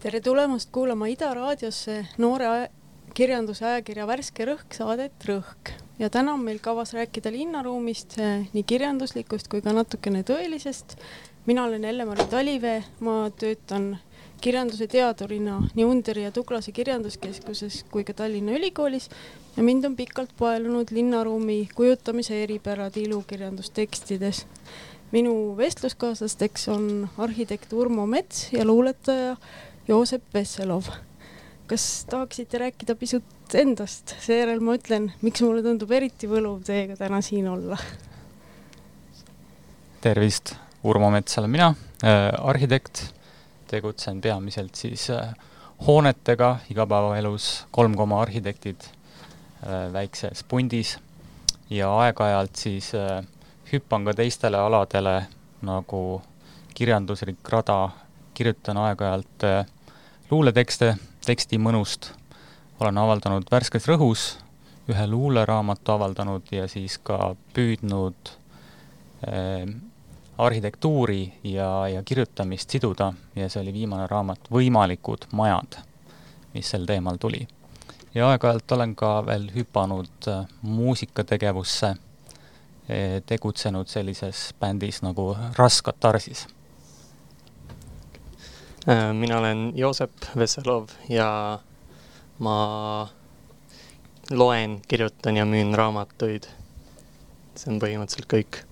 tere 0.00 0.20
tulemast 0.24 0.70
kuulama 0.72 1.06
Ida 1.12 1.34
raadiosse 1.36 2.06
noore 2.18 2.70
kirjanduse 3.14 3.66
ajakirja 3.66 4.06
Värske 4.08 4.46
Rõhk 4.48 4.74
saadet 4.74 5.28
Rõhk 5.28 5.74
ja 6.00 6.08
täna 6.10 6.32
on 6.34 6.42
meil 6.44 6.58
kavas 6.62 6.94
rääkida 6.96 7.32
linnaruumist 7.34 8.16
eh, 8.18 8.46
nii 8.54 8.64
kirjanduslikust 8.64 9.50
kui 9.52 9.60
ka 9.60 9.74
natukene 9.76 10.22
tõelisest. 10.26 10.96
Mina 11.46 11.64
olen 11.64 11.84
Elle-Mari 11.84 12.24
Talivee, 12.30 12.84
ma 13.00 13.30
töötan 13.38 13.98
kirjanduse 14.40 14.86
teadurina 14.88 15.58
nii 15.74 15.84
Underi 15.84 16.24
ja 16.24 16.32
Tuglase 16.32 16.72
Kirjanduskeskuses 16.72 17.82
kui 17.92 18.04
ka 18.04 18.14
Tallinna 18.16 18.52
Ülikoolis 18.56 19.08
ja 19.56 19.62
mind 19.62 19.84
on 19.84 19.96
pikalt 19.96 20.32
paelunud 20.38 20.92
linnaruumi 20.94 21.68
kujutamise 21.74 22.42
eripärad 22.42 22.96
ilukirjandustekstides. 22.96 24.46
minu 25.12 25.56
vestluskaaslasteks 25.56 26.68
on 26.68 27.08
arhitekt 27.18 27.72
Urmo 27.72 28.06
Mets 28.06 28.52
ja 28.52 28.64
luuletaja 28.64 29.36
Joosep 29.88 30.22
Vesselov. 30.34 30.84
kas 31.66 32.06
tahaksite 32.10 32.58
rääkida 32.58 32.94
pisut 32.94 33.54
endast, 33.54 34.14
seejärel 34.20 34.60
ma 34.60 34.74
ütlen, 34.74 35.12
miks 35.22 35.42
mulle 35.42 35.62
tundub 35.62 35.90
eriti 35.90 36.28
võluv 36.30 36.64
teiega 36.64 36.96
täna 36.96 37.20
siin 37.20 37.48
olla. 37.48 37.78
tervist, 40.00 40.54
Urmo 40.82 41.10
Mets 41.10 41.38
olen 41.38 41.50
mina 41.50 41.74
äh,, 42.04 42.32
arhitekt, 42.40 43.02
tegutsen 43.68 44.20
peamiselt 44.20 44.74
siis 44.74 45.10
äh, 45.12 45.34
hoonetega 45.86 46.54
igapäevaelus, 46.72 47.66
kolm 47.70 47.96
koma 47.96 48.22
arhitektid 48.22 48.86
äh, 48.86 49.92
väikses 49.92 50.40
pundis. 50.48 50.96
Ja 51.70 51.90
aeg-ajalt 52.00 52.56
siis 52.56 52.88
hüppan 53.70 54.08
ka 54.08 54.14
teistele 54.18 54.58
aladele 54.58 55.12
nagu 55.62 56.00
kirjanduslik 56.74 57.52
rada, 57.52 57.92
kirjutan 58.34 58.80
aeg-ajalt 58.80 59.44
luuletekste 60.32 60.96
teksti 61.26 61.60
mõnust, 61.62 62.08
olen 62.80 62.98
avaldanud 62.98 63.46
Värskes 63.52 63.86
Rõhus, 63.86 64.24
ühe 64.90 65.06
luuleraamatu 65.06 65.94
avaldanud 65.94 66.50
ja 66.50 66.66
siis 66.72 66.98
ka 67.06 67.36
püüdnud 67.54 68.34
arhitektuuri 70.46 71.32
ja, 71.44 71.88
ja 71.88 72.02
kirjutamist 72.02 72.70
siduda 72.70 73.12
ja 73.36 73.48
see 73.48 73.62
oli 73.62 73.72
viimane 73.72 74.06
raamat 74.10 74.50
Võimalikud 74.52 75.26
majad, 75.32 75.80
mis 76.54 76.70
sel 76.70 76.86
teemal 76.86 77.18
tuli. 77.20 77.46
ja 78.14 78.30
aeg-ajalt 78.30 78.72
olen 78.72 78.94
ka 78.94 79.26
veel 79.26 79.50
hüpanud 79.54 80.28
äh, 80.28 80.46
muusikategevusse 80.62 81.90
äh,, 81.90 83.20
tegutsenud 83.26 83.88
sellises 83.88 84.50
bändis 84.60 85.02
nagu 85.02 85.36
Raskatarsis 85.58 86.46
Äh, 88.88 89.12
mina 89.14 89.38
olen 89.38 89.72
Joosep 89.76 90.10
Vesselov 90.36 90.88
ja 91.08 91.58
ma 92.38 93.08
loen, 94.30 94.80
kirjutan 94.88 95.36
ja 95.36 95.44
müün 95.44 95.74
raamatuid. 95.76 96.48
see 97.60 97.68
on 97.68 97.80
põhimõtteliselt 97.82 98.30
kõik. 98.30 98.62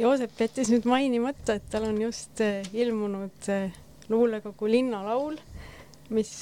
Joosep 0.00 0.40
jättis 0.40 0.70
nüüd 0.72 0.86
mainimata, 0.88 1.58
et 1.58 1.68
tal 1.70 1.86
on 1.88 2.00
just 2.02 2.40
äh, 2.44 2.64
ilmunud 2.74 3.50
äh, 3.52 3.70
luulekogu 4.10 4.70
Linnalaul, 4.70 5.36
mis 6.10 6.32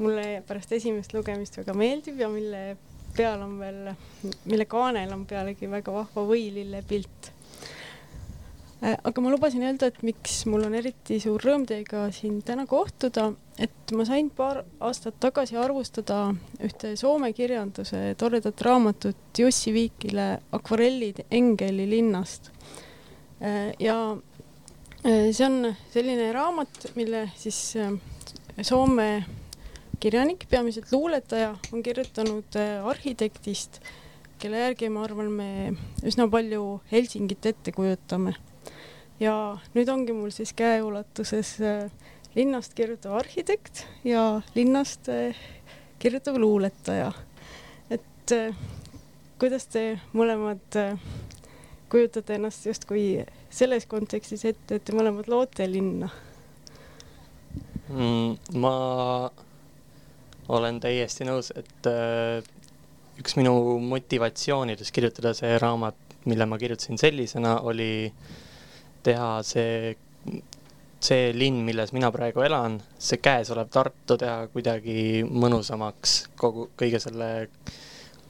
mulle 0.00 0.42
pärast 0.46 0.72
esimest 0.74 1.14
lugemist 1.14 1.60
väga 1.60 1.76
meeldib 1.78 2.18
ja 2.18 2.28
mille 2.32 2.64
peal 3.14 3.44
on 3.44 3.58
veel, 3.60 3.92
mille 4.50 4.66
kaanel 4.66 5.12
on 5.14 5.22
pealegi 5.30 5.70
väga 5.70 5.94
vahva 5.94 6.24
võilillepilt 6.26 7.30
aga 8.84 9.22
ma 9.22 9.32
lubasin 9.32 9.64
öelda, 9.64 9.88
et 9.88 10.02
miks 10.04 10.42
mul 10.50 10.66
on 10.66 10.74
eriti 10.76 11.16
suur 11.22 11.42
rõõm 11.42 11.64
teiega 11.68 12.04
siin 12.12 12.40
täna 12.44 12.66
kohtuda, 12.68 13.30
et 13.58 13.92
ma 13.94 14.04
sain 14.06 14.30
paar 14.34 14.62
aastat 14.82 15.20
tagasi 15.22 15.56
arvustada 15.60 16.18
ühte 16.64 16.94
Soome 16.98 17.32
kirjanduse 17.36 18.14
toredat 18.18 18.60
raamatut 18.66 19.38
Jussi 19.38 19.72
Viikile 19.74 20.40
Akvarellid 20.52 21.24
Engeli 21.30 21.86
linnast. 21.90 22.50
Äh, 23.40 23.72
ja 23.78 23.96
äh, 25.04 25.30
see 25.30 25.46
on 25.46 25.74
selline 25.92 26.32
raamat, 26.34 26.90
mille 26.98 27.28
siis 27.36 27.76
Soome 28.62 29.08
kirjanik, 30.00 30.48
peamiselt 30.50 30.90
luuletaja, 30.92 31.54
on 31.72 31.82
kirjutanud 31.82 32.58
arhitektist, 32.84 33.78
kelle 34.38 34.60
järgi 34.66 34.90
ma 34.92 35.06
arvan, 35.06 35.30
me 35.32 35.50
üsna 36.04 36.26
palju 36.30 36.80
Helsingit 36.90 37.46
ette 37.48 37.72
kujutame 37.72 38.34
ja 39.22 39.34
nüüd 39.74 39.90
ongi 39.90 40.14
mul 40.16 40.32
siis 40.34 40.52
käeulatuses 40.56 41.56
äh, 41.62 41.90
linnast 42.34 42.74
kirjutav 42.74 43.16
arhitekt 43.20 43.84
ja 44.04 44.42
linnast 44.54 45.08
äh, 45.08 45.36
kirjutav 45.98 46.38
luuletaja. 46.40 47.12
et 47.90 48.32
äh, 48.32 48.56
kuidas 49.38 49.66
te 49.66 50.00
mõlemad 50.12 50.78
kujutate 51.88 52.38
ennast 52.38 52.66
justkui 52.66 53.24
selles 53.50 53.86
kontekstis 53.86 54.44
ette, 54.44 54.76
et 54.76 54.84
te 54.84 54.94
mõlemad 54.96 55.28
loote 55.30 55.66
linna 55.70 56.08
mm,? 57.88 58.58
ma 58.58 58.74
olen 60.48 60.80
täiesti 60.80 61.24
nõus, 61.24 61.52
et 61.56 61.86
üks 63.20 63.36
minu 63.38 63.54
motivatsioonidest 63.80 64.92
kirjutada 64.92 65.32
see 65.36 65.54
raamat, 65.58 65.96
mille 66.28 66.46
ma 66.48 66.58
kirjutasin 66.60 66.98
sellisena, 67.00 67.60
oli 67.64 67.92
äh, 68.10 68.42
teha 69.04 69.28
see, 69.46 69.94
see 71.04 71.32
linn, 71.36 71.60
milles 71.66 71.92
mina 71.92 72.08
praegu 72.14 72.44
elan, 72.46 72.78
see 72.98 73.20
käesolev 73.22 73.68
Tartu 73.72 74.16
teha 74.20 74.46
kuidagi 74.52 75.24
mõnusamaks 75.28 76.16
kogu, 76.40 76.70
kõige 76.80 77.00
selle 77.02 77.28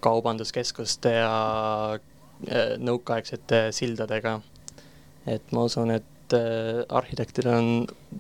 kaubanduskeskuste 0.05 1.15
ja 1.21 1.35
äh, 1.95 2.75
nõukaaegsete 2.83 3.69
sildadega. 3.73 4.41
et 5.27 5.53
ma 5.53 5.65
usun, 5.65 5.91
et 5.95 6.37
äh, 6.37 6.83
arhitektidel 6.89 7.55
on 7.55 7.69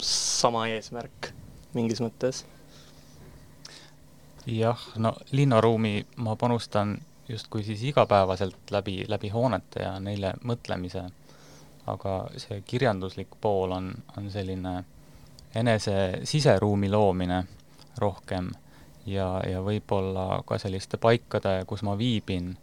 sama 0.01 0.69
eesmärk 0.73 1.33
mingis 1.75 2.01
mõttes. 2.05 2.45
jah, 4.47 4.87
no 4.97 5.17
linnaruumi 5.33 6.07
ma 6.17 6.37
panustan 6.37 6.99
justkui 7.29 7.65
siis 7.65 7.83
igapäevaselt 7.83 8.71
läbi, 8.71 9.05
läbi 9.09 9.29
hoonete 9.33 9.83
ja 9.83 9.99
neile 10.01 10.35
mõtlemise 10.45 11.09
aga 11.87 12.15
see 12.41 12.62
kirjanduslik 12.67 13.37
pool 13.41 13.72
on, 13.77 13.91
on 14.17 14.31
selline 14.33 14.75
enese 15.55 16.21
siseruumi 16.25 16.89
loomine 16.91 17.45
rohkem 18.00 18.50
ja, 19.06 19.41
ja 19.47 19.61
võib-olla 19.65 20.43
ka 20.47 20.59
selliste 20.59 20.99
paikade, 21.00 21.61
kus 21.69 21.84
ma 21.87 21.97
viibin, 21.99 22.55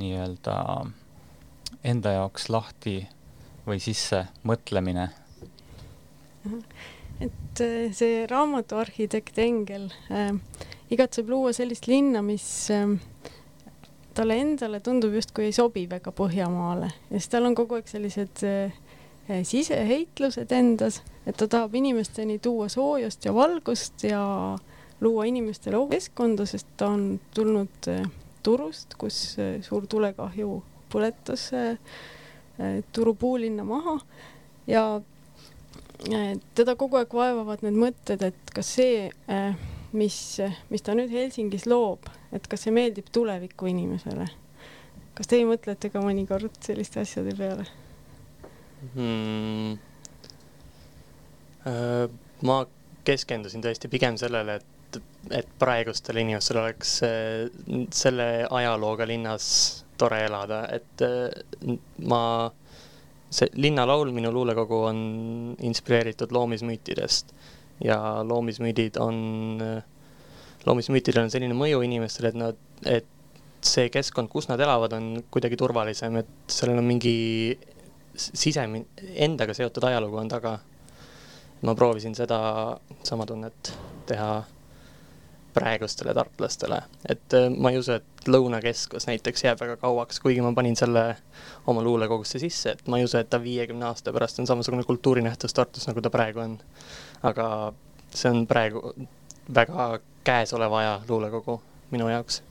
nii-öelda 0.00 0.56
enda 1.86 2.12
jaoks 2.18 2.48
lahti 2.52 3.00
või 3.66 3.80
sisse 3.82 4.24
mõtlemine. 4.46 5.08
et 7.20 7.60
äh, 7.60 7.90
see 7.92 8.26
raamatuarhitekt 8.30 9.38
Engel 9.38 9.90
äh, 10.10 10.32
igatseb 10.90 11.28
luua 11.28 11.52
sellist 11.52 11.86
linna, 11.90 12.22
mis 12.22 12.46
äh, 12.72 12.86
talle 14.20 14.36
endale 14.36 14.82
tundub 14.84 15.14
justkui 15.16 15.48
ei 15.48 15.56
sobi 15.56 15.86
väga 15.88 16.12
Põhjamaale. 16.12 16.90
Ja 17.10 17.18
siis 17.18 17.30
tal 17.32 17.48
on 17.48 17.56
kogu 17.56 17.78
aeg 17.78 17.88
sellised 17.88 18.42
äh, 18.44 18.74
siseheitlused 19.46 20.52
endas, 20.52 21.00
et 21.24 21.38
ta 21.40 21.48
tahab 21.48 21.74
inimesteni 21.78 22.38
tuua 22.42 22.68
soojust 22.68 23.24
ja 23.24 23.34
valgust 23.34 24.04
ja 24.04 24.22
luua 25.00 25.24
inimestele 25.30 25.80
keskkonda, 25.90 26.44
sest 26.46 26.68
ta 26.76 26.90
on 26.92 27.14
tulnud 27.34 27.88
äh, 27.88 28.04
turust, 28.42 28.96
kus 29.00 29.38
suur 29.64 29.86
tulekahju 29.88 30.62
põletas 30.90 31.50
turu 32.92 33.14
puulinna 33.14 33.64
maha. 33.64 33.94
Ja 34.66 35.00
teda 36.56 36.74
kogu 36.76 36.98
aeg 36.98 37.12
vaevavad 37.14 37.62
need 37.64 37.76
mõtted, 37.78 38.24
et 38.26 38.54
kas 38.54 38.74
see 38.76 39.10
mis, 39.96 40.16
mis 40.70 40.84
ta 40.86 40.94
nüüd 40.96 41.12
Helsingis 41.12 41.66
loob, 41.70 42.08
et 42.34 42.46
kas 42.50 42.66
see 42.66 42.74
meeldib 42.74 43.10
tuleviku 43.12 43.70
inimesele? 43.70 44.28
kas 45.18 45.28
teie 45.28 45.44
mõtlete 45.44 45.90
ka 45.92 46.00
mõnikord 46.00 46.54
selliste 46.64 47.02
asjade 47.02 47.34
peale 47.36 47.66
hmm.? 48.94 49.78
ma 52.48 52.60
keskendusin 53.04 53.64
tõesti 53.64 53.90
pigem 53.92 54.16
sellele, 54.20 54.60
et, 54.60 55.00
et 55.42 55.50
praegustel 55.60 56.22
inimestel 56.22 56.62
oleks 56.62 56.94
selle 58.00 58.30
ajalooga 58.46 59.08
linnas 59.08 59.44
tore 60.00 60.22
elada, 60.24 60.62
et 60.72 61.04
ma 62.08 62.22
see 63.30 63.50
linnalaul, 63.60 64.10
minu 64.14 64.32
luulekogu 64.34 64.78
on 64.88 65.00
inspireeritud 65.68 66.32
loomismüütidest 66.34 67.34
ja 67.84 67.98
loomismüüdid 68.26 68.98
on, 69.00 69.16
loomismüütidel 70.66 71.24
on 71.24 71.32
selline 71.32 71.56
mõju 71.56 71.82
inimestele, 71.86 72.32
et 72.32 72.38
nad, 72.38 72.60
et 72.84 73.08
see 73.64 73.90
keskkond, 73.92 74.30
kus 74.32 74.48
nad 74.48 74.60
elavad, 74.60 74.94
on 74.96 75.10
kuidagi 75.32 75.58
turvalisem, 75.60 76.20
et 76.22 76.52
sellel 76.52 76.80
on 76.80 76.88
mingi 76.88 77.14
sisemi-, 78.16 78.86
endaga 79.20 79.54
seotud 79.56 79.84
ajalugu 79.90 80.20
on 80.22 80.32
taga. 80.32 80.58
ma 81.60 81.74
proovisin 81.76 82.14
seda 82.16 82.36
sama 83.04 83.26
tunnet 83.28 83.72
teha 84.08 84.30
praegustele 85.54 86.14
tartlastele, 86.14 86.82
et 87.08 87.36
äh, 87.36 87.48
ma 87.50 87.72
ei 87.72 87.78
usu, 87.80 87.98
et 87.98 88.28
Lõunakeskus 88.28 89.06
näiteks 89.08 89.44
jääb 89.46 89.60
väga 89.62 89.76
kauaks, 89.80 90.20
kuigi 90.20 90.42
ma 90.44 90.52
panin 90.56 90.76
selle 90.76 91.04
oma 91.70 91.82
luulekogusse 91.84 92.38
sisse, 92.42 92.74
et 92.76 92.88
ma 92.88 92.98
ei 93.00 93.06
usu, 93.08 93.18
et 93.20 93.30
ta 93.30 93.40
viiekümne 93.42 93.86
aasta 93.88 94.12
pärast 94.12 94.42
on 94.42 94.48
samasugune 94.50 94.84
kultuurinähtus 94.88 95.56
Tartus, 95.56 95.88
nagu 95.88 96.02
ta 96.04 96.12
praegu 96.12 96.44
on. 96.44 96.58
aga 97.22 97.46
see 98.14 98.30
on 98.30 98.46
praegu 98.46 98.94
väga 99.54 100.00
käesoleva 100.24 100.78
aja 100.78 101.00
luulekogu 101.08 101.60
minu 101.90 102.08
jaoks. 102.08 102.42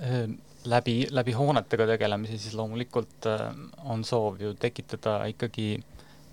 Ehm, 0.00 0.34
läbi, 0.64 1.06
läbi 1.10 1.32
hoonetega 1.32 1.86
tegelemise 1.86 2.38
siis 2.38 2.54
loomulikult 2.54 3.26
äh, 3.26 3.48
on 3.84 4.04
soov 4.04 4.40
ju 4.40 4.54
tekitada 4.54 5.24
ikkagi 5.30 5.76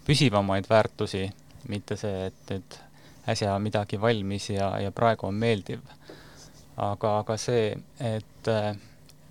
püsivamaid 0.06 0.70
väärtusi, 0.70 1.28
mitte 1.70 1.98
see, 2.00 2.30
et 2.32 2.54
nüüd 2.54 2.78
äsja 3.30 3.56
midagi 3.60 4.02
valmis 4.02 4.50
ja, 4.50 4.72
ja 4.80 4.92
praegu 4.92 5.28
on 5.28 5.36
meeldiv. 5.36 5.82
aga, 6.78 7.18
aga 7.20 7.38
see, 7.38 7.74
et 8.00 8.48
äh, 8.48 8.76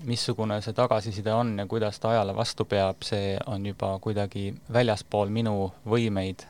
missugune 0.05 0.61
see 0.63 0.73
tagasiside 0.77 1.33
on 1.33 1.59
ja 1.59 1.67
kuidas 1.67 2.01
ta 2.01 2.11
ajale 2.11 2.35
vastu 2.37 2.65
peab, 2.65 3.03
see 3.03 3.39
on 3.47 3.67
juba 3.67 3.99
kuidagi 3.99 4.55
väljaspool 4.73 5.29
minu 5.29 5.73
võimeid. 5.87 6.47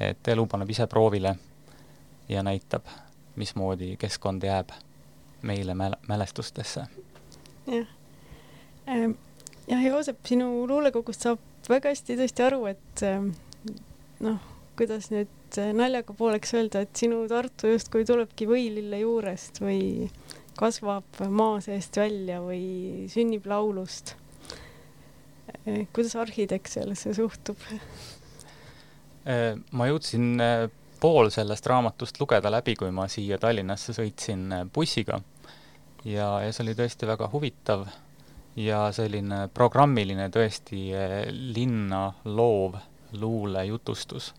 et 0.00 0.28
elu 0.28 0.46
paneb 0.46 0.70
ise 0.70 0.86
proovile 0.86 1.36
ja 2.28 2.42
näitab, 2.42 2.84
mismoodi 3.36 3.96
keskkond 3.96 4.42
jääb 4.42 4.74
meile 5.42 5.72
mäl-, 5.72 6.00
mälestustesse. 6.08 6.86
jah 7.66 7.86
ähm,. 8.88 9.10
jah, 9.68 9.84
Joosep, 9.84 10.18
sinu 10.26 10.66
luulekogust 10.68 11.22
saab 11.22 11.38
väga 11.68 11.90
hästi 11.90 12.16
tõesti 12.20 12.44
aru, 12.46 12.66
et 12.70 13.02
ähm, 13.02 13.32
noh, 14.20 14.38
kuidas 14.76 15.08
nüüd 15.12 15.58
naljaga 15.76 16.14
pooleks 16.16 16.52
öelda, 16.58 16.82
et 16.84 16.98
sinu 16.98 17.22
Tartu 17.30 17.70
justkui 17.72 18.04
tulebki 18.08 18.48
võilille 18.48 19.00
juurest 19.00 19.62
või 19.62 20.08
kasvab 20.56 21.22
maa 21.32 21.60
seest 21.64 21.96
välja 21.96 22.42
või 22.44 23.06
sünnib 23.12 23.46
laulust. 23.48 24.14
kuidas 25.92 26.16
arhitekt 26.16 26.72
sellesse 26.72 27.14
suhtub? 27.14 27.60
ma 29.76 29.88
jõudsin 29.88 30.40
äh, 30.40 30.68
pool 31.00 31.30
sellest 31.34 31.66
raamatust 31.66 32.20
lugeda 32.20 32.52
läbi, 32.52 32.76
kui 32.76 32.92
ma 32.94 33.08
siia 33.08 33.38
Tallinnasse 33.38 33.94
sõitsin 33.96 34.52
bussiga 34.72 35.20
ja, 36.04 36.28
ja 36.44 36.52
see 36.52 36.66
oli 36.66 36.76
tõesti 36.78 37.08
väga 37.08 37.28
huvitav 37.32 37.86
ja 38.56 38.86
selline 38.96 39.46
programmiline 39.54 40.28
tõesti 40.32 40.88
linna 41.56 42.08
loov 42.24 42.78
luulejutustus 43.16 44.32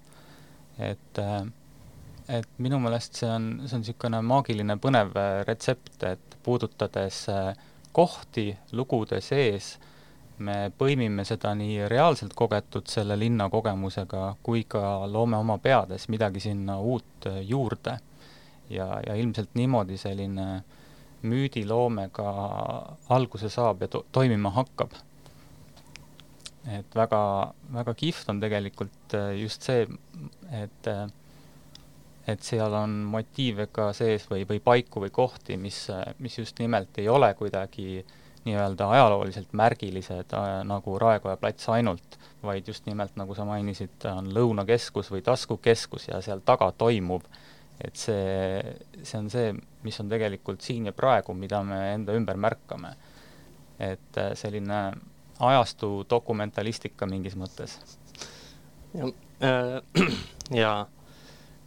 et, 0.80 1.20
äh, 1.20 1.46
et 2.40 2.50
minu 2.58 2.80
meelest 2.80 3.22
see 3.22 3.30
on, 3.30 3.50
see 3.66 3.78
on 3.78 3.84
niisugune 3.84 4.22
maagiline 4.26 4.78
põnev 4.82 5.16
äh, 5.18 5.42
retsept, 5.48 6.04
et 6.04 6.38
puudutades 6.44 7.24
äh, 7.34 7.54
kohti 7.92 8.52
lugude 8.78 9.22
sees, 9.26 9.78
me 10.38 10.68
põimime 10.78 11.26
seda 11.26 11.56
nii 11.58 11.88
reaalselt 11.90 12.36
kogetud 12.38 12.86
selle 12.92 13.16
linna 13.18 13.48
kogemusega 13.50 14.36
kui 14.46 14.68
ka 14.70 15.08
loome 15.10 15.40
oma 15.40 15.58
peades 15.58 16.06
midagi 16.14 16.44
sinna 16.44 16.78
uut 16.78 17.26
juurde. 17.42 17.98
ja, 18.70 19.00
ja 19.08 19.16
ilmselt 19.16 19.50
niimoodi 19.56 19.98
selline 19.98 20.64
müüdiloome 21.24 22.10
ka 22.12 22.32
alguse 23.10 23.50
saab 23.50 23.82
ja 23.82 23.88
to 23.88 24.06
toimima 24.12 24.52
hakkab 24.54 24.94
et 26.68 26.96
väga, 26.96 27.22
väga 27.72 27.94
kihvt 27.98 28.30
on 28.34 28.42
tegelikult 28.44 29.16
äh, 29.16 29.32
just 29.40 29.64
see, 29.68 29.88
et, 30.52 30.90
äh, 30.92 31.08
et 32.28 32.44
seal 32.44 32.74
on 32.76 33.00
motiive 33.08 33.70
ka 33.72 33.92
sees 33.96 34.28
või, 34.32 34.44
või 34.50 34.60
paiku 34.64 35.04
või 35.06 35.14
kohti, 35.16 35.58
mis, 35.62 35.86
mis 36.20 36.38
just 36.42 36.60
nimelt 36.60 37.00
ei 37.00 37.08
ole 37.10 37.32
kuidagi 37.40 38.04
nii-öelda 38.48 38.90
ajalooliselt 38.96 39.56
märgilised 39.58 40.36
äh, 40.36 40.48
nagu 40.68 41.00
Raekoja 41.00 41.40
plats 41.40 41.70
ainult, 41.72 42.20
vaid 42.44 42.68
just 42.68 42.86
nimelt, 42.88 43.16
nagu 43.20 43.36
sa 43.36 43.48
mainisid, 43.48 44.00
on 44.12 44.32
Lõunakeskus 44.36 45.12
või 45.14 45.24
taskukeskus 45.26 46.12
ja 46.12 46.22
seal 46.24 46.44
taga 46.46 46.70
toimuv, 46.78 47.24
et 47.80 47.96
see, 47.96 48.62
see 49.04 49.20
on 49.20 49.28
see, 49.32 49.52
mis 49.86 50.00
on 50.02 50.10
tegelikult 50.12 50.64
siin 50.66 50.90
ja 50.90 50.96
praegu, 50.96 51.36
mida 51.38 51.62
me 51.64 51.80
enda 51.94 52.16
ümber 52.18 52.40
märkame. 52.40 52.96
et 53.78 54.18
selline 54.34 54.78
ajastu 55.40 56.06
dokumentalistika 56.10 57.06
mingis 57.06 57.36
mõttes. 57.36 57.78
ja 58.94 59.10
äh,, 59.44 60.08
ja 60.62 60.88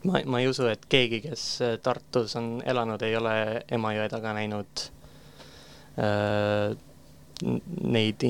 ma, 0.05 0.23
ma 0.27 0.41
ei 0.41 0.49
usu, 0.49 0.67
et 0.71 0.87
keegi, 0.89 1.21
kes 1.29 1.47
äh, 1.63 1.77
Tartus 1.83 2.37
on 2.37 2.63
elanud, 2.67 3.03
ei 3.03 3.17
ole 3.17 3.35
Emajõe 3.71 4.09
taga 4.13 4.35
näinud 4.37 4.87
äh, 6.01 6.77
neid 7.83 8.25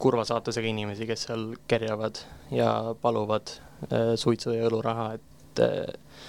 kurva 0.00 0.24
saatusega 0.24 0.68
inimesi, 0.68 1.06
kes 1.08 1.26
seal 1.28 1.50
kerjavad 1.68 2.22
ja 2.54 2.94
paluvad 3.02 3.52
äh, 3.52 4.14
suitsu 4.20 4.54
ja 4.56 4.68
õluraha, 4.68 5.12
et 5.18 5.62
äh, 5.64 6.26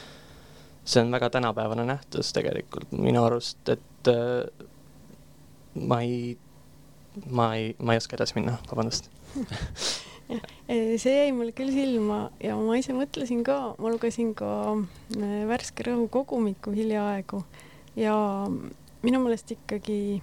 see 0.84 1.04
on 1.04 1.12
väga 1.14 1.30
tänapäevane 1.38 1.86
nähtus 1.88 2.34
tegelikult 2.36 2.92
minu 2.92 3.24
arust, 3.24 3.64
et 3.70 4.12
äh, 4.12 4.68
ma 5.76 6.02
ei 6.04 6.38
ma 7.30 7.52
ei, 7.58 7.76
ma 7.80 7.96
ei 7.96 8.02
oska 8.02 8.18
edasi 8.18 8.38
minna, 8.40 8.58
vabandust. 8.70 9.12
See 10.72 11.12
jäi 11.12 11.32
mulle 11.36 11.52
küll 11.52 11.74
silma 11.76 12.30
ja 12.40 12.56
ma 12.56 12.78
ise 12.80 12.94
mõtlesin 12.96 13.42
ka, 13.44 13.74
ma 13.76 13.92
lugesin 13.92 14.32
ka 14.38 14.52
äh, 14.78 15.42
Värske 15.50 15.84
Rõhu 15.90 16.08
kogumikku 16.14 16.72
hiljaaegu 16.72 17.42
ja 18.00 18.16
minu 19.04 19.20
meelest 19.26 19.52
ikkagi 19.58 20.22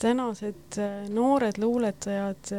tänased 0.00 0.78
äh, 0.80 1.02
noored 1.12 1.60
luuletajad 1.60 2.54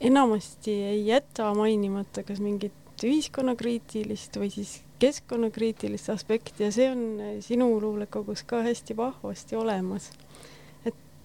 enamasti 0.00 0.76
ei 0.92 1.06
jäta 1.08 1.50
mainimata 1.58 2.22
kas 2.22 2.38
mingit 2.38 3.02
ühiskonnakriitilist 3.02 4.38
või 4.38 4.50
siis 4.54 4.78
keskkonnakriitilist 5.02 6.10
aspekti 6.14 6.68
ja 6.68 6.70
see 6.74 6.88
on 6.90 7.02
sinu 7.42 7.70
luulekogus 7.82 8.44
ka 8.46 8.62
hästi 8.66 8.96
vahvasti 8.98 9.58
olemas 9.58 10.10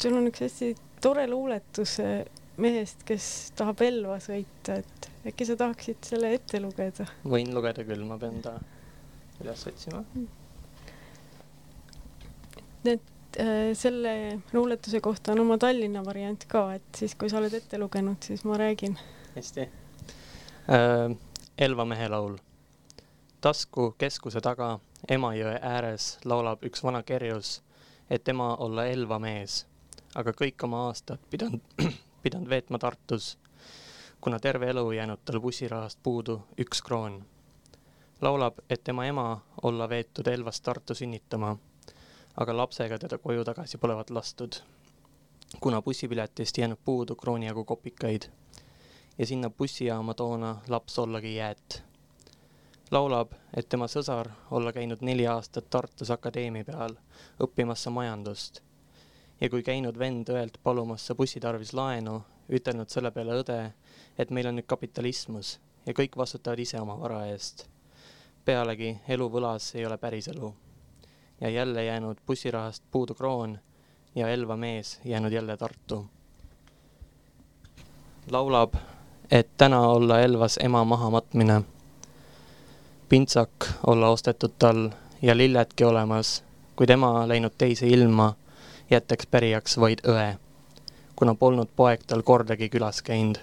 sul 0.02 0.18
on 0.18 0.30
üks 0.30 0.46
hästi 0.46 0.74
tore 1.04 1.28
luuletus 1.28 2.00
mehest, 2.58 3.02
kes 3.08 3.26
tahab 3.58 3.82
Elva 3.86 4.20
sõita, 4.22 4.78
et 4.82 5.10
äkki 5.30 5.48
sa 5.48 5.58
tahaksid 5.60 6.06
selle 6.06 6.34
ette 6.38 6.62
lugeda? 6.62 7.08
võin 7.26 7.54
lugeda 7.56 7.86
küll, 7.88 8.04
ma 8.08 8.18
pean 8.22 8.40
ta 8.44 8.56
üles 9.42 9.66
otsima. 9.70 10.04
et 12.86 13.40
äh, 13.42 13.74
selle 13.78 14.14
luuletuse 14.54 15.02
kohta 15.02 15.34
on 15.34 15.44
oma 15.46 15.58
Tallinna 15.58 16.06
variant 16.06 16.46
ka, 16.48 16.68
et 16.78 17.04
siis, 17.04 17.16
kui 17.16 17.32
sa 17.32 17.42
oled 17.42 17.54
ette 17.58 17.80
lugenud, 17.82 18.22
siis 18.22 18.46
ma 18.46 18.58
räägin. 18.62 18.98
hästi 19.36 19.70
äh,. 20.70 21.14
Elva 21.58 21.86
mehe 21.86 22.08
laul. 22.10 22.38
tasku 23.42 23.94
keskuse 23.98 24.42
taga 24.42 24.80
Emajõe 25.10 25.58
ääres 25.62 26.18
laulab 26.26 26.64
üks 26.64 26.84
vana 26.84 27.04
kerjus, 27.04 27.62
et 28.10 28.24
tema 28.24 28.56
olla 28.56 28.86
Elva 28.88 29.20
mees 29.20 29.66
aga 30.16 30.34
kõik 30.38 30.64
oma 30.64 30.88
aastad 30.88 31.22
pidanud, 31.30 31.62
pidanud 32.24 32.50
veetma 32.50 32.80
Tartus, 32.80 33.38
kuna 34.22 34.40
terve 34.40 34.70
elu 34.70 34.92
jäänud 34.92 35.24
tal 35.26 35.40
bussirahast 35.42 36.00
puudu 36.04 36.40
üks 36.60 36.82
kroon. 36.82 37.24
laulab, 38.22 38.60
et 38.70 38.84
tema 38.84 39.06
ema 39.06 39.42
olla 39.64 39.90
veetud 39.90 40.28
Elvast 40.28 40.64
Tartu 40.64 40.96
sünnitama, 40.96 41.58
aga 42.38 42.58
lapsega 42.58 43.00
teda 43.00 43.18
koju 43.18 43.44
tagasi 43.44 43.78
polevat 43.78 44.10
lastud, 44.10 44.54
kuna 45.60 45.82
bussipiletist 45.82 46.58
jäänud 46.58 46.80
puudu 46.86 47.16
krooni 47.16 47.46
jagu 47.46 47.66
kopikaid 47.66 48.30
ja 49.18 49.26
sinna 49.26 49.50
bussijaama 49.50 50.14
toona 50.14 50.58
laps 50.68 51.00
ollagi 51.00 51.36
jäet. 51.36 51.84
laulab, 52.92 53.32
et 53.58 53.70
tema 53.70 53.86
sõsar 53.88 54.30
olla 54.52 54.74
käinud 54.74 55.02
neli 55.02 55.28
aastat 55.28 55.70
Tartus 55.70 56.12
akadeemia 56.12 56.66
peal 56.66 56.96
õppimas 57.42 57.90
majandust 57.90 58.62
ja 59.44 59.50
kui 59.52 59.64
käinud 59.64 59.98
vend 60.00 60.30
õelt 60.32 60.56
palumas 60.64 61.04
sa 61.04 61.16
bussi 61.20 61.42
tarvis 61.44 61.74
laenu, 61.76 62.22
ütelnud 62.48 62.88
selle 62.88 63.10
peale 63.12 63.36
õde, 63.42 63.58
et 64.18 64.30
meil 64.32 64.48
on 64.48 64.56
nüüd 64.56 64.68
kapitalismus 64.72 65.58
ja 65.84 65.94
kõik 65.94 66.16
vastutavad 66.16 66.60
ise 66.64 66.80
oma 66.80 66.96
vara 67.00 67.26
eest. 67.28 67.66
pealegi 68.46 68.94
elu 69.08 69.28
võlas 69.30 69.76
ei 69.76 69.86
ole 69.86 69.98
päris 69.98 70.28
elu. 70.28 70.54
ja 71.42 71.50
jälle 71.50 71.84
jäänud 71.86 72.18
bussirahast 72.28 72.84
puudu 72.92 73.14
kroon 73.14 73.60
ja 74.16 74.30
Elva 74.30 74.58
mees 74.58 75.00
jäänud 75.06 75.32
jälle 75.32 75.58
Tartu. 75.58 76.06
laulab, 78.32 78.76
et 79.32 79.50
täna 79.58 79.82
olla 79.82 80.22
Elvas 80.22 80.58
ema 80.58 80.84
mahamatmine. 80.84 81.62
pintsak 83.10 83.68
olla 83.88 84.10
ostetud 84.10 84.52
tal 84.60 84.90
ja 85.22 85.38
lilledki 85.38 85.84
olemas, 85.84 86.44
kuid 86.76 86.90
ema 86.90 87.28
läinud 87.28 87.52
teise 87.58 87.88
ilma, 87.88 88.36
jäteks 88.92 89.28
pärijaks 89.32 89.78
vaid 89.78 90.04
õe, 90.08 90.36
kuna 91.16 91.36
polnud 91.36 91.70
poeg 91.76 92.04
tal 92.08 92.22
kordagi 92.22 92.70
külas 92.70 93.02
käinud. 93.02 93.38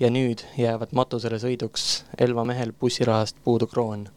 ja 0.00 0.10
nüüd 0.10 0.42
jäävad 0.58 0.92
matusele 0.92 1.38
sõiduks 1.38 2.04
Elva 2.18 2.44
mehel 2.44 2.72
bussirahast 2.72 3.36
puudu 3.44 3.66
kroon. 3.66 4.08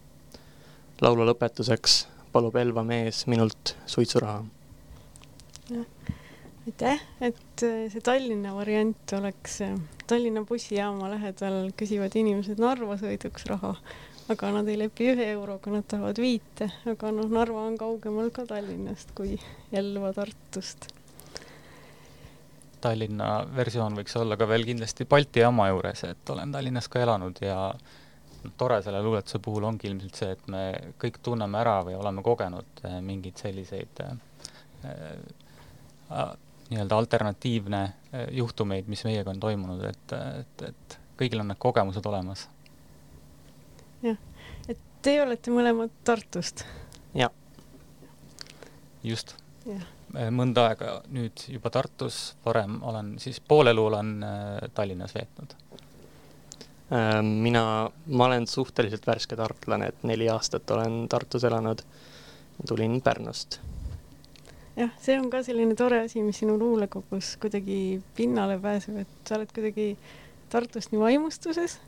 laulu 1.01 1.25
lõpetuseks 1.25 2.05
palub 2.31 2.55
Elva 2.55 2.83
mees 2.83 3.27
minult 3.27 3.75
suitsuraha 3.85 4.43
aitäh, 6.65 7.01
et 7.21 7.63
äh, 7.63 7.85
see 7.93 8.01
Tallinna 8.01 8.55
variant 8.55 9.13
oleks 9.13 9.59
äh, 9.61 9.75
Tallinna 10.09 10.45
bussijaama 10.45 11.09
lähedal 11.13 11.69
küsivad 11.77 12.15
inimesed 12.17 12.61
Narva 12.61 12.97
sõiduks 13.01 13.45
raha, 13.49 13.75
aga 14.31 14.51
nad 14.55 14.69
ei 14.71 14.77
lepi 14.79 15.09
ühe 15.13 15.27
euroga, 15.33 15.71
nad 15.73 15.85
tahavad 15.89 16.19
viite, 16.21 16.69
aga 16.89 17.11
noh, 17.13 17.29
Narva 17.31 17.65
on 17.69 17.77
kaugemal 17.79 18.31
ka 18.35 18.45
Tallinnast 18.49 19.13
kui 19.17 19.37
Elva 19.71 20.13
Tartust. 20.15 20.89
Tallinna 22.81 23.29
versioon 23.55 23.97
võiks 23.97 24.17
olla 24.19 24.37
ka 24.37 24.47
veel 24.49 24.65
kindlasti 24.67 25.07
Balti 25.09 25.41
jaama 25.41 25.69
juures, 25.71 26.03
et 26.09 26.33
olen 26.33 26.51
Tallinnas 26.53 26.89
ka 26.91 27.01
elanud 27.01 27.41
ja 27.41 27.59
tore 28.57 28.81
selle 28.85 29.01
luuletuse 29.01 29.39
puhul 29.41 29.65
ongi 29.65 29.89
ilmselt 29.89 30.21
see, 30.21 30.33
et 30.35 30.49
me 30.53 30.65
kõik 31.01 31.17
tunneme 31.25 31.57
ära 31.57 31.79
või 31.87 31.95
oleme 31.97 32.21
kogenud 32.25 32.83
äh, 32.85 32.99
mingeid 33.01 33.41
selliseid 33.41 34.03
äh, 34.05 34.11
nii-öelda 36.69 36.97
alternatiivne 36.97 37.83
eh, 38.13 38.27
juhtumeid, 38.31 38.87
mis 38.87 39.03
meiega 39.05 39.29
on 39.29 39.39
toimunud, 39.39 39.83
et, 39.89 40.15
et, 40.39 40.67
et 40.69 40.97
kõigil 41.19 41.41
on 41.41 41.51
need 41.51 41.61
kogemused 41.61 42.05
olemas. 42.09 42.47
Teie 45.05 45.21
olete 45.21 45.53
mõlemad 45.53 45.91
Tartust? 46.07 46.65
jah. 47.13 47.33
just. 49.03 49.35
Eh, 49.69 50.31
mõnda 50.31 50.69
aega 50.69 50.95
nüüd 51.13 51.45
juba 51.51 51.69
Tartus, 51.73 52.35
varem 52.45 52.79
olen 52.83 53.15
siis 53.21 53.41
pool 53.41 53.69
elu 53.69 53.85
olen 53.91 54.15
eh, 54.25 54.65
Tallinnas 54.73 55.13
veetnud. 55.17 55.55
Ähm, 56.95 57.31
mina, 57.41 57.61
ma 57.89 58.27
olen 58.27 58.45
suhteliselt 58.47 59.05
värske 59.07 59.37
tartlane, 59.37 59.89
et 59.89 60.03
neli 60.05 60.29
aastat 60.29 60.69
olen 60.71 61.05
Tartus 61.09 61.43
elanud. 61.43 61.81
tulin 62.67 63.01
Pärnust 63.03 63.59
jah, 64.77 64.91
see 65.01 65.17
on 65.19 65.29
ka 65.31 65.41
selline 65.43 65.75
tore 65.75 66.01
asi, 66.05 66.21
mis 66.23 66.39
sinu 66.41 66.57
luulekogus 66.59 67.35
kuidagi 67.41 68.01
pinnale 68.15 68.57
pääseb, 68.61 69.01
et 69.03 69.27
sa 69.27 69.37
oled 69.39 69.51
kuidagi 69.55 69.95
Tartust 70.49 70.91
nii 70.93 71.01
vaimustuses. 71.01 71.79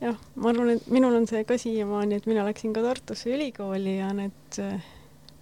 Jah, 0.00 0.16
ma 0.36 0.52
arvan, 0.52 0.74
et 0.76 0.88
minul 0.92 1.18
on 1.18 1.26
see 1.28 1.42
ka 1.48 1.58
siiamaani, 1.60 2.20
et 2.20 2.28
mina 2.30 2.44
läksin 2.46 2.74
ka 2.76 2.84
Tartusse 2.84 3.32
ülikooli 3.34 3.98
ja 3.98 4.12
need 4.16 4.60
äh, 4.62 4.88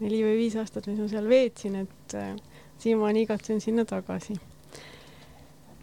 neli 0.01 0.23
või 0.25 0.41
viis 0.43 0.59
aastat, 0.61 0.89
mis 0.91 1.01
ma 1.03 1.09
seal 1.13 1.29
veetsin, 1.31 1.79
et 1.85 2.19
äh, 2.19 2.35
siiamaani 2.83 3.25
igatsen 3.27 3.63
sinna 3.65 3.87
tagasi. 3.89 4.37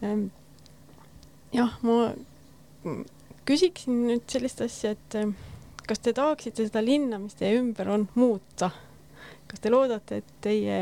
Ähm, 0.03 0.27
jah, 1.53 1.77
ma 1.85 2.13
küsiksin 3.45 4.05
nüüd 4.09 4.25
sellist 4.31 4.63
asja, 4.65 4.95
et 4.97 5.19
äh, 5.19 5.33
kas 5.87 6.01
te 6.01 6.15
tahaksite 6.17 6.65
seda 6.69 6.83
linna, 6.85 7.21
mis 7.21 7.37
teie 7.37 7.59
ümber 7.61 7.93
on, 7.93 8.09
muuta 8.15 8.71
kas 9.51 9.59
te 9.59 9.71
loodate, 9.71 10.21
et 10.21 10.35
teie 10.43 10.77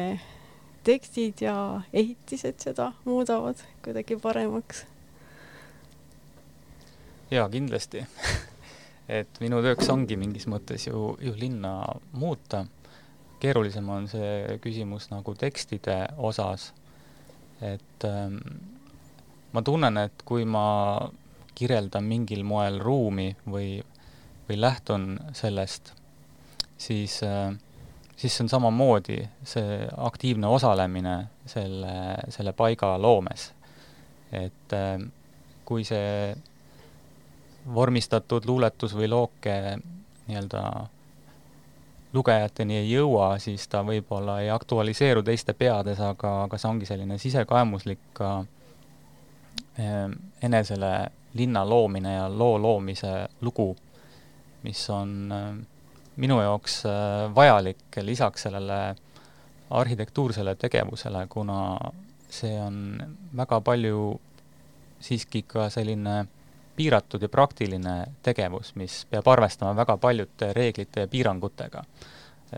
tekstid 0.86 1.42
ja 1.42 1.56
ehitised 1.94 2.62
seda 2.62 2.92
muudavad 3.06 3.62
kuidagi 3.86 4.20
paremaks? 4.22 4.86
Jaa, 7.32 7.50
kindlasti 7.50 8.04
et 9.20 9.40
minu 9.44 9.62
tööks 9.66 9.90
ongi 9.94 10.18
mingis 10.20 10.48
mõttes 10.52 10.88
ju, 10.88 11.14
ju 11.22 11.34
linna 11.38 11.74
muuta. 12.12 12.66
keerulisem 13.40 13.90
on 13.90 14.08
see 14.12 14.60
küsimus 14.64 15.10
nagu 15.12 15.36
tekstide 15.36 16.08
osas. 16.18 16.74
et 17.62 18.06
ähm, 18.06 18.38
ma 19.54 19.62
tunnen, 19.62 19.98
et 19.98 20.24
kui 20.26 20.46
ma 20.46 21.10
kirjeldan 21.56 22.04
mingil 22.04 22.44
moel 22.44 22.80
ruumi 22.80 23.36
või, 23.48 23.82
või 24.50 24.60
lähtun 24.60 25.20
sellest, 25.34 25.94
siis 26.78 27.22
äh, 27.24 27.52
siis 28.20 28.36
see 28.36 28.44
on 28.44 28.50
samamoodi 28.50 29.20
see 29.48 29.88
aktiivne 29.98 30.48
osalemine 30.48 31.16
selle, 31.46 31.94
selle 32.30 32.54
paiga 32.54 32.98
loomes. 33.02 33.54
et 34.32 34.74
äh, 34.74 35.00
kui 35.66 35.84
see 35.84 36.36
vormistatud 37.74 38.46
luuletus 38.46 38.96
või 38.96 39.10
looke 39.10 39.56
nii-öelda 40.28 40.64
lugejateni 42.14 42.78
ei 42.78 42.92
jõua, 42.92 43.36
siis 43.40 43.68
ta 43.70 43.84
võib-olla 43.86 44.40
ei 44.42 44.50
aktualiseeru 44.50 45.24
teiste 45.24 45.54
peades, 45.54 46.00
aga, 46.02 46.44
aga 46.48 46.58
see 46.58 46.70
ongi 46.70 46.88
selline 46.90 47.18
sisekaemuslik 47.22 48.02
ka 48.18 48.30
äh, 49.80 50.08
enesele 50.42 50.94
linna 51.34 51.66
loomine 51.70 52.16
ja 52.16 52.30
loo 52.30 52.58
loomise 52.62 53.28
lugu, 53.42 53.76
mis 54.64 54.82
on 54.90 55.14
äh, 55.32 55.52
minu 56.16 56.40
jaoks 56.42 56.82
äh, 56.90 57.28
vajalik 57.36 58.02
lisaks 58.02 58.48
sellele 58.48 58.96
arhitektuursele 59.70 60.56
tegevusele, 60.56 61.28
kuna 61.30 61.78
see 62.30 62.58
on 62.62 62.98
väga 63.38 63.62
palju 63.62 64.20
siiski 65.00 65.44
ka 65.48 65.70
selline 65.70 66.26
piiratud 66.80 67.22
ja 67.22 67.30
praktiline 67.30 67.96
tegevus, 68.24 68.72
mis 68.80 69.02
peab 69.12 69.28
arvestama 69.28 69.76
väga 69.76 69.98
paljude 70.00 70.54
reeglite 70.56 71.06
ja 71.06 71.12
piirangutega. 71.12 71.84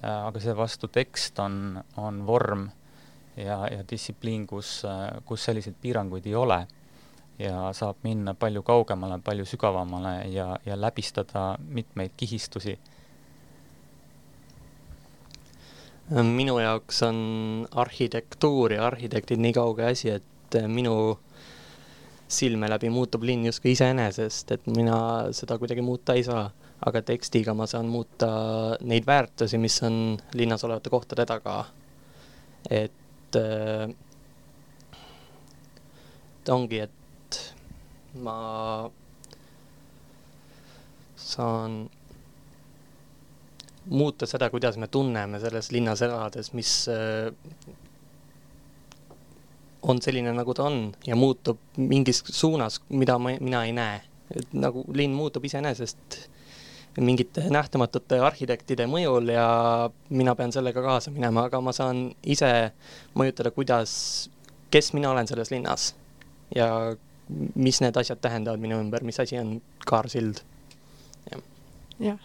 aga 0.02 0.40
seevastu 0.40 0.88
tekst 0.88 1.40
on, 1.44 1.82
on 1.98 2.22
vorm 2.28 2.70
ja, 3.36 3.66
ja 3.68 3.84
distsipliin, 3.90 4.46
kus, 4.48 4.84
kus 5.26 5.44
selliseid 5.50 5.76
piiranguid 5.82 6.30
ei 6.30 6.36
ole 6.36 6.62
ja 7.40 7.74
saab 7.74 8.06
minna 8.08 8.34
palju 8.34 8.64
kaugemale, 8.64 9.18
palju 9.26 9.46
sügavamale 9.46 10.14
ja, 10.32 10.56
ja 10.66 10.78
läbistada 10.80 11.58
mitmeid 11.68 12.14
kihistusi 12.18 12.78
minu 16.12 16.60
jaoks 16.60 17.04
on 17.08 17.20
arhitektuur 17.72 18.74
ja 18.74 18.86
arhitektid 18.88 19.40
nii 19.40 19.54
kauge 19.54 19.86
asi, 19.86 20.10
et 20.10 20.58
minu 20.68 21.20
silme 22.32 22.70
läbi 22.72 22.90
muutub 22.94 23.24
linn 23.28 23.46
justkui 23.50 23.74
iseenesest, 23.76 24.54
et 24.56 24.68
mina 24.72 24.98
seda 25.36 25.58
kuidagi 25.62 25.84
muuta 25.86 26.18
ei 26.18 26.26
saa. 26.28 26.50
aga 26.82 27.04
tekstiga 27.06 27.54
ma 27.54 27.68
saan 27.70 27.86
muuta 27.94 28.28
neid 28.90 29.06
väärtusi, 29.06 29.60
mis 29.62 29.76
on 29.86 30.18
linnas 30.34 30.64
olevate 30.66 30.90
kohtade 30.90 31.26
taga. 31.30 31.66
et 32.70 33.38
äh, 33.38 33.92
ongi, 36.50 36.80
et 36.80 37.54
ma 38.16 38.90
saan 41.16 41.90
muuta 43.86 44.26
seda, 44.26 44.50
kuidas 44.50 44.78
me 44.78 44.88
tunneme 44.88 45.40
selles 45.40 45.72
linnas 45.72 46.02
elades, 46.02 46.54
mis 46.54 46.74
äh, 46.90 47.30
on 49.82 50.02
selline, 50.02 50.34
nagu 50.36 50.54
ta 50.54 50.68
on 50.70 50.92
ja 51.08 51.16
muutub 51.16 51.60
mingis 51.78 52.24
suunas, 52.30 52.82
mida 52.90 53.18
ma, 53.20 53.36
mina 53.40 53.64
ei 53.66 53.74
näe. 53.76 54.02
et 54.32 54.54
nagu 54.56 54.86
linn 54.96 55.12
muutub 55.12 55.44
iseenesest 55.44 56.16
mingite 57.00 57.44
nähtamatute 57.52 58.20
arhitektide 58.24 58.86
mõjul 58.88 59.32
ja 59.34 59.46
mina 60.10 60.36
pean 60.36 60.52
sellega 60.56 60.84
kaasa 60.84 61.12
minema, 61.12 61.46
aga 61.50 61.60
ma 61.64 61.74
saan 61.76 62.14
ise 62.24 62.72
mõjutada, 63.16 63.52
kuidas, 63.52 64.30
kes 64.72 64.94
mina 64.96 65.12
olen 65.12 65.28
selles 65.28 65.52
linnas 65.52 65.92
ja 66.56 66.96
mis 67.56 67.82
need 67.84 67.98
asjad 68.00 68.20
tähendavad 68.24 68.60
minu 68.60 68.80
ümber, 68.80 69.04
mis 69.04 69.20
asi 69.20 69.40
on 69.40 69.58
kaarsild. 69.88 70.44
jah 71.32 71.44
ja. 72.00 72.18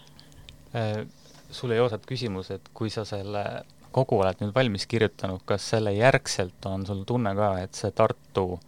Äh, 0.75 1.07
sulle, 1.51 1.75
Joosep, 1.75 2.05
küsimus, 2.07 2.51
et 2.51 2.69
kui 2.73 2.89
sa 2.91 3.05
selle 3.07 3.43
kogu 3.91 4.19
oled 4.21 4.41
nüüd 4.41 4.53
valmis 4.55 4.87
kirjutanud, 4.89 5.43
kas 5.45 5.69
selle 5.73 5.93
järgselt 5.95 6.65
on 6.69 6.85
sul 6.85 7.03
tunne 7.07 7.33
ka, 7.37 7.51
et 7.63 7.77
see 7.77 7.91
Tartu, 7.95 8.59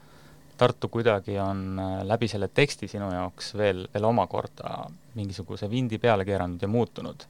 Tartu 0.59 0.89
kuidagi 0.91 1.37
on 1.39 1.79
äh, 1.79 1.95
läbi 2.07 2.27
selle 2.31 2.49
teksti 2.53 2.89
sinu 2.91 3.11
jaoks 3.13 3.53
veel, 3.57 3.85
veel 3.93 4.07
omakorda 4.09 4.87
mingisuguse 5.15 5.69
vindi 5.71 5.99
peale 5.99 6.25
keeranud 6.27 6.61
ja 6.61 6.71
muutunud? 6.71 7.27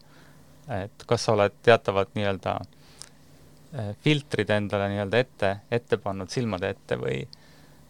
et 0.69 1.03
kas 1.09 1.23
sa 1.25 1.33
oled 1.33 1.55
teatavad 1.65 2.11
nii-öelda 2.13 2.55
äh, 2.61 3.93
filtrid 4.05 4.49
endale 4.53 4.89
nii-öelda 4.91 5.21
ette, 5.23 5.53
ette 5.71 5.97
pannud 5.97 6.29
silmade 6.29 6.69
ette 6.75 6.97
või, 6.99 7.23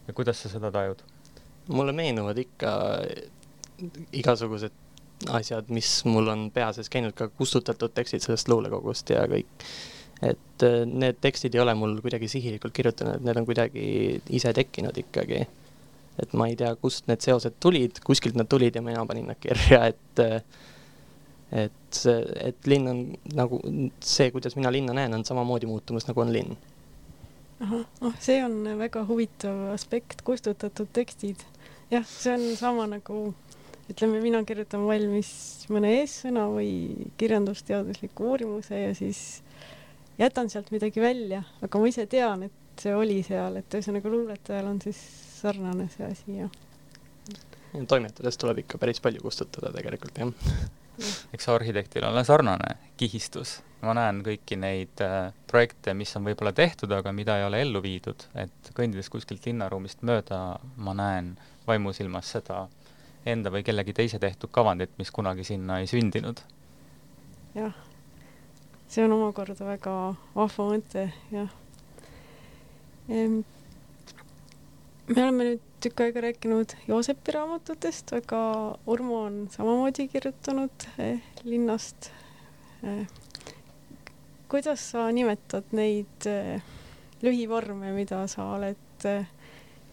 või 0.08 0.16
kuidas 0.22 0.44
sa 0.44 0.52
seda 0.52 0.72
tajud? 0.72 1.04
mulle 1.70 1.94
meenuvad 1.94 2.38
ikka 2.42 2.72
igasugused 4.16 4.89
asjad, 5.28 5.70
mis 5.74 5.90
mul 6.08 6.28
on 6.32 6.48
pea 6.54 6.70
sees 6.76 6.90
käinud, 6.92 7.14
ka 7.18 7.28
kustutatud 7.36 7.94
tekstid 7.96 8.24
sellest 8.24 8.50
luulekogust 8.52 9.12
ja 9.14 9.26
kõik. 9.30 9.68
et 10.22 10.64
äh, 10.68 10.82
need 10.86 11.20
tekstid 11.22 11.56
ei 11.56 11.62
ole 11.64 11.74
mul 11.80 12.00
kuidagi 12.04 12.28
sihilikult 12.28 12.74
kirjutanud, 12.76 13.24
need 13.24 13.40
on 13.40 13.48
kuidagi 13.48 13.84
ise 14.30 14.54
tekkinud 14.54 14.98
ikkagi. 14.98 15.46
et 16.24 16.34
ma 16.34 16.48
ei 16.48 16.56
tea, 16.60 16.74
kust 16.76 17.08
need 17.08 17.24
seosed 17.24 17.60
tulid, 17.60 18.02
kuskilt 18.06 18.36
nad 18.36 18.48
tulid 18.48 18.76
ja 18.76 18.82
mina 18.84 19.06
panin 19.06 19.28
nad 19.32 19.40
kirja, 19.40 19.86
et 19.92 20.44
et 21.52 21.96
see, 21.96 22.18
et 22.46 22.68
linn 22.70 22.88
on 22.88 23.00
nagu 23.34 23.60
see, 24.06 24.30
kuidas 24.32 24.56
mina 24.56 24.72
linna 24.72 24.94
näen, 24.94 25.14
on 25.14 25.26
samamoodi 25.26 25.66
muutumas, 25.66 26.06
nagu 26.08 26.22
on 26.22 26.34
linn. 26.34 26.58
ahah, 27.60 27.86
noh, 28.02 28.16
see 28.22 28.44
on 28.46 28.62
väga 28.80 29.04
huvitav 29.10 29.72
aspekt, 29.74 30.22
kustutatud 30.24 30.92
tekstid. 30.94 31.44
jah, 31.92 32.06
see 32.06 32.36
on 32.36 32.46
sama 32.56 32.88
nagu 32.88 33.34
ütleme, 33.90 34.22
mina 34.24 34.42
kirjutan 34.48 34.86
valmis 34.88 35.30
mõne 35.74 35.92
eessõna 36.00 36.48
või 36.52 37.10
kirjandusteadusliku 37.20 38.32
uurimuse 38.34 38.82
ja 38.84 38.96
siis 38.98 39.42
jätan 40.20 40.50
sealt 40.52 40.72
midagi 40.76 41.02
välja, 41.02 41.44
aga 41.66 41.82
ma 41.82 41.92
ise 41.92 42.06
tean, 42.10 42.48
et 42.50 42.84
see 42.84 42.96
oli 42.96 43.22
seal, 43.26 43.60
et 43.60 43.80
ühesõnaga 43.80 44.12
luuletajal 44.12 44.70
on 44.72 44.82
siis 44.84 45.00
sarnane 45.40 45.88
see 45.94 46.06
asi 46.08 46.42
ja. 46.42 46.50
toimetades 47.88 48.38
tuleb 48.40 48.64
ikka 48.66 48.80
päris 48.82 49.02
palju 49.04 49.24
kustutada 49.24 49.74
tegelikult 49.76 50.22
jah 50.22 50.34
eks 51.34 51.50
arhitektil 51.50 52.04
ole 52.04 52.24
sarnane 52.28 52.76
kihistus. 52.98 53.60
ma 53.82 53.94
näen 53.96 54.20
kõiki 54.26 54.58
neid 54.60 55.02
äh, 55.04 55.32
projekte, 55.48 55.94
mis 55.96 56.12
on 56.20 56.26
võib-olla 56.28 56.52
tehtud, 56.56 56.92
aga 56.92 57.14
mida 57.16 57.38
ei 57.40 57.46
ole 57.48 57.62
ellu 57.64 57.82
viidud, 57.84 58.26
et 58.36 58.72
kõndides 58.76 59.08
kuskilt 59.12 59.46
linnaruumist 59.48 60.04
mööda, 60.04 60.60
ma 60.76 60.96
näen 60.98 61.38
vaimusilmas 61.68 62.34
seda 62.36 62.66
enda 63.26 63.52
või 63.52 63.64
kellegi 63.68 63.94
teise 63.94 64.20
tehtud 64.20 64.52
kavandit, 64.52 64.92
mis 64.98 65.12
kunagi 65.12 65.44
sinna 65.44 65.80
ei 65.80 65.88
sündinud. 65.88 66.42
jah, 67.56 67.76
see 68.88 69.04
on 69.06 69.16
omakorda 69.18 69.66
väga 69.66 69.96
vahva 70.36 70.68
mõte, 70.72 71.10
jah 71.34 71.50
ehm, 73.10 73.42
me 75.10 75.24
oleme 75.24 75.48
nüüd 75.48 75.66
tükk 75.84 76.04
aega 76.06 76.22
rääkinud 76.28 76.76
Joosepi 76.88 77.34
raamatutest, 77.34 78.14
aga 78.14 78.42
Urmo 78.92 79.24
on 79.26 79.40
samamoodi 79.52 80.08
kirjutanud 80.12 80.88
eh, 81.00 81.24
linnast 81.44 82.12
eh,. 82.84 83.08
kuidas 84.50 84.92
sa 84.92 85.08
nimetad 85.16 85.72
neid 85.72 86.28
eh, 86.30 86.62
lühivorme, 87.24 87.94
mida 87.96 88.22
sa 88.32 88.52
oled 88.56 89.08
eh, 89.08 89.26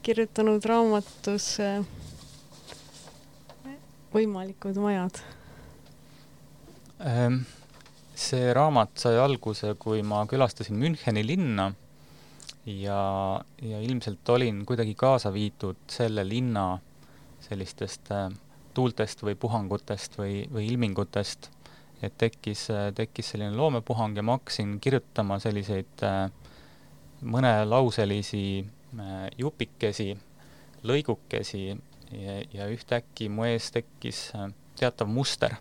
kirjutanud 0.03 0.65
raamatus 0.65 1.49
eh, 1.65 1.81
Võimalikud 4.17 4.79
majad? 4.81 5.19
Ehm, 7.05 7.43
see 8.17 8.53
raamat 8.57 8.95
sai 9.03 9.19
alguse, 9.21 9.75
kui 9.77 10.01
ma 10.01 10.23
külastasin 10.31 10.79
Müncheni 10.81 11.21
linna 11.27 11.67
ja, 12.65 13.01
ja 13.61 13.81
ilmselt 13.85 14.29
olin 14.33 14.63
kuidagi 14.67 14.95
kaasa 14.97 15.33
viidud 15.35 15.83
selle 15.93 16.25
linna 16.25 16.79
sellistest 17.45 18.09
äh, 18.15 18.31
tuultest 18.75 19.21
või 19.27 19.37
puhangutest 19.41 20.17
või, 20.19 20.47
või 20.53 20.71
ilmingutest, 20.71 21.51
et 22.01 22.17
tekkis, 22.17 22.67
tekkis 22.97 23.35
selline 23.35 23.53
loomepuhang 23.57 24.17
ja 24.17 24.25
ma 24.25 24.39
hakkasin 24.39 24.79
kirjutama 24.81 25.39
selliseid 25.45 26.05
äh, 26.09 26.31
mõnelauselisi 27.21 28.47
jupikesi, 29.37 30.15
lõigukesi 30.89 31.67
ja, 32.13 32.37
ja 32.53 32.69
ühtäkki 32.73 33.29
mu 33.29 33.45
ees 33.49 33.71
tekkis 33.75 34.29
teatav 34.77 35.09
muster. 35.09 35.57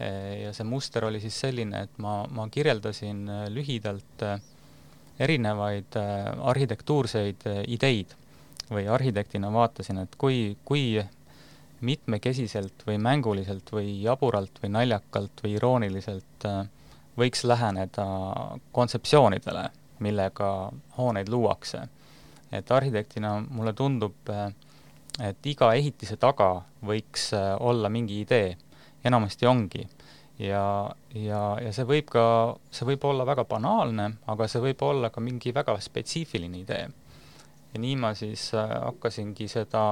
ja 0.00 0.52
see 0.56 0.64
muster 0.64 1.04
oli 1.04 1.20
siis 1.20 1.36
selline, 1.40 1.82
et 1.84 1.98
ma, 2.00 2.22
ma 2.32 2.46
kirjeldasin 2.48 3.26
lühidalt 3.52 4.22
äh, 4.24 4.40
erinevaid 5.20 5.96
äh, 5.96 6.32
arhitektuurseid 6.40 7.46
äh, 7.46 7.62
ideid 7.68 8.14
või 8.70 8.86
arhitektina 8.88 9.50
vaatasin, 9.52 10.04
et 10.04 10.16
kui, 10.18 10.56
kui 10.64 11.02
mitmekesiselt 11.80 12.84
või 12.86 12.98
mänguliselt 13.02 13.72
või 13.72 13.98
jaburalt 14.02 14.62
või 14.62 14.72
naljakalt 14.76 15.44
või 15.44 15.56
irooniliselt 15.58 16.48
äh, 16.48 16.62
võiks 17.20 17.44
läheneda 17.44 18.06
kontseptsioonidele, 18.72 19.68
millega 20.00 20.50
hooneid 20.96 21.28
luuakse. 21.28 21.88
et 22.52 22.70
arhitektina 22.70 23.44
mulle 23.48 23.72
tundub, 23.72 24.14
et 25.20 25.46
iga 25.46 25.72
ehitise 25.76 26.16
taga 26.16 26.62
võiks 26.86 27.30
olla 27.36 27.88
mingi 27.92 28.20
idee, 28.22 28.56
enamasti 29.04 29.46
ongi 29.46 29.86
ja, 30.40 30.90
ja, 31.14 31.40
ja 31.60 31.72
see 31.74 31.86
võib 31.88 32.08
ka, 32.12 32.24
see 32.72 32.88
võib 32.88 33.04
olla 33.10 33.26
väga 33.28 33.44
banaalne, 33.48 34.06
aga 34.30 34.48
see 34.48 34.62
võib 34.64 34.82
olla 34.86 35.10
ka 35.12 35.22
mingi 35.24 35.52
väga 35.54 35.76
spetsiifiline 35.82 36.62
idee. 36.62 36.88
ja 37.72 37.80
nii 37.80 37.96
ma 38.00 38.14
siis 38.18 38.48
äh, 38.58 38.72
hakkasingi 38.86 39.48
seda, 39.48 39.84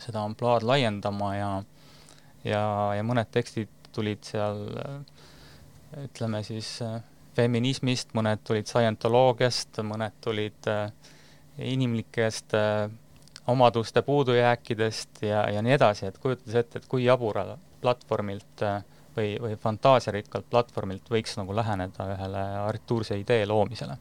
seda 0.00 0.22
ampluaad 0.24 0.64
laiendama 0.64 1.34
ja, 1.36 1.50
ja, 2.44 2.62
ja 2.96 3.04
mõned 3.04 3.30
tekstid 3.34 3.72
tulid 3.92 4.22
seal 4.24 4.62
äh, 4.84 4.94
ütleme 6.04 6.42
siis 6.46 6.78
äh, 6.86 7.00
feminismist, 7.36 8.14
mõned 8.18 8.42
tulid 8.46 8.70
scientoloogiast, 8.70 9.82
mõned 9.86 10.14
tulid 10.24 10.66
inimlikest 11.58 12.54
omaduste 13.48 14.02
puudujääkidest 14.02 15.22
ja, 15.22 15.50
ja 15.50 15.62
nii 15.62 15.72
edasi, 15.72 16.06
et 16.06 16.18
kujutades 16.18 16.54
ette, 16.54 16.78
et 16.78 16.88
kui 16.88 17.04
jabural 17.04 17.56
platvormilt 17.80 18.62
äh, 18.66 18.82
või, 19.16 19.36
või 19.40 19.56
fantaasiarikkalt 19.56 20.50
platvormilt 20.50 21.10
võiks 21.10 21.36
nagu 21.38 21.56
läheneda 21.56 22.10
ühele 22.14 22.44
arhitektuurse 22.66 23.18
idee 23.18 23.46
loomisele. 23.46 23.96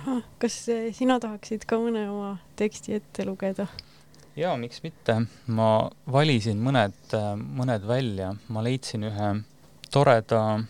ahah, 0.00 0.22
kas 0.38 0.58
eh, 0.72 0.90
sina 0.96 1.18
tahaksid 1.20 1.66
ka 1.68 1.78
mõne 1.82 2.06
oma 2.10 2.36
teksti 2.56 2.96
ette 2.98 3.26
lugeda? 3.28 3.66
jaa, 4.36 4.56
miks 4.56 4.82
mitte. 4.82 5.20
ma 5.46 5.90
valisin 6.12 6.62
mõned, 6.64 7.16
mõned 7.60 7.88
välja, 7.88 8.34
ma 8.48 8.64
leidsin 8.64 9.04
ühe 9.10 9.32
toreda 9.92 10.62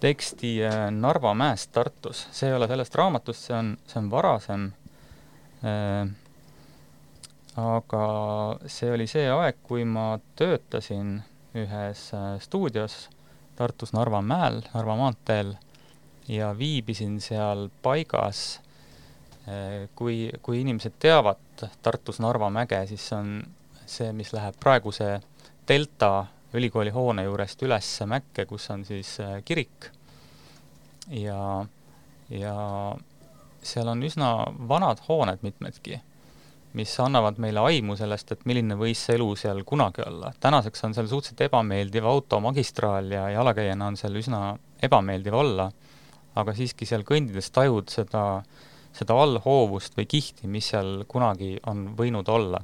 teksti 0.00 0.54
Narva 0.96 1.34
mäest 1.34 1.72
Tartus, 1.72 2.28
see 2.32 2.48
ei 2.48 2.56
ole 2.56 2.68
sellest 2.70 2.94
raamatust, 2.94 3.48
see 3.48 3.56
on, 3.56 3.74
see 3.86 3.98
on 4.00 4.10
varasem 4.10 4.70
äh, 5.66 6.06
aga 7.60 8.04
see 8.70 8.90
oli 8.94 9.06
see 9.10 9.26
aeg, 9.30 9.60
kui 9.66 9.84
ma 9.84 10.14
töötasin 10.38 11.18
ühes 11.58 12.10
äh, 12.14 12.36
stuudios 12.42 13.08
Tartus 13.58 13.92
Narva 13.92 14.22
mäel, 14.22 14.62
Narva 14.74 14.96
maanteel 14.96 15.54
ja 16.28 16.52
viibisin 16.58 17.18
seal 17.20 17.68
paigas. 17.82 18.60
Äh, 19.48 19.88
kui, 19.98 20.30
kui 20.42 20.60
inimesed 20.62 20.98
teavad 21.02 21.66
Tartus 21.82 22.20
Narva 22.22 22.50
mäge, 22.54 22.84
siis 22.88 23.08
see 23.08 23.18
on 23.18 23.32
see, 23.86 24.12
mis 24.14 24.32
läheb 24.36 24.58
praeguse 24.60 25.16
Delta 25.68 26.26
ülikooli 26.54 26.90
hoone 26.94 27.24
juurest 27.26 27.62
üles 27.66 27.88
mäkke, 28.10 28.46
kus 28.46 28.70
on 28.70 28.84
siis 28.84 29.16
äh, 29.20 29.40
kirik. 29.44 29.90
ja, 31.10 31.66
ja 32.30 32.54
seal 33.62 33.88
on 33.90 34.02
üsna 34.06 34.30
vanad 34.68 35.02
hooned 35.08 35.42
mitmedki 35.42 35.98
mis 36.78 36.92
annavad 37.02 37.38
meile 37.42 37.62
aimu 37.66 37.96
sellest, 37.98 38.30
et 38.34 38.42
milline 38.46 38.76
võis 38.78 39.00
see 39.06 39.16
elu 39.18 39.28
seal 39.38 39.62
kunagi 39.66 40.04
olla. 40.06 40.32
tänaseks 40.40 40.84
on 40.86 40.94
seal 40.94 41.08
suhteliselt 41.10 41.40
ebameeldiv 41.48 42.06
automagistraal 42.06 43.10
ja 43.10 43.28
jalakäijana 43.34 43.88
on 43.90 43.96
seal 43.98 44.18
üsna 44.20 44.40
ebameeldiv 44.82 45.34
olla, 45.34 45.70
aga 46.38 46.54
siiski 46.54 46.86
seal 46.86 47.02
kõndides 47.06 47.50
tajud 47.50 47.90
seda, 47.90 48.24
seda 48.94 49.16
allhoovust 49.18 49.98
või 49.98 50.06
kihti, 50.10 50.46
mis 50.46 50.70
seal 50.70 51.02
kunagi 51.10 51.56
on 51.66 51.88
võinud 51.98 52.28
olla. 52.28 52.62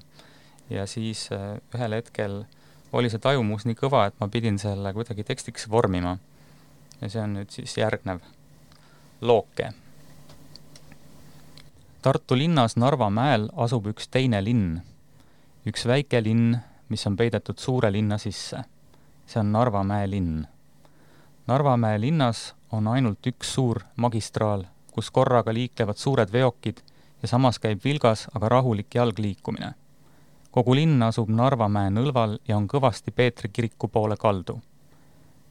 ja 0.70 0.86
siis 0.86 1.28
äh, 1.32 1.58
ühel 1.74 1.98
hetkel 1.98 2.44
oli 2.92 3.10
see 3.10 3.22
tajumus 3.22 3.66
nii 3.66 3.78
kõva, 3.78 4.06
et 4.06 4.14
ma 4.20 4.28
pidin 4.28 4.58
selle 4.58 4.92
kuidagi 4.94 5.24
tekstiks 5.26 5.66
vormima. 5.70 6.18
ja 7.00 7.10
see 7.10 7.22
on 7.22 7.34
nüüd 7.40 7.50
siis 7.50 7.76
järgnev 7.76 8.22
looke 9.20 9.72
Tartu 12.02 12.36
linnas 12.38 12.76
Narva 12.76 13.08
mäel 13.10 13.48
asub 13.56 13.86
üks 13.90 14.06
teine 14.12 14.38
linn, 14.44 14.80
üks 15.66 15.86
väike 15.88 16.20
linn, 16.22 16.58
mis 16.92 17.06
on 17.08 17.16
peidetud 17.16 17.58
suure 17.58 17.90
linna 17.92 18.18
sisse. 18.18 18.62
see 19.26 19.40
on 19.40 19.50
Narva 19.52 19.82
mäe 19.82 20.06
linn. 20.10 20.44
Narva 21.46 21.76
mäe 21.76 21.98
linnas 22.00 22.54
on 22.70 22.86
ainult 22.88 23.26
üks 23.26 23.54
suur 23.54 23.80
magistraal, 23.96 24.66
kus 24.92 25.10
korraga 25.10 25.54
liiklevad 25.54 25.96
suured 25.96 26.30
veokid 26.32 26.84
ja 27.22 27.28
samas 27.28 27.58
käib 27.58 27.82
vilgas, 27.84 28.28
aga 28.34 28.48
rahulik 28.48 28.94
jalgliikumine. 28.94 29.74
kogu 30.50 30.74
linn 30.74 31.02
asub 31.02 31.28
Narva 31.28 31.68
mäe 31.68 31.90
nõlval 31.90 32.38
ja 32.48 32.56
on 32.56 32.68
kõvasti 32.68 33.10
Peetri 33.10 33.48
kiriku 33.48 33.88
poole 33.88 34.16
kaldu. 34.16 34.60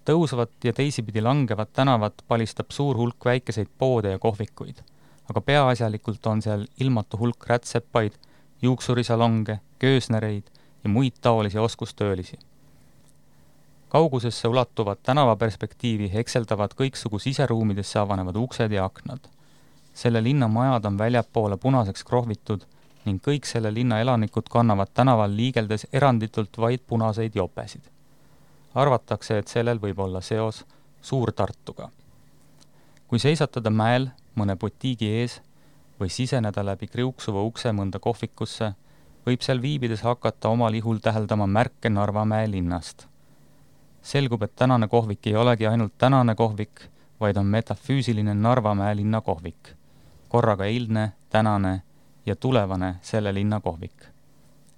tõusvat 0.05 0.51
ja 0.63 0.73
teisipidi 0.73 1.21
langevat 1.21 1.73
tänavat 1.73 2.21
palistab 2.27 2.71
suur 2.71 2.97
hulk 2.97 3.25
väikeseid 3.25 3.67
poode 3.77 4.11
ja 4.11 4.19
kohvikuid 4.19 4.83
aga 5.29 5.41
peaasjalikult 5.41 6.25
on 6.25 6.41
seal 6.41 6.65
ilmatu 6.79 7.17
hulk 7.17 7.47
rätsepaid, 7.47 8.13
juuksurisalonge, 8.61 9.59
köösnereid 9.79 10.51
ja 10.83 10.89
muid 10.89 11.13
taolisi 11.21 11.57
oskustöölisi. 11.57 12.39
kaugusesse 13.89 14.47
ulatuvad 14.47 14.97
tänavaperspektiivi 15.03 16.13
hekseldavad 16.13 16.71
kõiksugu 16.81 17.19
siseruumidesse 17.19 17.99
avanevad 17.99 18.35
uksed 18.35 18.71
ja 18.71 18.85
aknad. 18.85 19.19
selle 19.93 20.23
linna 20.23 20.47
majad 20.47 20.85
on 20.85 20.97
väljapoole 20.97 21.57
punaseks 21.57 22.03
krohvitud 22.03 22.65
ning 23.05 23.21
kõik 23.27 23.45
selle 23.45 23.73
linna 23.73 23.99
elanikud 23.99 24.49
kannavad 24.49 24.87
tänaval 24.93 25.35
liigeldes 25.35 25.87
eranditult 25.93 26.57
vaid 26.57 26.79
punaseid 26.87 27.35
jopesid. 27.35 27.81
arvatakse, 28.75 29.37
et 29.37 29.47
sellel 29.47 29.79
võib 29.79 29.99
olla 29.99 30.21
seos 30.21 30.65
Suur-Tartuga. 31.01 31.89
kui 33.07 33.19
seisatada 33.19 33.69
mäel 33.69 34.09
mõne 34.35 34.55
butiigi 34.55 35.09
ees 35.21 35.41
või 35.99 36.09
siseneda 36.09 36.63
läbi 36.65 36.87
kriuksuva 36.87 37.41
ukse 37.41 37.71
mõnda 37.71 37.99
kohvikusse, 37.99 38.73
võib 39.25 39.41
seal 39.41 39.61
viibides 39.61 40.03
hakata 40.05 40.49
omal 40.49 40.73
ihul 40.73 40.99
täheldama 41.01 41.47
märke 41.47 41.89
Narva 41.89 42.25
mäe 42.25 42.47
linnast. 42.51 43.07
selgub, 44.01 44.43
et 44.43 44.55
tänane 44.55 44.87
kohvik 44.87 45.27
ei 45.27 45.35
olegi 45.35 45.67
ainult 45.67 45.93
tänane 45.97 46.35
kohvik, 46.35 46.81
vaid 47.19 47.37
on 47.37 47.45
metafüüsiline 47.45 48.33
Narva 48.33 48.75
mäe 48.75 48.95
linna 48.95 49.21
kohvik. 49.21 49.75
korraga 50.29 50.65
eilne, 50.65 51.11
tänane 51.29 51.81
ja 52.25 52.35
tulevane 52.35 52.95
selle 53.01 53.33
linna 53.33 53.59
kohvik. 53.59 54.05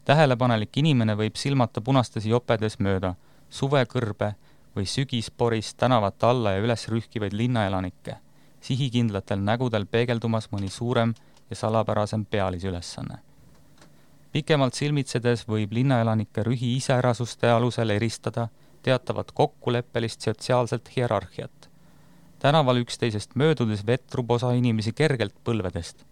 tähelepanelik 0.05 0.77
inimene 0.77 1.15
võib 1.15 1.35
silmata 1.35 1.81
punastes 1.81 2.25
jopedes 2.25 2.79
mööda 2.79 3.15
suvekõrbe 3.49 4.35
või 4.75 4.85
sügisporis 4.85 5.73
tänavate 5.75 6.25
alla 6.25 6.51
ja 6.51 6.61
üles 6.61 6.87
rühkivaid 6.87 7.33
linnaelanikke, 7.33 8.17
sihikindlatel 8.67 9.39
nägudel 9.43 9.85
peegeldumas 9.85 10.49
mõni 10.51 10.69
suurem 10.69 11.13
ja 11.49 11.55
salapärasem 11.55 12.25
pealisülesanne. 12.25 13.17
pikemalt 14.31 14.73
silmitsedes 14.73 15.47
võib 15.47 15.71
linnaelanike 15.71 16.43
rühi 16.43 16.75
iseärasuste 16.75 17.49
alusel 17.49 17.89
eristada 17.89 18.47
teatavat 18.83 19.31
kokkuleppelist 19.31 20.21
sotsiaalset 20.21 20.91
hierarhiat. 20.95 21.69
tänaval 22.39 22.77
üksteisest 22.83 23.35
möödudes 23.35 23.85
vetrub 23.87 24.31
osa 24.31 24.51
inimesi 24.51 24.93
kergelt 24.93 25.35
põlvedest 25.43 26.05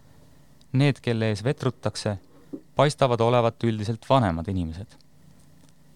Need, 0.76 1.00
kelle 1.02 1.30
ees 1.32 1.40
vetrutakse, 1.44 2.18
paistavad 2.76 3.22
olevat 3.24 3.64
üldiselt 3.64 4.06
vanemad 4.10 4.48
inimesed. 4.52 4.98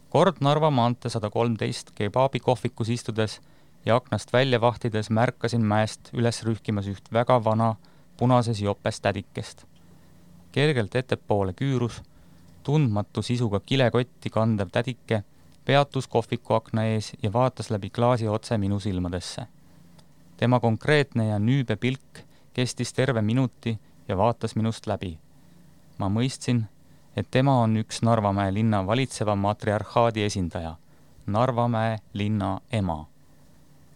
kord 0.10 0.40
Narva 0.42 0.70
maantee 0.72 1.12
sada 1.12 1.30
kolmteist 1.30 1.92
kebaabi 1.96 2.40
kohvikus 2.40 2.90
istudes 2.90 3.40
ja 3.86 3.96
aknast 3.96 4.34
välja 4.34 4.62
vahtides 4.62 5.10
märkasin 5.10 5.66
mäest 5.66 6.10
üles 6.14 6.44
rühkimas 6.44 6.88
üht 6.88 7.14
väga 7.14 7.44
vana 7.44 7.76
punases 8.18 8.62
jopes 8.62 9.02
tädikest. 9.02 9.66
kergelt 10.52 10.96
ettepoole 10.96 11.54
küürus, 11.54 12.02
tundmatu 12.64 13.22
sisuga 13.22 13.60
kilekotti 13.60 14.30
kandev 14.30 14.70
tädike 14.72 15.24
peatus 15.66 16.08
kohviku 16.08 16.54
akna 16.54 16.84
ees 16.84 17.12
ja 17.24 17.34
vaatas 17.34 17.70
läbi 17.70 17.90
klaasi 17.90 18.28
otse 18.28 18.58
minu 18.58 18.80
silmadesse. 18.80 19.48
tema 20.38 20.60
konkreetne 20.60 21.28
ja 21.28 21.40
nüübe 21.40 21.76
pilk 21.76 22.24
kestis 22.54 22.94
terve 22.94 23.22
minuti 23.22 23.80
ja 24.08 24.18
vaatas 24.18 24.56
minust 24.56 24.88
läbi. 24.88 25.20
ma 25.98 26.10
mõistsin, 26.10 26.64
et 27.16 27.28
tema 27.32 27.62
on 27.62 27.78
üks 27.78 28.02
Narvamäe 28.02 28.54
linna 28.54 28.88
valitseva 28.88 29.36
matriarhaadi 29.36 30.24
esindaja, 30.24 30.76
Narvamäe 31.28 31.98
linna 32.14 32.60
ema. 32.72 33.06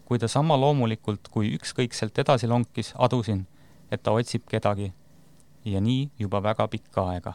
Kui 0.04 0.18
ta 0.18 0.28
sama 0.28 0.56
loomulikult 0.60 1.28
kui 1.30 1.54
ükskõikselt 1.56 2.18
edasi 2.18 2.46
lonkis, 2.46 2.92
adusin, 2.98 3.46
et 3.90 4.02
ta 4.02 4.12
otsib 4.12 4.46
kedagi. 4.48 4.92
ja 5.64 5.80
nii 5.80 6.10
juba 6.18 6.42
väga 6.42 6.68
pikka 6.68 7.08
aega. 7.08 7.32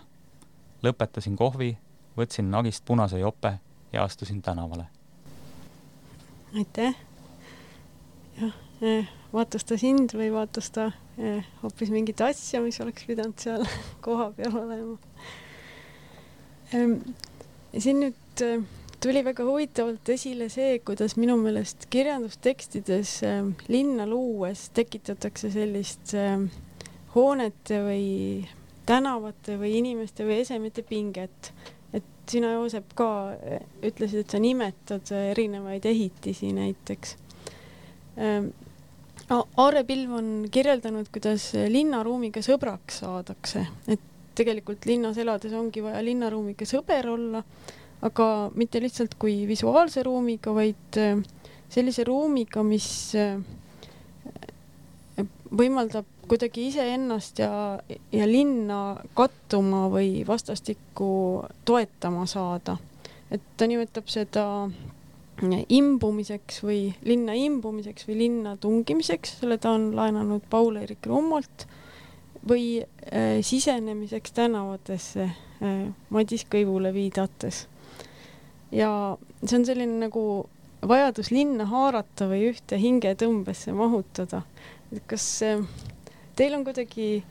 lõpetasin 0.83 1.35
kohvi, 1.35 1.77
võtsin 2.17 2.51
nagist 2.51 2.85
punase 2.85 3.19
jope 3.19 3.59
ja 3.93 4.03
astusin 4.03 4.41
tänavale. 4.41 4.85
aitäh. 6.55 6.95
jah, 8.41 8.53
eh, 8.81 9.09
vaatas 9.33 9.63
ta 9.63 9.77
sind 9.77 10.13
või 10.13 10.33
vaatas 10.33 10.71
ta 10.71 10.91
Eh, 11.19 11.43
hoopis 11.59 11.89
mingit 11.91 12.21
asja, 12.23 12.61
mis 12.63 12.77
oleks 12.79 13.03
pidanud 13.03 13.41
seal 13.43 13.65
kohapeal 14.05 14.53
olema. 14.55 14.93
Ehm, 16.71 16.93
siin 17.75 17.99
nüüd 18.05 18.43
eh, 18.45 18.61
tuli 18.99 19.23
väga 19.23 19.45
huvitavalt 19.47 20.09
esile 20.11 20.49
see, 20.51 20.79
kuidas 20.85 21.15
minu 21.19 21.37
meelest 21.39 21.87
kirjandustekstides 21.93 23.13
ehm, 23.27 23.51
linna 23.71 24.07
luues 24.09 24.67
tekitatakse 24.75 25.51
sellist 25.53 26.13
ehm, 26.19 26.47
hoonete 27.15 27.79
või 27.85 28.07
tänavate 28.89 29.57
või 29.61 29.77
inimeste 29.79 30.27
või 30.27 30.41
esemete 30.43 30.83
pinget. 30.83 31.53
et 31.93 32.05
sina, 32.29 32.51
Joosep, 32.57 32.93
ka 32.95 33.09
eh, 33.33 33.63
ütlesid, 33.87 34.25
et 34.25 34.35
sa 34.35 34.39
nimetad 34.39 35.11
erinevaid 35.31 35.85
ehitisi 35.85 36.53
näiteks. 36.53 37.15
No 39.29 39.35
Aare 39.61 39.83
Pilv 39.85 40.13
on 40.17 40.29
kirjeldanud, 40.51 41.07
kuidas 41.13 41.51
linnaruumiga 41.69 42.41
sõbraks 42.43 42.99
saadakse, 43.03 43.61
et 43.87 44.01
tegelikult 44.35 44.87
linnas 44.89 45.19
elades 45.21 45.53
ongi 45.55 45.83
vaja 45.85 46.01
linnaruumiga 46.03 46.65
sõber 46.67 47.07
olla, 47.13 47.43
aga 48.05 48.25
mitte 48.55 48.81
lihtsalt 48.81 49.15
kui 49.19 49.43
visuaalse 49.47 50.03
ruumiga, 50.07 50.53
vaid 50.55 50.99
äh, 50.99 51.17
sellise 51.69 52.05
ruumiga, 52.07 52.63
mis 52.63 52.87
äh, 53.19 53.39
võimaldab 55.49 56.05
kuidagi 56.29 56.67
iseennast 56.69 57.41
ja, 57.41 57.51
ja 58.13 58.27
linna 58.29 58.99
kattuma 59.17 59.87
või 59.89 60.21
vastastikku 60.27 61.09
toetama 61.65 62.25
saada. 62.29 62.77
et 63.31 63.41
ta 63.57 63.67
nimetab 63.67 64.07
seda 64.09 64.45
imbumiseks 65.69 66.63
või 66.63 66.93
linna 67.05 67.33
imbumiseks 67.37 68.07
või 68.07 68.17
linna 68.23 68.55
tungimiseks, 68.57 69.39
selle 69.39 69.57
ta 69.57 69.71
on 69.77 69.91
laenanud 69.95 70.43
Paul-Eerik 70.49 71.05
Rummolt, 71.05 71.65
või 72.47 72.81
äh, 72.81 73.39
sisenemiseks 73.41 74.31
tänavatesse 74.31 75.23
äh, 75.23 75.93
Madis 76.09 76.45
Kõivule 76.49 76.93
viidates. 76.93 77.67
Ja 78.71 78.91
see 79.43 79.57
on 79.59 79.65
selline 79.67 79.99
nagu 80.05 80.23
vajadus 80.89 81.31
linna 81.33 81.65
haarata 81.69 82.29
või 82.29 82.49
ühte 82.51 82.79
hingetõmbesse 82.79 83.73
mahutada. 83.75 84.43
kas 85.07 85.25
äh, 85.45 85.65
teil 86.35 86.55
on 86.55 86.63
kuidagi 86.63 87.23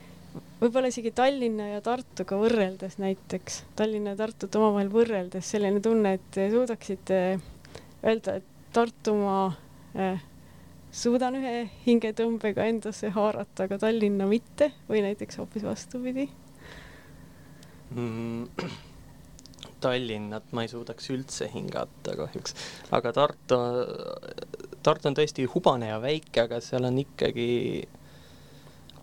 võib-olla 0.59 0.89
isegi 0.91 1.11
Tallinna 1.15 1.69
ja 1.73 1.81
Tartuga 1.83 2.37
võrreldes 2.39 2.99
näiteks, 3.01 3.63
Tallinna 3.79 4.13
ja 4.13 4.19
Tartut 4.19 4.55
omavahel 4.59 4.91
võrreldes 4.93 5.49
selline 5.55 5.81
tunne, 5.83 6.17
et 6.19 6.39
suudaksite 6.53 7.21
öelda, 8.03 8.35
et 8.39 8.73
Tartumaa 8.75 9.47
eh, 9.97 10.19
suudan 10.91 11.39
ühe 11.39 11.63
hingetõmbega 11.87 12.67
endasse 12.69 13.09
haarata, 13.15 13.65
aga 13.65 13.79
Tallinna 13.81 14.27
mitte 14.29 14.71
või 14.89 15.01
näiteks 15.07 15.41
hoopis 15.41 15.65
vastupidi 15.65 16.27
mm,? 17.95 18.87
Tallinnat 19.83 20.51
ma 20.55 20.65
ei 20.65 20.71
suudaks 20.71 21.09
üldse 21.13 21.47
hingata 21.53 22.15
kahjuks, 22.19 22.55
aga 22.95 23.13
Tartu, 23.15 23.59
Tartu 24.83 25.09
on 25.09 25.17
tõesti 25.17 25.47
hubane 25.53 25.91
ja 25.91 25.99
väike, 26.03 26.43
aga 26.45 26.59
seal 26.63 26.87
on 26.89 26.99
ikkagi, 27.01 27.49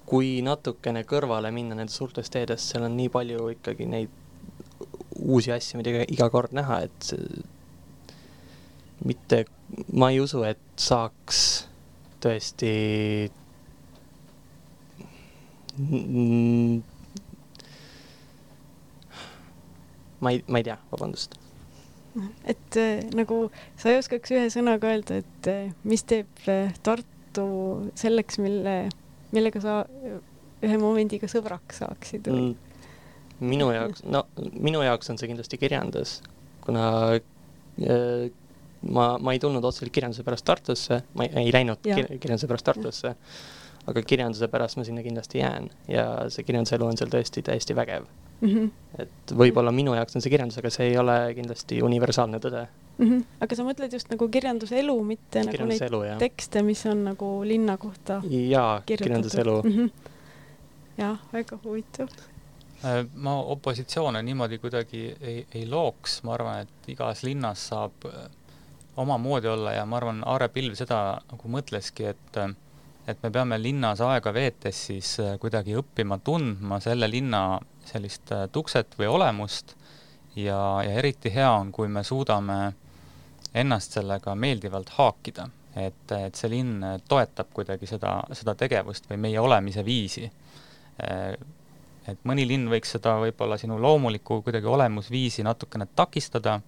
kui 0.06 0.36
natukene 0.46 1.02
kõrvale 1.08 1.50
minna 1.54 1.78
nendest 1.78 2.00
suurtest 2.00 2.34
teedest, 2.36 2.70
seal 2.70 2.86
on 2.88 2.96
nii 2.98 3.10
palju 3.12 3.50
ikkagi 3.56 3.88
neid 3.90 4.22
uusi 5.16 5.52
asju, 5.54 5.80
mida 5.80 6.04
iga 6.12 6.28
kord 6.30 6.52
näha, 6.56 6.82
et 6.86 7.12
mitte, 9.06 9.44
ma 9.92 10.10
ei 10.12 10.20
usu, 10.20 10.42
et 10.46 10.60
saaks 10.80 11.40
tõesti 12.22 12.74
ma 20.20 20.32
ei, 20.34 20.42
ma 20.46 20.62
ei 20.62 20.68
tea, 20.68 20.76
vabandust. 20.92 21.36
et 22.48 22.78
äh, 22.80 23.02
nagu 23.16 23.50
sa 23.76 23.90
ei 23.92 23.98
oskaks 24.00 24.32
ühe 24.32 24.46
sõnaga 24.52 24.92
öelda, 24.92 25.20
et 25.22 25.50
äh, 25.52 25.74
mis 25.84 26.06
teeb 26.08 26.48
äh, 26.48 26.72
Tartu 26.86 27.48
selleks, 27.98 28.40
mille, 28.40 28.78
millega 29.36 29.60
sa 29.60 29.82
ühe 30.64 30.78
momendiga 30.80 31.28
sõbraks 31.28 31.82
saaksid 31.82 32.30
või? 32.32 32.54
Mm, 32.54 33.50
minu 33.52 33.68
jaoks, 33.74 34.06
no 34.08 34.24
minu 34.56 34.80
jaoks 34.86 35.12
on 35.12 35.20
see 35.20 35.28
kindlasti 35.28 35.60
kirjandus, 35.60 36.20
kuna 36.64 36.86
äh, 37.12 38.32
ma, 38.90 39.06
ma 39.20 39.34
ei 39.34 39.42
tulnud 39.42 39.64
otseselt 39.64 39.92
kirjanduse 39.94 40.24
pärast 40.26 40.46
Tartusse, 40.48 41.02
ma 41.14 41.26
ei, 41.26 41.46
ei 41.46 41.52
läinud 41.54 41.82
kir 41.84 42.08
kirjanduse 42.16 42.48
pärast 42.50 42.68
Tartusse, 42.68 43.14
aga 43.86 44.02
kirjanduse 44.02 44.48
pärast 44.52 44.78
ma 44.80 44.84
sinna 44.86 45.04
kindlasti 45.04 45.42
jään 45.42 45.68
ja 45.90 46.06
see 46.32 46.46
kirjanduselu 46.46 46.88
on 46.88 46.98
seal 46.98 47.12
tõesti 47.12 47.44
täiesti 47.46 47.76
vägev 47.76 48.06
mm. 48.40 48.48
-hmm. 48.48 48.70
Et 49.02 49.32
võib-olla 49.36 49.72
minu 49.74 49.94
jaoks 49.96 50.16
on 50.16 50.24
see 50.24 50.32
kirjandus, 50.32 50.58
aga 50.60 50.72
see 50.72 50.90
ei 50.90 50.98
ole 51.00 51.16
kindlasti 51.36 51.80
universaalne 51.84 52.40
tõde 52.42 52.62
mm. 52.66 53.08
-hmm. 53.08 53.24
aga 53.46 53.58
sa 53.58 53.66
mõtled 53.66 53.92
just 53.98 54.10
nagu 54.12 54.28
kirjanduselu, 54.28 54.96
mitte 55.04 55.44
nagu 55.44 55.68
neid 55.70 55.82
jah. 55.82 56.18
tekste, 56.22 56.62
mis 56.62 56.86
on 56.86 57.04
nagu 57.10 57.30
linna 57.44 57.76
kohta 57.76 58.22
jaa, 58.30 58.80
kirjanduselu 58.86 59.60
mm. 59.62 59.76
-hmm. 59.76 59.90
jah, 60.98 61.20
väga 61.32 61.58
huvitav 61.64 62.08
äh, 62.84 63.06
ma 63.14 63.36
opositsioone 63.42 64.22
niimoodi 64.22 64.58
kuidagi 64.58 65.04
ei, 65.20 65.46
ei 65.54 65.66
looks, 65.70 66.22
ma 66.22 66.34
arvan, 66.34 66.60
et 66.66 66.92
igas 66.96 67.22
linnas 67.22 67.68
saab 67.68 68.08
omamoodi 68.96 69.48
olla 69.48 69.72
ja 69.72 69.86
ma 69.86 69.96
arvan, 69.96 70.22
Aare 70.26 70.48
Pilv 70.48 70.74
seda 70.74 71.20
nagu 71.30 71.48
mõtleski, 71.48 72.08
et 72.14 72.38
et 73.06 73.22
me 73.22 73.30
peame 73.30 73.58
linnas 73.62 74.00
aega 74.02 74.32
veetes 74.34 74.86
siis 74.88 75.12
äh, 75.22 75.36
kuidagi 75.42 75.76
õppima 75.78 76.18
tundma 76.24 76.80
selle 76.82 77.08
linna 77.10 77.60
sellist 77.86 78.32
äh, 78.34 78.46
tukset 78.52 78.96
või 78.98 79.10
olemust 79.18 79.76
ja, 80.36 80.58
ja 80.82 80.96
eriti 80.98 81.30
hea 81.34 81.50
on, 81.52 81.70
kui 81.72 81.88
me 81.88 82.02
suudame 82.04 82.58
ennast 83.56 83.96
sellega 83.96 84.34
meeldivalt 84.36 84.90
haakida, 84.98 85.46
et, 85.76 86.12
et 86.12 86.34
see 86.36 86.50
linn 86.52 86.82
toetab 87.08 87.52
kuidagi 87.56 87.88
seda, 87.88 88.18
seda 88.36 88.56
tegevust 88.58 89.06
või 89.10 89.20
meie 89.28 89.40
olemise 89.40 89.84
viisi. 89.86 90.26
Äh, 91.00 91.36
et 92.06 92.26
mõni 92.28 92.44
linn 92.46 92.68
võiks 92.70 92.92
seda 92.96 93.16
võib-olla 93.22 93.56
sinu 93.58 93.78
loomulikku 93.82 94.42
kuidagi 94.46 94.68
olemusviisi 94.70 95.46
natukene 95.46 95.88
takistada, 95.94 96.60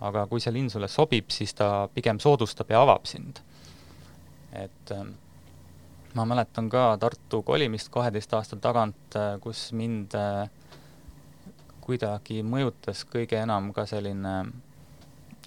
aga 0.00 0.26
kui 0.30 0.42
see 0.42 0.52
linn 0.54 0.70
sulle 0.70 0.90
sobib, 0.90 1.32
siis 1.34 1.54
ta 1.58 1.88
pigem 1.94 2.20
soodustab 2.22 2.70
ja 2.70 2.82
avab 2.84 3.06
sind. 3.10 3.40
et 4.52 4.90
ähm, 4.94 5.10
ma 6.14 6.24
mäletan 6.24 6.68
ka 6.70 6.96
Tartu 7.00 7.42
kolimist 7.42 7.90
kaheteist 7.92 8.32
aasta 8.34 8.56
tagant, 8.60 9.16
äh, 9.16 9.36
kus 9.42 9.68
mind 9.76 10.14
äh, 10.16 10.48
kuidagi 11.84 12.40
mõjutas 12.44 13.04
kõige 13.08 13.40
enam 13.42 13.72
ka 13.76 13.86
selline 13.88 14.38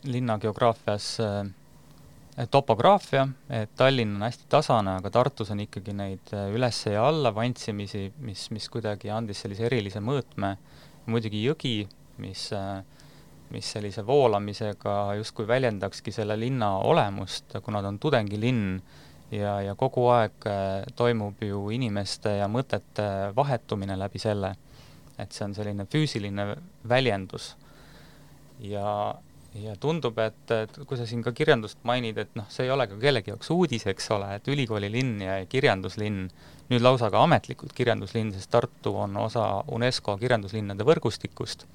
linna 0.03 0.37
geograafias 0.41 1.15
äh, 1.23 2.45
topograafia, 2.51 3.27
et 3.49 3.73
Tallinn 3.77 4.15
on 4.15 4.25
hästi 4.25 4.47
tasane, 4.49 4.95
aga 5.01 5.11
Tartus 5.13 5.51
on 5.53 5.59
ikkagi 5.65 5.93
neid 5.93 6.31
üles 6.55 6.79
ja 6.87 7.03
alla 7.05 7.33
vantsimisi, 7.35 8.05
mis, 8.23 8.47
mis 8.55 8.69
kuidagi 8.71 9.11
andis 9.11 9.43
sellise 9.43 9.67
erilise 9.67 9.99
mõõtme. 9.99 10.55
muidugi 11.11 11.41
jõgi, 11.43 11.87
mis, 12.23 12.47
mis 13.51 13.71
sellise 13.75 14.05
voolamisega 14.07 14.95
justkui 15.19 15.47
väljendakski 15.47 16.11
selle 16.15 16.37
linna 16.39 16.77
olemust, 16.77 17.57
kuna 17.65 17.81
ta 17.81 17.91
on 17.91 17.99
tudengilinn 17.99 18.79
ja, 19.31 19.55
ja 19.63 19.75
kogu 19.79 20.05
aeg 20.11 20.47
äh, 20.49 20.83
toimub 20.97 21.41
ju 21.45 21.69
inimeste 21.73 22.37
ja 22.41 22.47
mõtete 22.51 23.31
vahetumine 23.35 23.97
läbi 23.99 24.21
selle, 24.21 24.53
et 25.19 25.33
see 25.33 25.45
on 25.47 25.55
selline 25.55 25.87
füüsiline 25.89 26.47
väljendus. 26.89 27.55
ja, 28.61 29.15
ja 29.57 29.75
tundub, 29.79 30.19
et, 30.21 30.51
et 30.51 30.79
kui 30.87 30.97
sa 30.97 31.07
siin 31.09 31.23
ka 31.23 31.33
kirjandust 31.35 31.79
mainid, 31.87 32.17
et 32.21 32.35
noh, 32.35 32.47
see 32.49 32.67
ei 32.67 32.73
ole 32.73 32.87
ka 32.87 32.99
kellegi 33.01 33.33
jaoks 33.33 33.49
uudis, 33.55 33.87
eks 33.89 34.11
ole, 34.15 34.35
et 34.37 34.47
ülikoolilinn 34.47 35.21
ja 35.25 35.39
kirjanduslinn, 35.49 36.27
nüüd 36.71 36.83
lausa 36.83 37.09
ka 37.11 37.23
ametlikult 37.25 37.73
kirjanduslinn, 37.75 38.31
sest 38.35 38.51
Tartu 38.51 38.93
on 39.05 39.17
osa 39.17 39.63
UNESCO 39.71 40.17
kirjanduslinnade 40.21 40.85
võrgustikust, 40.87 41.65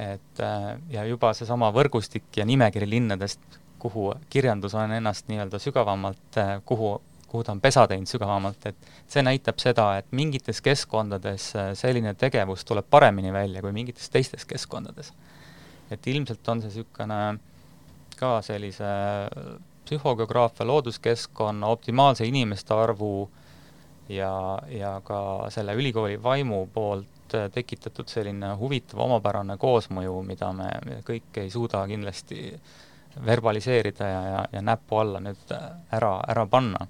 et 0.00 0.44
äh, 0.44 0.68
ja 0.92 1.06
juba 1.08 1.32
seesama 1.36 1.72
võrgustik 1.74 2.28
ja 2.36 2.46
nimekiri 2.48 2.88
linnadest 2.90 3.59
kuhu 3.80 4.14
kirjandus 4.30 4.74
on 4.74 4.92
ennast 4.92 5.28
nii-öelda 5.28 5.58
sügavamalt, 5.58 6.38
äh, 6.38 6.52
kuhu, 6.64 7.00
kuhu 7.28 7.44
ta 7.44 7.52
on 7.52 7.60
pesa 7.60 7.86
teinud 7.88 8.10
sügavamalt, 8.10 8.66
et 8.70 8.90
see 9.10 9.22
näitab 9.24 9.58
seda, 9.62 9.86
et 10.00 10.12
mingites 10.16 10.60
keskkondades 10.64 11.50
äh, 11.56 11.72
selline 11.78 12.14
tegevus 12.18 12.64
tuleb 12.68 12.88
paremini 12.90 13.32
välja 13.32 13.62
kui 13.64 13.72
mingites 13.76 14.10
teistes 14.10 14.44
keskkondades. 14.44 15.12
et 15.90 16.06
ilmselt 16.06 16.48
on 16.48 16.60
see 16.62 16.70
niisugune 16.70 17.38
ka 18.16 18.42
sellise 18.46 18.90
psühhogeograafia, 19.84 20.66
looduskeskkonna, 20.66 21.66
optimaalse 21.66 22.26
inimeste 22.26 22.74
arvu 22.74 23.30
ja, 24.08 24.58
ja 24.68 25.00
ka 25.04 25.48
selle 25.50 25.74
ülikooli 25.74 26.22
vaimu 26.22 26.66
poolt 26.74 27.34
äh, 27.34 27.48
tekitatud 27.50 28.08
selline 28.08 28.54
huvitav 28.60 29.02
omapärane 29.08 29.56
koosmõju, 29.58 30.20
mida 30.28 30.52
me 30.52 30.70
kõik 31.06 31.42
ei 31.42 31.50
suuda 31.50 31.82
kindlasti 31.90 32.44
äh, 32.54 32.78
verbaliseerida 33.26 34.08
ja, 34.08 34.20
ja, 34.28 34.44
ja 34.52 34.62
näppu 34.62 35.00
alla 35.00 35.20
nüüd 35.22 35.54
ära, 35.92 36.12
ära 36.28 36.46
panna. 36.46 36.86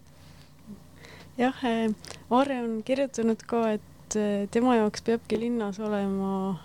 jah, 1.39 1.65
äh, 1.65 1.89
Aare 2.31 2.61
on 2.63 2.83
kirjutanud 2.87 3.43
ka, 3.47 3.63
et 3.79 4.17
äh, 4.19 4.47
tema 4.51 4.77
jaoks 4.77 5.03
peabki 5.07 5.41
linnas 5.41 5.81
olema 5.81 6.61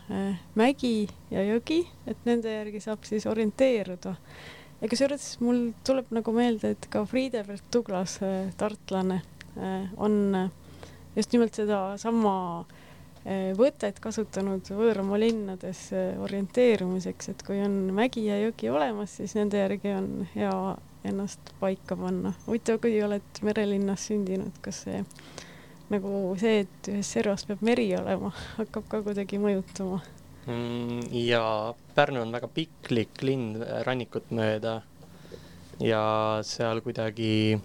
mägi 0.55 1.07
ja 1.31 1.45
jõgi, 1.45 1.83
et 2.07 2.27
nende 2.27 2.51
järgi 2.51 2.83
saab 2.83 3.07
siis 3.07 3.25
orienteeruda. 3.25 4.15
ja 4.81 4.91
kusjuures 4.91 5.39
mul 5.39 5.71
tuleb 5.87 6.11
nagu 6.15 6.35
meelde, 6.35 6.75
et 6.75 6.87
ka 6.89 7.05
Friedebert 7.05 7.63
Douglas, 7.73 8.19
tartlane, 8.57 9.21
on 9.97 10.49
just 11.15 11.31
nimelt 11.31 11.55
sedasama 11.55 12.35
Eh, 12.65 12.74
võtet 13.57 13.97
kasutanud 14.01 14.67
võõramaa 14.69 15.17
linnades 15.17 15.87
eh, 15.97 16.13
orienteerumiseks, 16.21 17.31
et 17.31 17.45
kui 17.45 17.57
on 17.63 17.77
mägi 17.97 18.27
ja 18.27 18.37
jõgi 18.43 18.69
olemas, 18.69 19.17
siis 19.17 19.33
nende 19.37 19.63
järgi 19.63 19.95
on 19.97 20.27
hea 20.35 20.53
ennast 21.05 21.53
paika 21.59 21.97
panna. 21.97 22.35
huvitav, 22.45 22.79
kui 22.83 22.99
oled 23.01 23.41
merelinnas 23.45 24.05
sündinud, 24.11 24.53
kas 24.61 24.83
see 24.85 25.01
nagu 25.89 26.11
see, 26.41 26.63
et 26.65 26.91
ühes 26.93 27.11
servas 27.17 27.45
peab 27.49 27.65
meri 27.65 27.87
olema, 27.97 28.31
hakkab 28.59 28.89
ka 28.93 29.01
kuidagi 29.05 29.41
mõjutama 29.41 30.01
mm,? 30.45 31.09
ja 31.25 31.73
Pärnu 31.95 32.21
on 32.21 32.33
väga 32.35 32.49
piklik 32.53 33.21
linn 33.25 33.57
rannikut 33.87 34.29
mööda 34.35 34.81
ja 35.81 36.03
seal 36.45 36.81
kuidagi 36.85 37.57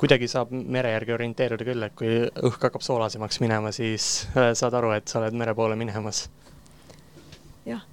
kuidagi 0.00 0.28
saab 0.28 0.50
mere 0.52 0.92
järgi 0.94 1.14
orienteeruda 1.16 1.66
küll, 1.68 1.86
et 1.86 1.94
kui 1.98 2.16
õhk 2.28 2.66
hakkab 2.66 2.84
soolasemaks 2.84 3.40
minema, 3.40 3.72
siis 3.72 4.26
äh, 4.34 4.50
saad 4.58 4.76
aru, 4.76 4.92
et 4.96 5.08
sa 5.08 5.20
oled 5.22 5.36
mere 5.38 5.54
poole 5.56 5.78
minemas. 5.80 6.26
jah, 7.68 7.84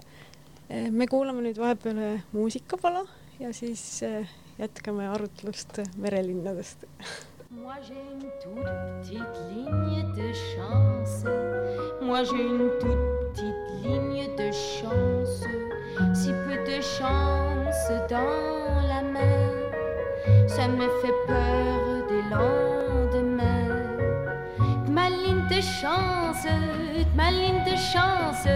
äh, 0.70 0.90
me 0.92 1.08
kuulame 1.08 1.46
nüüd 1.46 1.60
vahepeal 1.62 2.20
muusikapala 2.34 3.06
ja 3.40 3.54
siis 3.54 4.02
jätkame 4.58 5.08
arutlust 5.14 5.80
merelinnadest. 5.98 6.88
Moi 7.50 7.76
j'ai 7.82 7.94
une 7.94 8.30
toute 8.44 8.64
petite 9.02 9.40
ligne 9.56 10.04
de 10.16 10.34
chance. 10.34 11.24
Moi 12.02 12.24
j'ai 12.24 12.44
une 12.44 12.70
toute 12.80 13.34
petite 13.34 13.84
ligne 13.84 14.36
de 14.36 14.52
chance. 14.52 15.46
Si 16.14 16.30
peu 16.30 16.58
de 16.66 16.82
chance 16.82 17.90
dans 18.10 18.88
la 18.88 19.02
mer. 19.02 19.57
Ça 20.48 20.68
me 20.68 20.88
fait 21.02 21.14
peur 21.28 22.08
des 22.10 22.24
lendemains. 22.36 23.76
Ma 24.90 25.10
ligne 25.10 25.46
de 25.50 25.62
chance, 25.62 26.46
ma 27.16 27.32
ligne 27.32 27.64
de 27.66 27.76
chance, 27.76 28.48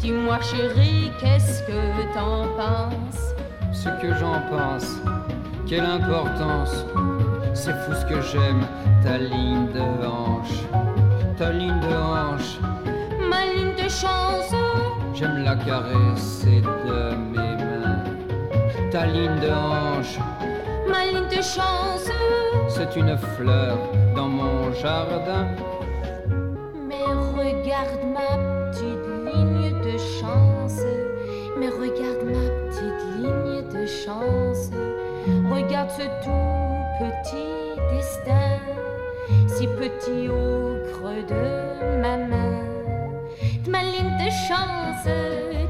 dis-moi 0.00 0.38
chérie, 0.40 1.10
qu'est-ce 1.20 1.62
que 1.62 2.14
t'en 2.14 2.46
penses? 2.56 3.34
Ce 3.72 3.88
que 4.00 4.14
j'en 4.18 4.40
pense, 4.50 5.00
quelle 5.68 5.84
importance, 5.84 6.84
c'est 7.54 7.74
fou 7.84 7.92
ce 7.94 8.04
que 8.06 8.20
j'aime, 8.20 8.66
ta 9.02 9.18
ligne 9.18 9.68
de 9.72 10.06
hanche, 10.06 10.62
ta 11.36 11.52
ligne 11.52 11.80
de 11.80 11.94
hanche. 11.94 12.58
Ma 13.30 13.44
ligne 13.44 13.74
de 13.74 13.88
chance, 13.88 14.54
j'aime 15.14 15.44
la 15.44 15.56
caresser 15.56 16.62
de 16.62 17.14
mes 17.16 17.56
mains, 17.56 18.04
ta 18.90 19.06
ligne 19.06 19.40
de 19.40 19.50
hanche 19.50 20.18
ma 20.88 21.06
ligne 21.06 21.28
de 21.28 21.42
chance. 21.42 22.10
C'est 22.68 22.96
une 22.96 23.16
fleur 23.16 23.78
dans 24.14 24.28
mon 24.28 24.72
jardin. 24.72 25.48
Mais 26.88 27.04
regarde 27.04 28.02
ma 28.12 28.70
petite 28.70 29.06
ligne 29.26 29.72
de 29.82 29.98
chance. 29.98 30.80
Mais 31.58 31.68
regarde 31.68 32.22
ma 32.24 32.46
petite 32.68 33.04
ligne 33.18 33.62
de 33.68 33.86
chance. 33.86 34.70
Regarde 35.50 35.90
ce 35.90 36.06
tout 36.24 36.66
petit 37.00 37.80
destin, 37.92 38.60
si 39.48 39.66
petit 39.66 40.28
au 40.28 40.76
creux 40.92 41.24
de 41.28 42.00
ma 42.00 42.16
main. 42.16 42.60
Ma 43.68 43.82
ligne 43.82 44.16
de 44.24 44.30
chance, 44.48 45.08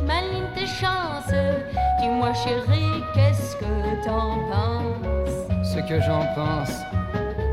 ma 0.07 0.21
ligne 0.23 0.51
de 0.55 0.67
chance. 0.67 1.33
Dis-moi 2.01 2.33
chérie, 2.33 3.03
qu'est-ce 3.15 3.57
que 3.57 4.05
t'en 4.05 4.39
penses? 4.51 5.67
Ce 5.75 5.81
que 5.89 6.01
j'en 6.01 6.25
pense, 6.35 6.75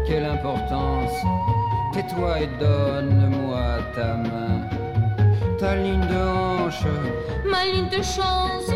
quelle 0.07 0.25
importance. 0.25 1.15
Tais-toi 1.93 2.41
et 2.41 2.49
donne-moi 2.59 3.65
ta 3.95 4.15
main, 4.15 4.61
ta 5.59 5.75
ligne 5.75 6.07
de 6.07 6.15
hanche, 6.15 6.85
ma 7.45 7.65
ligne 7.65 7.89
de 7.89 8.01
chance. 8.01 8.71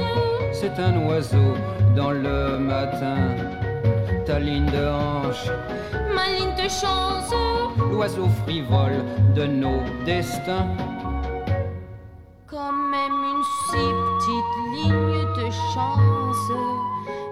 C'est 0.51 0.79
un 0.79 1.07
oiseau 1.07 1.55
dans 1.95 2.11
le 2.11 2.59
matin, 2.59 3.17
ta 4.25 4.39
ligne 4.39 4.67
de 4.67 4.87
hanche, 4.87 5.49
ma 6.13 6.27
ligne 6.27 6.55
de 6.63 6.69
chance. 6.69 7.33
L'oiseau 7.91 8.27
frivole 8.43 9.03
de 9.33 9.45
nos 9.45 9.81
destins. 10.05 10.67
Quand 12.49 12.71
même 12.71 13.11
une 13.11 13.43
si 13.43 13.75
petite 13.75 14.85
ligne 14.85 15.25
de 15.35 15.51
chance 15.51 16.51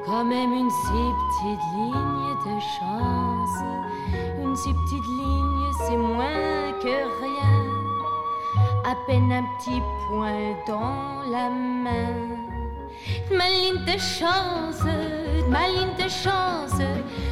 quand 0.05 0.23
même 0.23 0.53
une 0.53 0.69
si 0.69 1.11
petite 1.19 1.65
ligne 1.73 2.35
de 2.45 2.59
chance. 2.59 3.57
Une 4.39 4.55
si 4.55 4.73
petite 4.73 5.05
ligne, 5.05 5.71
c'est 5.79 5.97
moins 5.97 6.71
que 6.81 6.95
rien. 7.21 7.63
À 8.85 8.95
peine 9.07 9.31
un 9.31 9.43
petit 9.57 9.81
point 10.07 10.55
dans 10.67 11.29
la 11.29 11.49
main. 11.49 12.37
Ma 13.31 13.49
ligne 13.49 13.83
de 13.83 13.99
chance, 13.99 14.83
ma 15.49 15.67
ligne 15.67 15.95
de 15.97 16.09
chance. 16.09 16.79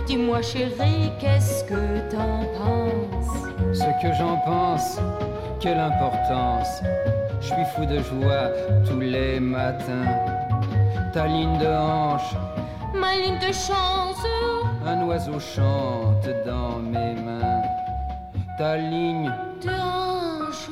Dis-moi 0.07 0.41
chérie, 0.41 1.11
qu'est-ce 1.19 1.63
que 1.65 2.09
t'en 2.09 2.43
penses? 2.57 3.43
Ce 3.71 4.01
que 4.01 4.13
j'en 4.17 4.37
pense, 4.45 4.99
quelle 5.59 5.79
importance? 5.79 6.81
Je 7.43 7.47
suis 7.49 7.65
fou 7.75 7.85
de 7.85 7.97
joie 7.97 8.47
tous 8.87 9.01
les 9.01 9.37
matins. 9.37 10.15
Ta 11.11 11.27
ligne 11.27 11.57
de 11.57 11.67
hanche, 11.67 12.35
Ma 12.95 13.15
ligne 13.15 13.37
de 13.39 13.51
chance, 13.51 14.25
un 14.85 15.05
oiseau 15.05 15.39
chante 15.39 16.29
dans 16.45 16.79
mes 16.79 17.15
mains. 17.15 17.61
Ta 18.57 18.77
ligne, 18.77 19.29
de 19.61 19.69
hanche, 19.69 20.69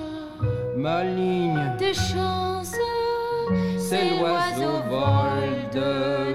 ma 0.77 1.03
ligne, 1.03 1.59
de 1.77 1.91
chance. 1.93 2.75
c'est 3.77 4.17
l'oiseau 4.17 4.77
vol 4.89 5.51
de 5.73 6.30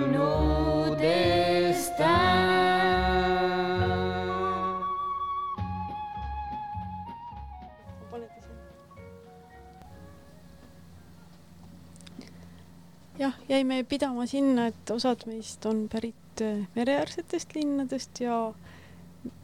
jäime 13.57 13.83
pidama 13.89 14.27
sinna, 14.31 14.69
et 14.71 14.91
osad 14.95 15.25
meist 15.27 15.65
on 15.67 15.87
pärit 15.93 16.43
äh, 16.45 16.67
mereäärsetest 16.77 17.55
linnadest 17.57 18.21
ja 18.21 18.53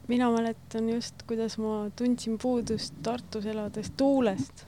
mina 0.07 0.29
mäletan 0.31 0.89
just, 0.89 1.23
kuidas 1.27 1.57
ma 1.57 1.89
tundsin 1.95 2.37
puudust 2.41 2.93
Tartus 3.03 3.45
elades 3.45 3.91
tuulest. 3.97 4.65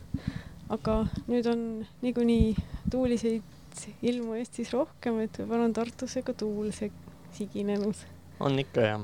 aga 0.70 1.06
nüüd 1.30 1.46
on 1.46 1.60
niikuinii 2.02 2.56
tuuliseid 2.92 3.86
ilmu 4.02 4.34
Eestis 4.40 4.72
rohkem, 4.74 5.20
et 5.22 5.38
võib-olla 5.38 5.68
on 5.70 5.74
Tartusse 5.78 6.24
ka 6.26 6.34
tuul 6.34 6.72
se- 6.74 6.92
siginenud 7.38 7.96
on 8.40 8.60
ikka 8.60 8.82
jah. 8.82 9.04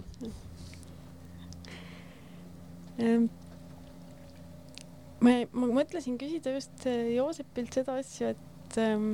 Ehm, 3.01 3.27
ma, 5.23 5.35
ma 5.53 5.69
mõtlesin 5.79 6.17
küsida 6.21 6.55
just 6.55 6.85
eh, 6.89 7.13
Joosepilt 7.15 7.77
seda 7.79 7.97
asja, 8.01 8.33
et 8.35 8.79
ähm, 8.81 9.13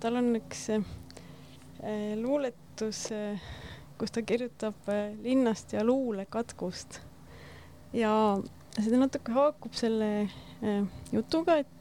tal 0.00 0.18
on 0.20 0.34
üks 0.38 0.68
äh, 0.74 0.82
luuletus 2.20 3.06
äh,, 3.14 3.40
kus 3.98 4.12
ta 4.12 4.22
kirjutab 4.22 4.88
linnast 5.22 5.72
ja 5.72 5.84
luulekatkust. 5.84 7.00
ja 7.96 8.12
see 8.76 8.98
natuke 9.00 9.32
haakub 9.32 9.72
selle 9.76 10.28
jutuga, 11.12 11.56
et 11.62 11.72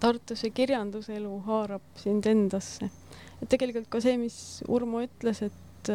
Tartuse 0.00 0.48
kirjanduselu 0.56 1.32
haarab 1.44 1.84
sind 2.00 2.24
endasse. 2.26 2.88
et 3.42 3.48
tegelikult 3.52 3.90
ka 3.92 4.00
see, 4.00 4.16
mis 4.16 4.36
Urmo 4.68 5.02
ütles, 5.04 5.42
et 5.44 5.92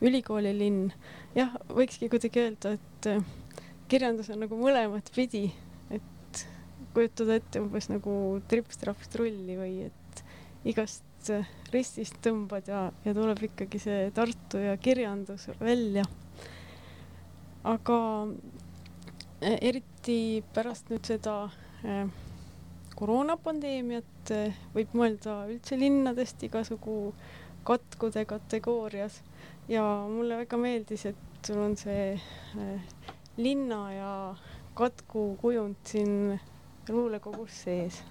ülikoolilinn, 0.00 0.92
jah, 1.36 1.52
võikski 1.68 2.08
kuidagi 2.08 2.46
öelda, 2.46 2.76
et 2.78 3.10
kirjandus 3.90 4.30
on 4.32 4.44
nagu 4.44 4.56
mõlemat 4.56 5.10
pidi, 5.14 5.48
kujutada 6.98 7.38
ette 7.38 7.62
umbes 7.62 7.86
nagu 7.92 8.12
trips-traps-trulli 8.50 9.54
või 9.58 9.74
et 9.86 10.22
igast 10.66 11.30
äh, 11.30 11.46
ristist 11.72 12.18
tõmbad 12.24 12.66
ja, 12.66 12.88
ja 13.04 13.14
tuleb 13.14 13.44
ikkagi 13.46 13.78
see 13.82 14.08
Tartu 14.14 14.58
ja 14.64 14.74
kirjandus 14.82 15.46
välja. 15.60 16.02
aga 17.68 17.98
äh, 18.26 19.58
eriti 19.70 20.42
pärast 20.54 20.90
nüüd 20.90 21.06
seda 21.06 21.36
äh, 21.86 22.10
koroonapandeemiat 22.98 24.34
võib 24.74 24.94
mõelda 24.98 25.44
üldse 25.52 25.78
linnadest 25.78 26.42
igasugu 26.42 27.14
katkude 27.68 28.24
kategoorias 28.26 29.20
ja 29.70 29.84
mulle 30.10 30.40
väga 30.42 30.58
meeldis, 30.58 31.06
et 31.06 31.46
sul 31.46 31.62
on 31.62 31.76
see 31.78 32.16
linna 33.38 33.80
ja 33.94 34.12
katku 34.74 35.36
kujund 35.38 35.78
siin 35.86 36.40
luulekogus 36.88 37.62
sees. 37.64 38.02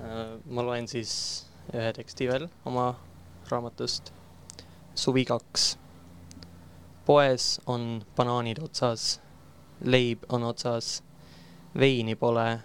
Äh, 0.00 0.38
ma 0.50 0.64
loen 0.66 0.88
siis 0.88 1.12
ühe 1.74 1.92
teksti 1.94 2.28
veel 2.28 2.48
oma 2.64 2.94
raamatust. 3.50 4.12
suvi 4.94 5.24
kaks. 5.24 5.78
poes 7.06 7.60
on 7.66 8.04
banaanid 8.16 8.58
otsas, 8.62 9.20
leib 9.84 10.24
on 10.28 10.42
otsas, 10.42 11.02
veini 11.78 12.14
pole, 12.14 12.60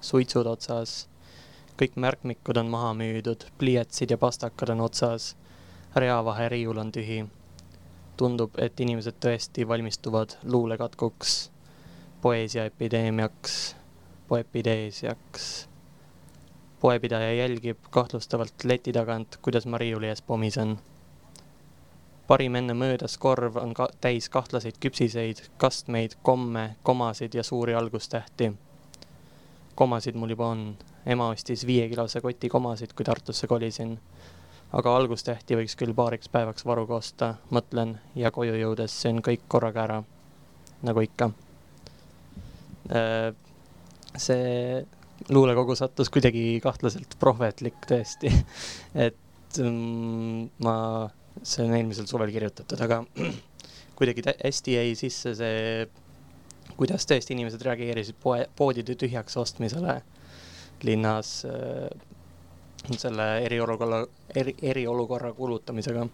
suitsud 0.00 0.46
otsas, 0.46 1.08
kõik 1.78 1.94
märkmikud 1.96 2.56
on 2.56 2.70
maha 2.70 2.94
müüdud, 2.94 3.46
pliiatsid 3.58 4.10
ja 4.10 4.18
pastakad 4.18 4.74
on 4.74 4.80
otsas, 4.80 5.36
reavaheriiul 5.96 6.78
on 6.78 6.92
tühi. 6.92 7.24
tundub, 8.16 8.58
et 8.58 8.80
inimesed 8.80 9.16
tõesti 9.24 9.64
valmistuvad 9.68 10.36
luulekatkuks, 10.44 11.51
poeesiaepideemiaks, 12.22 13.76
poepideesiaks 14.28 15.68
poepidaja 16.82 17.32
jälgib 17.32 17.78
kahtlustavalt 17.90 18.54
leti 18.64 18.92
tagant, 18.92 19.36
kuidas 19.42 19.66
ma 19.66 19.78
riiuli 19.78 20.08
ees 20.08 20.22
pomisen. 20.22 20.78
parim 22.26 22.54
enne 22.54 22.74
möödas 22.74 23.18
korv 23.18 23.56
on 23.56 23.74
ka 23.74 23.88
täis 24.00 24.28
kahtlaseid 24.28 24.80
küpsiseid, 24.80 25.44
kastmeid, 25.56 26.10
komme, 26.22 26.76
komasid 26.82 27.34
ja 27.34 27.42
suuri 27.42 27.74
algustähti. 27.74 28.52
komasid 29.74 30.14
mul 30.14 30.30
juba 30.30 30.48
on, 30.48 30.76
ema 31.06 31.28
ostis 31.28 31.66
viiekilose 31.66 32.20
koti 32.20 32.48
komasid, 32.48 32.92
kui 32.96 33.04
Tartusse 33.04 33.46
kolisin. 33.46 34.00
aga 34.72 34.96
algustähti 34.96 35.56
võiks 35.56 35.76
küll 35.76 35.94
paariks 35.94 36.28
päevaks 36.28 36.66
varuga 36.66 36.94
osta, 36.94 37.34
mõtlen 37.50 38.00
ja 38.14 38.30
koju 38.30 38.58
jõudes 38.58 39.02
söön 39.02 39.22
kõik 39.22 39.46
korraga 39.48 39.84
ära. 39.84 40.02
nagu 40.82 41.00
ikka. 41.00 41.30
See 44.18 44.82
luulekogu 45.30 45.76
sattus 45.78 46.10
kuidagi 46.12 46.60
kahtlaselt 46.62 47.16
prohvetlik 47.20 47.78
tõesti. 47.88 48.32
et 49.06 49.58
mm, 49.60 50.48
ma, 50.64 50.76
see 51.42 51.66
on 51.66 51.76
eelmisel 51.78 52.08
suvel 52.10 52.32
kirjutatud, 52.34 52.80
aga 52.82 53.02
kuidagi 53.98 54.24
hästi 54.30 54.78
jäi 54.78 54.94
sisse 54.98 55.34
see, 55.38 55.84
kuidas 56.78 57.06
tõesti 57.08 57.36
inimesed 57.36 57.62
reageerisid 57.66 58.18
poe, 58.22 58.46
poodide 58.58 58.96
tühjaks 58.98 59.38
ostmisele 59.40 60.00
linnas 60.82 61.44
äh, 61.46 61.90
selle 62.98 63.26
eriolukorra, 63.46 64.02
eri, 64.34 64.56
eriolukorra 64.62 65.32
kuulutamisega. 65.36 66.06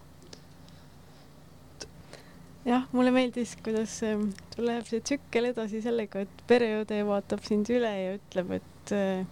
Jah, 2.69 2.85
mulle 2.93 3.13
meeldis, 3.15 3.55
kuidas 3.65 3.95
ähm, 4.05 4.29
sul 4.53 4.69
läheb 4.69 4.87
see 4.89 5.01
tsükkel 5.01 5.51
edasi 5.51 5.81
sellega, 5.85 6.25
et 6.27 6.43
pereõde 6.51 7.01
vaatab 7.09 7.45
sind 7.47 7.69
üle 7.73 7.91
ja 7.91 8.17
ütleb, 8.19 8.59
et 8.59 8.93
äh, 8.97 9.25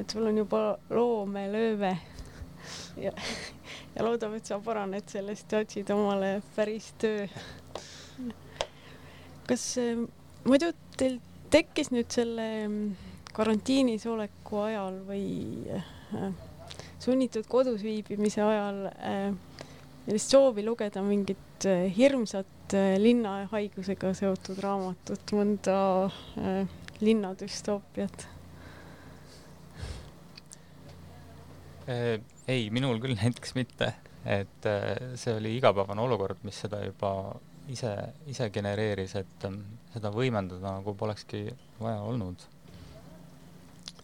et 0.00 0.12
sul 0.12 0.26
on 0.28 0.40
juba 0.40 0.62
loomelööve 0.92 1.92
ja, 3.00 3.12
ja 3.94 4.04
loodab, 4.04 4.36
et 4.36 4.48
sa 4.48 4.58
paraned 4.64 5.08
sellest 5.12 5.52
ja 5.52 5.62
otsid 5.64 5.92
omale 5.94 6.34
päris 6.56 6.90
töö. 7.00 7.26
kas 9.48 9.66
äh, 9.80 10.04
muidu 10.44 10.72
teil 11.00 11.20
tekkis 11.52 11.92
nüüd 11.92 12.12
selle 12.12 12.48
karantiinis 13.32 14.04
oleku 14.08 14.60
ajal 14.66 14.98
või 15.08 15.24
sunnitud 17.00 17.48
kodus 17.48 17.80
viibimise 17.84 18.44
ajal 18.44 18.84
sellist 20.04 20.34
soovi 20.34 20.64
lugeda 20.64 21.02
mingit 21.04 21.51
äh, 21.68 21.86
hirmsat 21.96 22.74
äh, 22.74 22.96
linnahaigusega 23.00 24.12
seotud 24.16 24.60
raamatut, 24.62 25.34
mõnda 25.36 25.76
äh, 26.38 26.78
linnadüstoopiat? 27.00 28.28
Ei, 31.92 32.68
minul 32.70 33.00
küll 33.02 33.16
näiteks 33.18 33.56
mitte, 33.58 33.88
et 34.22 34.66
see 35.18 35.32
oli 35.34 35.56
igapäevane 35.58 36.00
olukord, 36.04 36.44
mis 36.46 36.60
seda 36.62 36.78
juba 36.84 37.10
ise, 37.68 37.92
ise 38.30 38.48
genereeris, 38.54 39.14
et 39.18 39.46
em, 39.48 39.58
seda 39.92 40.10
võimendada 40.14 40.78
nagu 40.78 40.94
polekski 40.98 41.46
vaja 41.80 42.02
olnud. 42.06 42.48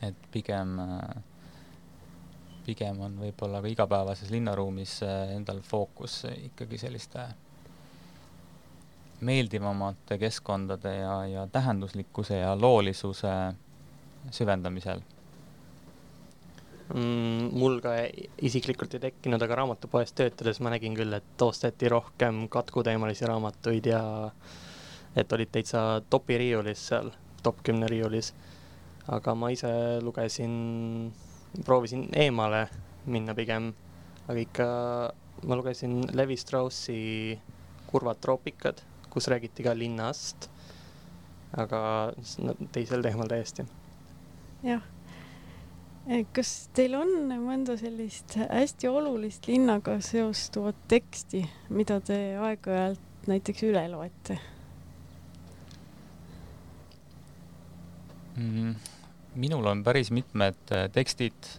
et 0.02 0.26
pigem, 0.30 0.76
eh, 0.78 1.22
pigem 2.66 3.00
on 3.02 3.16
võib-olla 3.18 3.58
ka 3.62 3.70
igapäevases 3.72 4.30
linnaruumis 4.30 5.00
endal 5.34 5.58
fookus 5.66 6.20
ikkagi 6.30 6.78
selliste 6.78 7.24
meeldivamate 9.20 10.18
keskkondade 10.18 10.94
ja, 10.96 11.14
ja 11.26 11.46
tähenduslikkuse 11.52 12.38
ja 12.38 12.54
loolisuse 12.60 13.32
süvendamisel 14.30 15.00
mm, 16.94 17.50
mul 17.58 17.80
ka 17.84 17.94
isiklikult 18.42 18.94
ei 18.96 19.02
tekkinud, 19.08 19.42
aga 19.42 19.60
raamatupoes 19.62 20.12
töötades 20.16 20.60
ma 20.62 20.72
nägin 20.74 20.96
küll, 20.98 21.14
et 21.16 21.44
osteti 21.44 21.90
rohkem 21.92 22.46
katkuteemalisi 22.52 23.28
raamatuid 23.28 23.90
ja 23.90 24.02
et 25.18 25.32
olid 25.32 25.50
täitsa 25.52 25.84
topi 26.10 26.38
riiulis 26.38 26.88
seal, 26.90 27.10
top 27.42 27.62
kümne 27.66 27.88
riiulis. 27.90 28.34
aga 29.08 29.32
ma 29.34 29.48
ise 29.48 29.68
lugesin, 30.04 30.52
proovisin 31.64 32.08
eemale 32.12 32.66
minna 33.06 33.34
pigem, 33.34 33.70
aga 34.28 34.40
ikka 34.40 34.66
ma 35.48 35.56
lugesin 35.56 36.02
Levi 36.12 36.36
Straussi 36.36 37.38
Kurvad 37.88 38.20
troopikad, 38.20 38.82
kus 39.12 39.28
räägiti 39.30 39.64
ka 39.66 39.74
linnast, 39.76 40.48
aga 41.56 41.80
teisel 42.72 43.02
teemal 43.04 43.30
täiesti. 43.30 43.66
jah. 44.66 44.84
kas 46.32 46.52
teil 46.76 46.94
on 46.98 47.14
mõnda 47.44 47.76
sellist 47.80 48.38
hästi 48.40 48.88
olulist 48.88 49.48
linnaga 49.48 49.98
seostuvat 50.04 50.76
teksti, 50.88 51.42
mida 51.68 52.00
te 52.00 52.20
aeg-ajalt 52.36 53.28
näiteks 53.28 53.66
üle 53.68 53.82
loete 53.92 54.38
mm,? 58.38 58.74
minul 59.38 59.66
on 59.70 59.82
päris 59.84 60.10
mitmed 60.14 60.72
äh, 60.72 60.88
tekstid 60.92 61.52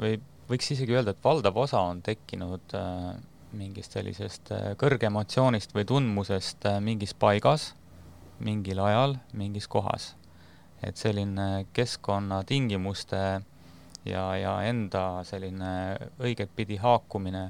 või 0.00 0.18
võiks 0.50 0.68
isegi 0.74 0.94
öelda, 0.94 1.14
et 1.14 1.24
valdav 1.24 1.56
osa 1.58 1.80
on 1.90 2.02
tekkinud 2.04 2.74
äh, 2.76 3.14
mingist 3.56 3.96
sellisest 3.96 4.52
äh, 4.54 4.70
kõrgemotsioonist 4.80 5.74
või 5.76 5.86
tundmusest 5.88 6.66
äh, 6.68 6.78
mingis 6.84 7.14
paigas, 7.14 7.72
mingil 8.38 8.80
ajal, 8.84 9.18
mingis 9.32 9.68
kohas. 9.68 10.14
et 10.84 10.96
selline 11.00 11.66
keskkonnatingimuste 11.72 13.20
ja, 14.04 14.24
ja 14.36 14.52
enda 14.68 15.24
selline 15.24 15.70
õigetpidi 16.20 16.76
haakumine 16.76 17.46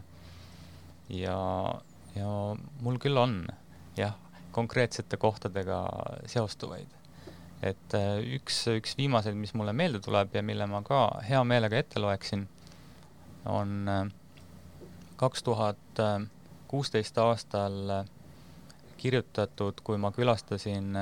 ja, 1.10 1.40
ja 2.14 2.28
mul 2.80 3.00
küll 3.02 3.18
on 3.18 3.40
jah, 3.98 4.14
konkreetsete 4.54 5.18
kohtadega 5.18 5.82
seostuvaid 6.30 6.96
et 7.64 7.96
äh, 7.96 8.20
üks, 8.36 8.64
üks 8.72 8.96
viimaseid, 8.98 9.36
mis 9.38 9.54
mulle 9.56 9.72
meelde 9.76 10.00
tuleb 10.04 10.34
ja 10.36 10.42
mille 10.44 10.66
ma 10.68 10.82
ka 10.86 11.06
hea 11.26 11.42
meelega 11.48 11.80
ette 11.80 12.02
loeksin, 12.02 12.46
on 13.48 13.76
äh, 13.88 14.02
kaks 15.16 15.42
tuhat 15.42 16.02
kuusteist 16.68 17.18
aastal 17.18 17.90
äh, 17.90 18.08
kirjutatud, 18.96 19.80
kui 19.84 19.98
ma 20.00 20.10
külastasin 20.12 20.96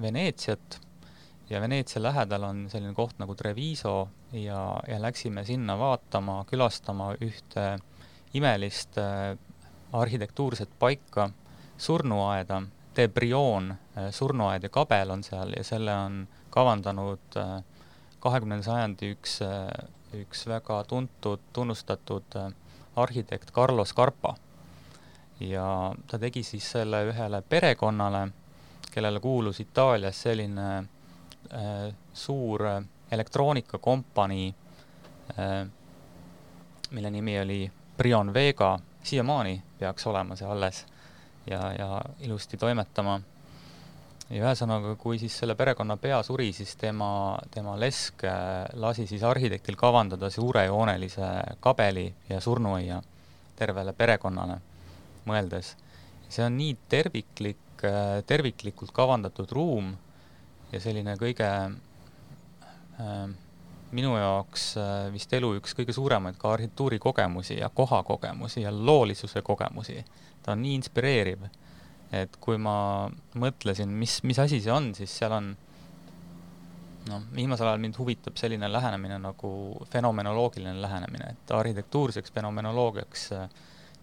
Veneetsiat. 0.00 0.80
Ja 1.50 1.60
Veneetsia 1.60 2.02
lähedal 2.02 2.44
on 2.46 2.66
selline 2.70 2.94
koht 2.94 3.18
nagu 3.18 3.34
Treviso 3.34 4.08
ja, 4.32 4.80
ja 4.88 5.00
läksime 5.02 5.44
sinna 5.44 5.74
vaatama, 5.78 6.44
külastama 6.46 7.10
ühte 7.20 7.64
imelist 8.34 8.98
arhitektuurset 9.92 10.70
paika, 10.78 11.30
surnuaeda. 11.78 12.62
De 12.96 13.08
Brion 13.08 13.70
äh, 13.70 14.10
surnuaed 14.10 14.62
ja 14.62 14.68
kabel 14.68 15.10
on 15.10 15.22
seal 15.24 15.54
ja 15.56 15.64
selle 15.64 15.94
on 15.94 16.24
kavandanud 16.50 17.36
äh, 17.38 17.52
kahekümnenda 18.20 18.66
sajandi 18.66 19.12
üks, 19.14 19.38
äh, 19.46 19.68
üks 20.18 20.42
väga 20.50 20.82
tuntud, 20.90 21.44
tunnustatud 21.52 22.36
arhitekt 22.96 23.52
Carlos 23.52 23.94
Carpa. 23.94 24.34
ja 25.40 25.94
ta 26.06 26.18
tegi 26.18 26.42
siis 26.42 26.70
selle 26.72 27.04
ühele 27.08 27.42
perekonnale, 27.42 28.28
kellele 28.92 29.20
kuulus 29.20 29.60
Itaalias 29.60 30.22
selline 30.22 30.78
äh, 30.78 31.94
suur 32.12 32.62
elektroonikakompanii 33.10 34.54
äh,, 35.38 35.68
mille 36.90 37.10
nimi 37.10 37.40
oli 37.40 37.72
Brion 37.96 38.34
Vega, 38.34 38.78
siiamaani 39.02 39.62
peaks 39.78 40.06
olema 40.06 40.36
see 40.36 40.48
alles 40.48 40.86
ja, 41.46 41.72
ja 41.72 42.02
ilusti 42.20 42.56
toimetama. 42.56 43.20
Ja 44.30 44.44
ühesõnaga, 44.44 44.94
kui 45.00 45.18
siis 45.18 45.34
selle 45.42 45.56
perekonna 45.58 45.96
pea 46.00 46.20
suri, 46.22 46.52
siis 46.54 46.76
tema, 46.78 47.38
tema 47.50 47.76
lesk 47.78 48.24
äh, 48.24 48.66
lasi 48.78 49.06
siis 49.10 49.22
arhitektil 49.26 49.76
kavandada 49.76 50.30
suurejoonelise 50.30 51.30
kabeli 51.60 52.06
ja 52.28 52.40
surnuaia 52.40 53.00
tervele 53.58 53.92
perekonnale 53.92 54.60
mõeldes. 55.28 55.74
see 56.30 56.44
on 56.46 56.56
nii 56.56 56.76
terviklik, 56.88 57.84
äh, 57.84 58.22
terviklikult 58.26 58.92
kavandatud 58.94 59.50
ruum 59.52 59.96
ja 60.72 60.80
selline 60.80 61.16
kõige 61.18 61.48
äh, 61.50 63.30
minu 63.90 64.14
jaoks 64.16 64.74
äh, 64.78 65.08
vist 65.12 65.32
elu 65.34 65.56
üks 65.58 65.74
kõige 65.74 65.94
suuremaid 65.96 66.38
ka 66.38 66.52
arhitektuurikogemusi 66.54 67.58
ja 67.58 67.70
kohakogemusi 67.74 68.62
ja 68.62 68.72
loolisuse 68.72 69.42
kogemusi. 69.42 70.04
ta 70.42 70.52
on 70.52 70.62
nii 70.62 70.74
inspireeriv, 70.78 71.42
et 72.12 72.36
kui 72.42 72.58
ma 72.58 73.08
mõtlesin, 73.38 73.90
mis, 73.90 74.20
mis 74.26 74.38
asi 74.42 74.60
see 74.62 74.72
on, 74.74 74.90
siis 74.96 75.12
seal 75.20 75.34
on 75.36 75.50
noh, 77.10 77.26
viimasel 77.34 77.70
ajal 77.70 77.82
mind 77.82 77.98
huvitab 78.00 78.38
selline 78.40 78.70
lähenemine 78.70 79.20
nagu 79.22 79.52
fenomenoloogiline 79.92 80.74
lähenemine, 80.82 81.34
et 81.34 81.54
arhitektuurseks 81.54 82.34
fenomenoloogiaks 82.34 83.28
äh, 83.38 83.46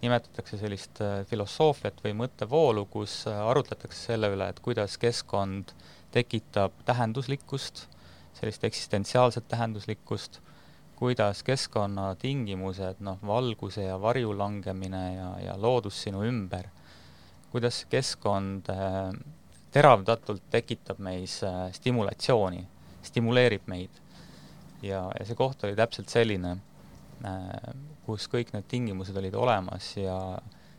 nimetatakse 0.02 0.62
sellist 0.62 1.04
äh, 1.04 1.20
filosoofiat 1.28 2.00
või 2.06 2.16
mõttevoolu, 2.24 2.88
kus 2.92 3.20
arutletakse 3.34 4.14
selle 4.14 4.32
üle, 4.34 4.50
et 4.50 4.64
kuidas 4.64 4.98
keskkond 5.02 5.76
tekitab 6.16 6.74
tähenduslikkust 6.88 7.88
sellist 8.38 8.64
eksistentsiaalset 8.64 9.48
tähenduslikkust, 9.48 10.40
kuidas 10.96 11.44
keskkonnatingimused, 11.46 13.02
noh, 13.06 13.20
valguse 13.26 13.86
ja 13.86 13.98
varju 14.02 14.34
langemine 14.38 15.04
ja, 15.16 15.30
ja 15.46 15.56
loodus 15.62 16.00
sinu 16.04 16.24
ümber, 16.26 16.70
kuidas 17.52 17.86
keskkond 17.90 18.70
äh, 18.70 19.12
teravdatult 19.72 20.44
tekitab 20.52 21.00
meis 21.04 21.40
äh, 21.46 21.68
stimulatsiooni, 21.76 22.64
stimuleerib 23.08 23.68
meid. 23.72 24.04
ja, 24.82 25.08
ja 25.20 25.26
see 25.26 25.36
koht 25.38 25.64
oli 25.66 25.76
täpselt 25.76 26.12
selline 26.14 26.58
äh,, 27.26 27.74
kus 28.06 28.28
kõik 28.32 28.54
need 28.54 28.68
tingimused 28.70 29.18
olid 29.18 29.36
olemas 29.36 29.90
ja, 29.98 30.18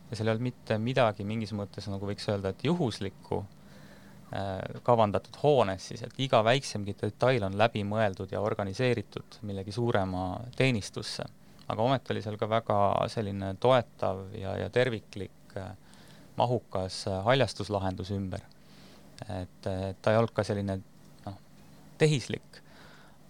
ja 0.09 0.17
seal 0.17 0.29
ei 0.29 0.33
olnud 0.33 0.45
mitte 0.47 0.77
midagi 0.79 1.25
mingis 1.27 1.51
mõttes, 1.53 1.89
nagu 1.91 2.07
võiks 2.07 2.29
öelda, 2.31 2.53
et 2.53 2.63
juhuslikku 2.63 3.43
kavandatud 4.85 5.37
hoones 5.41 5.87
siis, 5.89 6.03
et 6.05 6.19
iga 6.21 6.43
väiksemgi 6.45 6.93
detail 7.01 7.47
on 7.47 7.55
läbi 7.57 7.81
mõeldud 7.87 8.29
ja 8.29 8.41
organiseeritud 8.45 9.39
millegi 9.49 9.73
suurema 9.73 10.35
teenistusse. 10.55 11.25
aga 11.67 11.81
ometi 11.81 12.13
oli 12.13 12.21
seal 12.21 12.37
ka 12.37 12.49
väga 12.49 12.77
selline 13.09 13.55
toetav 13.59 14.21
ja, 14.37 14.55
ja 14.57 14.69
terviklik 14.69 15.57
äh, 15.57 15.71
mahukas 16.39 17.03
äh, 17.07 17.19
haljastuslahendus 17.25 18.13
ümber. 18.15 18.45
et, 19.27 19.67
et 19.67 20.01
ta 20.01 20.13
ei 20.13 20.19
olnud 20.19 20.33
ka 20.33 20.45
selline 20.47 20.79
noh, 21.25 21.39
tehislik 21.99 22.61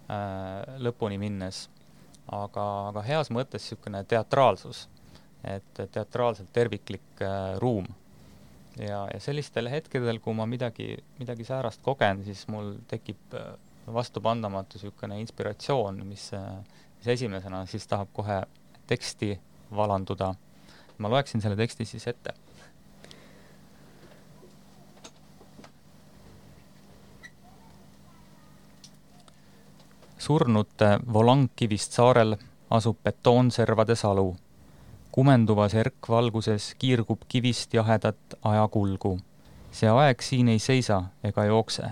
äh, 0.09 0.77
lõpuni 0.77 1.17
minnes, 1.21 1.67
aga, 2.29 2.65
aga 2.91 3.05
heas 3.07 3.31
mõttes 3.33 3.65
niisugune 3.65 4.03
teatraalsus, 4.05 4.85
et 5.43 5.81
teatraalselt 5.91 6.53
terviklik 6.53 7.25
äh, 7.25 7.57
ruum 7.63 7.89
ja, 8.79 9.07
ja 9.13 9.19
sellistel 9.19 9.69
hetkedel, 9.71 10.19
kui 10.23 10.35
ma 10.37 10.45
midagi, 10.49 10.93
midagi 11.19 11.45
säärast 11.47 11.83
kogen, 11.85 12.23
siis 12.27 12.45
mul 12.51 12.75
tekib 12.91 13.35
äh, 13.37 13.53
vastupandamatu 13.93 14.77
niisugune 14.77 15.19
inspiratsioon, 15.23 16.03
mis, 16.07 16.29
äh, 16.37 16.45
mis 16.99 17.11
esimesena 17.15 17.65
siis 17.69 17.87
tahab 17.87 18.11
kohe 18.13 18.41
teksti 18.87 19.37
valanduda. 19.75 20.33
ma 20.99 21.07
loeksin 21.07 21.41
selle 21.41 21.55
teksti 21.55 21.85
siis 21.85 22.07
ette. 22.07 22.33
Surnute 30.29 30.99
Volangkivist 31.13 31.91
saarel 31.91 32.35
asub 32.69 32.97
betoonservade 33.03 33.95
salu 33.95 34.35
kumenduvas 35.11 35.73
erkvalguses 35.73 36.75
kiirgub 36.79 37.21
kivist 37.27 37.73
jahedat 37.73 38.35
ajakulgu. 38.43 39.19
see 39.71 39.89
aeg 39.89 40.21
siin 40.21 40.47
ei 40.53 40.59
seisa 40.59 40.99
ega 41.23 41.45
jookse, 41.45 41.89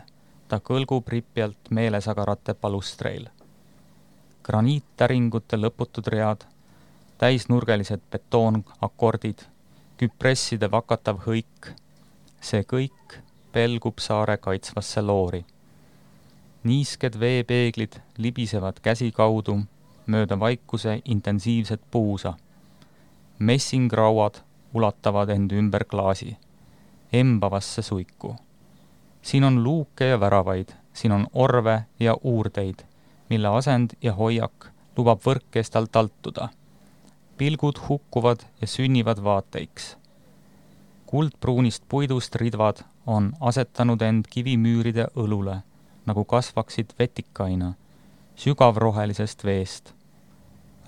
ta 0.47 0.59
kõlgub 0.69 1.07
ripjalt 1.07 1.71
meelesagarate 1.79 2.53
palustreil. 2.53 3.27
graniittäringute 4.43 5.57
lõputud 5.57 6.07
read, 6.07 6.45
täisnurgelised 7.17 8.01
betoonakordid, 8.11 9.41
küpresside 9.97 10.71
vakatav 10.71 11.25
hõik, 11.25 11.73
see 12.41 12.63
kõik 12.63 13.21
pelgub 13.51 13.99
saare 13.99 14.37
kaitsvasse 14.37 15.01
loori. 15.01 15.45
Niisked 16.67 17.19
veepeeglid 17.19 18.01
libisevad 18.17 18.83
käsikaudu 18.83 19.61
mööda 20.07 20.39
vaikuse 20.39 20.99
intensiivset 21.05 21.81
puusa 21.91 22.35
messingrauad 23.39 24.41
ulatavad 24.73 25.29
end 25.29 25.51
ümber 25.51 25.83
klaasi, 25.85 26.37
embavasse 27.13 27.81
suiku. 27.81 28.35
siin 29.21 29.43
on 29.43 29.63
luuke 29.63 30.05
ja 30.05 30.19
väravaid, 30.19 30.69
siin 30.93 31.11
on 31.11 31.27
orve 31.33 31.83
ja 31.99 32.17
uurdeid, 32.23 32.79
mille 33.29 33.47
asend 33.47 33.89
ja 34.01 34.13
hoiak 34.13 34.71
lubab 34.97 35.21
võrkkestal 35.25 35.85
taltuda. 35.91 36.49
pilgud 37.37 37.77
hukkuvad 37.89 38.39
ja 38.61 38.67
sünnivad 38.67 39.23
vaateiks. 39.23 39.97
kuldpruunist 41.05 41.83
puidust 41.89 42.35
ridvad 42.35 42.77
on 43.05 43.33
asetanud 43.39 44.01
end 44.01 44.25
kivimüüride 44.29 45.07
õlule, 45.15 45.61
nagu 46.07 46.23
kasvaksid 46.25 46.95
vetikaina, 46.99 47.73
sügavrohelisest 48.35 49.43
veest. 49.43 49.93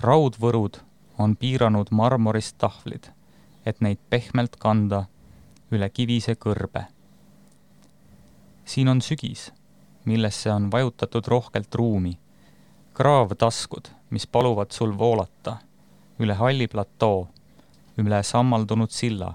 raudvõrud 0.02 0.80
on 1.20 1.36
piiranud 1.36 1.92
marmorist 1.92 2.56
tahvlid, 2.58 3.12
et 3.66 3.82
neid 3.82 4.00
pehmelt 4.10 4.56
kanda 4.56 5.06
üle 5.72 5.90
kivise 5.90 6.36
kõrbe. 6.36 6.86
siin 8.66 8.88
on 8.88 9.02
sügis, 9.02 9.52
millesse 10.06 10.52
on 10.52 10.72
vajutatud 10.72 11.28
rohkelt 11.28 11.76
ruumi, 11.76 12.18
kraavtaskud, 12.94 13.90
mis 14.10 14.28
paluvad 14.28 14.72
sul 14.72 14.98
voolata 14.98 15.60
üle 16.20 16.36
halli 16.36 16.68
platoo, 16.68 17.28
üle 17.98 18.20
sammaldunud 18.24 18.92
silla, 18.92 19.34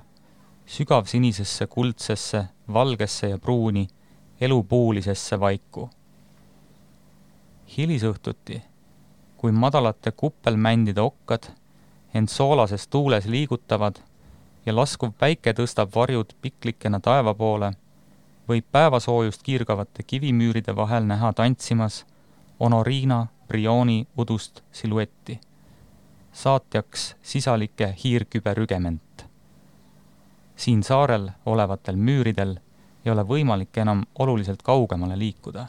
sügavsinisesse, 0.68 1.66
kuldsesse, 1.66 2.45
valgesse 2.68 3.30
ja 3.32 3.39
pruuni, 3.39 3.87
elupuulisesse 4.41 5.41
vaiku. 5.41 5.91
hilisõhtuti, 7.76 8.62
kui 9.37 9.53
madalate 9.53 10.12
kuppelmändide 10.12 11.01
okkad 11.01 11.45
end 12.14 12.28
soolases 12.28 12.89
tuules 12.89 13.26
liigutavad 13.26 13.97
ja 14.66 14.76
laskuv 14.76 15.12
päike 15.18 15.53
tõstab 15.53 15.91
varjud 15.95 16.35
piklikena 16.43 17.01
taeva 17.01 17.35
poole, 17.35 17.72
võib 18.49 18.64
päevasoojust 18.72 19.43
kiirgavate 19.43 20.03
kivimüüride 20.03 20.76
vahel 20.76 21.05
näha 21.05 21.32
tantsimas 21.32 22.05
Honoriina 22.61 23.26
Brioni 23.49 24.07
udust 24.18 24.62
siluetti, 24.72 25.41
saatjaks 26.32 27.16
sisalike 27.22 27.95
hiirküberügement. 28.05 29.26
siin 30.57 30.82
saarel 30.82 31.30
olevatel 31.47 31.97
müüridel 31.97 32.57
ei 33.05 33.12
ole 33.12 33.22
võimalik 33.28 33.76
enam 33.76 34.05
oluliselt 34.18 34.62
kaugemale 34.62 35.18
liikuda. 35.18 35.66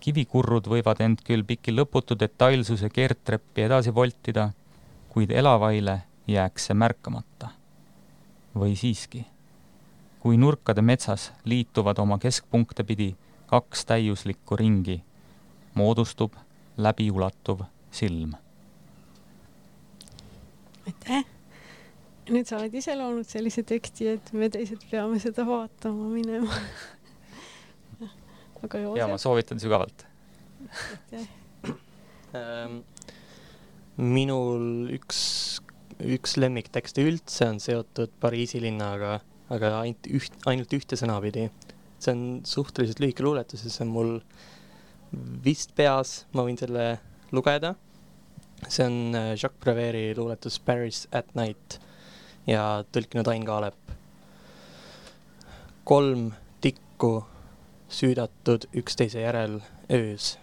kivikurrud 0.00 0.66
võivad 0.68 1.00
end 1.00 1.22
küll 1.24 1.44
piki 1.48 1.72
lõputu 1.72 2.18
detailsuse 2.18 2.90
keerdtreppi 2.90 3.62
edasi 3.62 3.94
voltida, 3.94 4.50
kuid 5.08 5.30
elavaile 5.30 6.02
jääks 6.26 6.66
see 6.66 6.74
märkamata 6.74 7.48
või 8.54 8.76
siiski? 8.76 9.26
kui 10.20 10.36
nurkade 10.36 10.82
metsas 10.82 11.32
liituvad 11.44 11.98
oma 11.98 12.18
keskpunkte 12.18 12.84
pidi 12.84 13.10
kaks 13.46 13.84
täiuslikku 13.84 14.56
ringi, 14.56 15.02
moodustub 15.74 16.32
läbiulatuv 16.76 17.60
silm. 17.90 18.32
aitäh! 20.86 21.33
Nüüd 22.30 22.48
sa 22.48 22.58
oled 22.58 22.74
ise 22.78 22.96
loonud 22.96 23.28
sellise 23.28 23.64
teksti, 23.68 24.08
et 24.16 24.32
me 24.36 24.48
teised 24.52 24.84
peame 24.90 25.20
seda 25.22 25.44
vaatama 25.48 26.08
minema 26.12 26.50
aga 28.64 28.80
Joosep? 28.80 29.00
ja 29.00 29.08
ma 29.10 29.20
soovitan 29.20 29.60
sügavalt. 29.62 30.06
Ähm, 32.34 32.80
minul 34.00 34.90
üks 34.96 35.20
üks 36.02 36.34
lemmiktekste 36.40 37.04
üldse 37.06 37.48
on 37.52 37.60
seotud 37.62 38.12
Pariisi 38.20 38.60
linnaga, 38.62 39.20
aga 39.52 39.70
ainult 39.82 40.08
üht, 40.10 40.34
ainult 40.50 40.74
ühte 40.74 40.98
sõnapidi. 40.98 41.48
see 42.02 42.12
on 42.12 42.24
suhteliselt 42.44 43.00
lühike 43.00 43.24
luuletus 43.24 43.62
ja 43.64 43.70
see 43.70 43.84
on 43.86 43.92
mul 43.94 44.12
vist 45.44 45.72
peas, 45.78 46.24
ma 46.34 46.44
võin 46.44 46.58
selle 46.58 46.98
lugeda. 47.32 47.74
see 48.68 48.86
on 48.86 49.14
äh, 49.14 49.34
Jacques 49.36 49.60
Prévert'i 49.60 50.14
luuletus 50.18 50.58
Paris 50.58 51.06
at 51.12 51.34
night 51.34 51.78
ja 52.46 52.84
tõlkinud 52.92 53.28
Ain 53.28 53.44
Kaalep. 53.44 53.74
kolm 55.84 56.32
tikku 56.60 57.24
süüdatud 57.88 58.64
üksteise 58.74 59.20
järel 59.20 59.60
öös. 59.90 60.38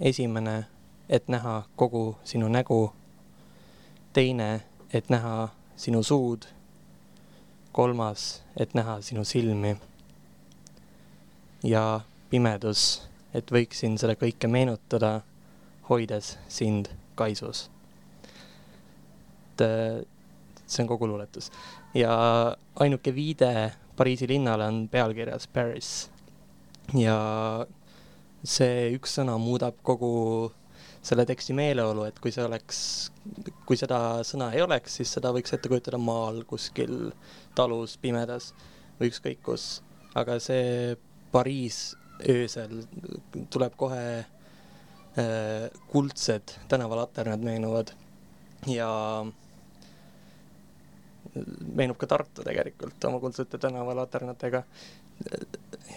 esimene, 0.00 0.66
et 1.08 1.28
näha 1.28 1.62
kogu 1.76 2.18
sinu 2.24 2.48
nägu 2.48 2.92
teine, 4.12 4.60
et 4.92 5.10
näha 5.10 5.48
sinu 5.76 6.02
suud. 6.02 6.44
kolmas, 7.72 8.42
et 8.56 8.74
näha 8.74 9.00
sinu 9.00 9.24
silmi. 9.24 9.76
ja 11.62 12.00
pimedus, 12.30 13.08
et 13.34 13.52
võiksin 13.52 13.98
seda 13.98 14.14
kõike 14.14 14.46
meenutada, 14.46 15.20
hoides 15.88 16.38
sind 16.48 16.86
kaisus. 17.14 17.70
et 19.60 20.06
see 20.66 20.82
on 20.82 20.88
kogu 20.90 21.06
luuletus 21.06 21.50
ja 21.94 22.12
ainuke 22.82 23.14
viide 23.14 23.72
Pariisi 23.96 24.28
linnale 24.28 24.66
on 24.66 24.88
pealkirjas 24.92 25.48
Paris. 25.48 26.10
ja 26.94 27.16
see 28.44 28.92
üks 28.94 29.16
sõna 29.18 29.38
muudab 29.40 29.78
kogu 29.82 30.52
selle 31.06 31.24
teksti 31.26 31.54
meeleolu, 31.56 32.04
et 32.08 32.18
kui 32.20 32.32
see 32.34 32.44
oleks, 32.44 32.78
kui 33.66 33.78
seda 33.78 34.20
sõna 34.26 34.50
ei 34.54 34.62
oleks, 34.64 34.98
siis 34.98 35.12
seda 35.16 35.30
võiks 35.34 35.54
ette 35.54 35.70
kujutada 35.70 35.98
maal 36.02 36.42
kuskil 36.50 37.12
talus 37.56 37.96
pimedas 38.02 38.52
või 38.98 39.10
ükskõik 39.12 39.42
kus. 39.46 39.66
aga 40.14 40.38
see 40.42 40.96
Pariis 41.32 41.96
öösel 42.28 42.82
tuleb 43.52 43.74
kohe 43.76 44.04
äh, 44.20 45.66
kuldsed 45.92 46.56
tänavalaternad 46.68 47.42
meenuvad 47.44 47.92
ja 48.70 48.90
meenub 51.76 51.98
ka 52.00 52.08
Tartu 52.10 52.44
tegelikult 52.46 53.04
oma 53.08 53.20
kuldsete 53.22 53.60
tänavalaternatega. 53.62 54.62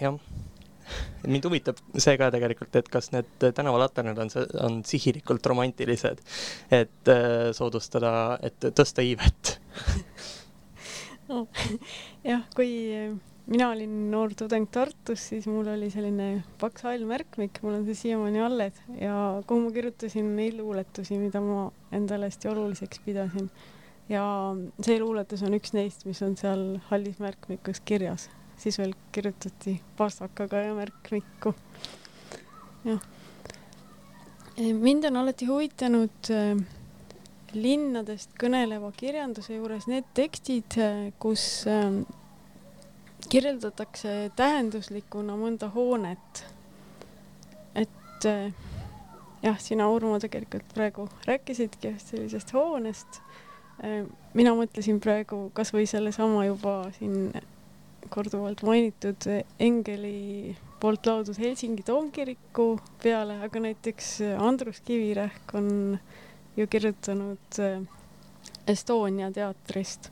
jah 0.00 0.20
mind 1.26 1.44
huvitab 1.46 1.78
see 1.98 2.16
ka 2.18 2.30
tegelikult, 2.34 2.74
et 2.76 2.88
kas 2.90 3.10
need 3.14 3.28
tänavalaternad 3.54 4.18
on, 4.18 4.30
on 4.64 4.78
sihilikult 4.86 5.46
romantilised, 5.46 6.22
et 6.74 7.12
äh, 7.12 7.50
soodustada, 7.54 8.12
et 8.42 8.70
tõsta 8.74 9.04
iivet 9.06 9.58
no, 11.30 11.44
jah, 12.30 12.42
kui 12.56 12.72
mina 13.50 13.70
olin 13.74 13.94
noor 14.12 14.34
tudeng 14.38 14.68
Tartus, 14.72 15.28
siis 15.32 15.48
mul 15.50 15.68
oli 15.72 15.90
selline 15.92 16.44
paks 16.60 16.86
hall 16.86 17.06
märkmik, 17.08 17.62
mul 17.64 17.80
on 17.80 17.86
see 17.88 17.98
siiamaani 18.04 18.42
alles 18.46 18.80
ja 19.00 19.14
kuhu 19.46 19.66
ma 19.66 19.74
kirjutasin 19.74 20.32
neid 20.36 20.58
luuletusi, 20.60 21.18
mida 21.18 21.42
ma 21.44 21.68
endale 21.96 22.30
hästi 22.30 22.50
oluliseks 22.52 23.02
pidasin. 23.06 23.50
Ja 24.10 24.26
see 24.82 24.98
luuletus 24.98 25.42
on 25.46 25.54
üks 25.54 25.72
neist, 25.76 26.04
mis 26.06 26.20
on 26.26 26.36
seal 26.36 26.66
hallis 26.90 27.18
märkmikus 27.22 27.80
kirjas 27.84 28.28
siis 28.60 28.78
veel 28.78 28.92
kirjutati 29.12 29.80
pastakaga 29.96 30.56
ja 30.56 30.74
märkmikku. 30.74 31.54
jah. 32.84 33.00
mind 34.72 35.04
on 35.04 35.16
alati 35.16 35.46
huvitanud 35.48 36.30
äh, 36.30 36.60
linnadest 37.52 38.36
kõneleva 38.40 38.92
kirjanduse 38.96 39.56
juures 39.56 39.88
need 39.88 40.04
tekstid, 40.14 40.76
äh, 40.76 41.12
kus 41.18 41.64
kirjeldatakse 43.30 44.30
tähenduslikuna 44.36 45.36
mõnda 45.40 45.70
hoonet. 45.74 46.44
et 47.74 48.28
jah, 49.42 49.58
sina, 49.58 49.88
Urmo, 49.88 50.18
tegelikult 50.20 50.74
praegu 50.74 51.08
rääkisidki 51.24 51.94
sellisest 51.98 52.52
hoonest. 52.52 53.22
Mina 54.34 54.52
mõtlesin 54.56 55.00
praegu 55.00 55.46
kasvõi 55.56 55.86
sellesama 55.88 56.44
juba 56.44 56.74
siin 56.98 57.30
korduvalt 58.10 58.62
mainitud 58.66 59.28
Engeli 59.60 60.56
poolt 60.80 61.06
loodud 61.06 61.38
Helsingi 61.38 61.84
toomkiriku 61.86 62.72
peale, 63.02 63.38
aga 63.44 63.62
näiteks 63.66 64.18
Andrus 64.38 64.80
Kivirähk 64.84 65.54
on 65.54 65.98
ju 66.56 66.66
kirjutanud 66.66 67.60
äh, 67.60 67.82
Estonia 68.66 69.30
teatrist. 69.32 70.10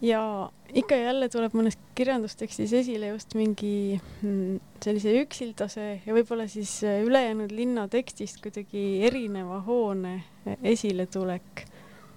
ja 0.00 0.50
ikka 0.74 0.94
ja 0.94 1.04
jälle 1.08 1.28
tuleb 1.32 1.54
mõnes 1.56 1.78
kirjandustekstis 1.96 2.72
esile 2.76 3.08
just 3.08 3.32
mingi 3.34 3.96
mm, 3.96 4.58
sellise 4.84 5.14
üksildase 5.22 5.86
ja 6.04 6.16
võib-olla 6.16 6.44
siis 6.52 6.82
äh, 6.84 7.00
ülejäänud 7.04 7.54
linna 7.56 7.86
tekstist 7.88 8.42
kuidagi 8.44 9.02
erineva 9.08 9.62
hoone 9.64 10.18
esiletulek 10.62 11.64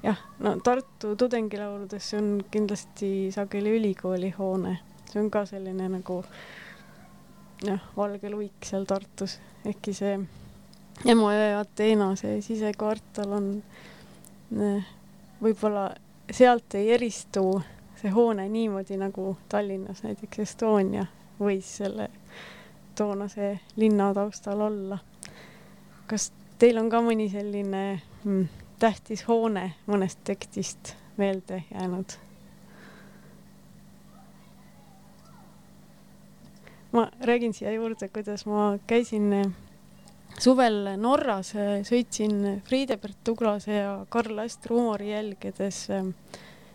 jah, 0.03 0.19
no 0.39 0.55
Tartu 0.63 1.15
tudengilauludes 1.15 2.13
on 2.17 2.31
kindlasti 2.51 3.31
sageli 3.35 3.75
ülikooli 3.77 4.33
hoone, 4.37 4.77
see 5.11 5.21
on 5.21 5.31
ka 5.31 5.45
selline 5.49 5.89
nagu 5.89 6.21
jah, 7.65 7.81
valge 7.97 8.29
luik 8.29 8.65
seal 8.65 8.87
Tartus, 8.89 9.39
ehkki 9.65 9.95
see 9.95 10.19
Emajõe 11.07 11.51
Ateena, 11.55 12.11
see 12.19 12.41
sisekvartal 12.43 13.35
on 13.37 13.51
võib-olla 15.39 15.89
sealt 16.31 16.75
ei 16.75 16.91
eristu 16.91 17.61
see 18.01 18.11
hoone 18.11 18.49
niimoodi 18.49 18.97
nagu 18.97 19.37
Tallinnas 19.49 20.03
näiteks 20.03 20.39
Estonia 20.39 21.05
võis 21.39 21.67
selle 21.79 22.09
toonase 22.95 23.59
linna 23.75 24.13
taustal 24.13 24.61
olla. 24.61 24.97
kas 26.07 26.31
teil 26.59 26.77
on 26.77 26.89
ka 26.89 27.01
mõni 27.03 27.29
selline 27.31 28.01
mm, 28.23 28.47
tähtis 28.79 29.25
hoone 29.27 29.73
mõnest 29.87 30.23
tekstist 30.23 30.95
meelde 31.17 31.63
jäänud? 31.73 32.17
ma 36.91 37.09
räägin 37.21 37.53
siia 37.53 37.71
juurde, 37.71 38.07
kuidas 38.09 38.45
ma 38.49 38.77
käisin 38.87 39.53
suvel 40.41 40.95
Norras 40.97 41.51
äh, 41.55 41.81
sõitsin 41.85 42.61
Friedebert 42.65 43.19
Tuglase 43.23 43.75
ja 43.75 43.91
Karl 44.09 44.39
Astre 44.41 44.73
huumori 44.73 45.11
jälgedes. 45.11 45.87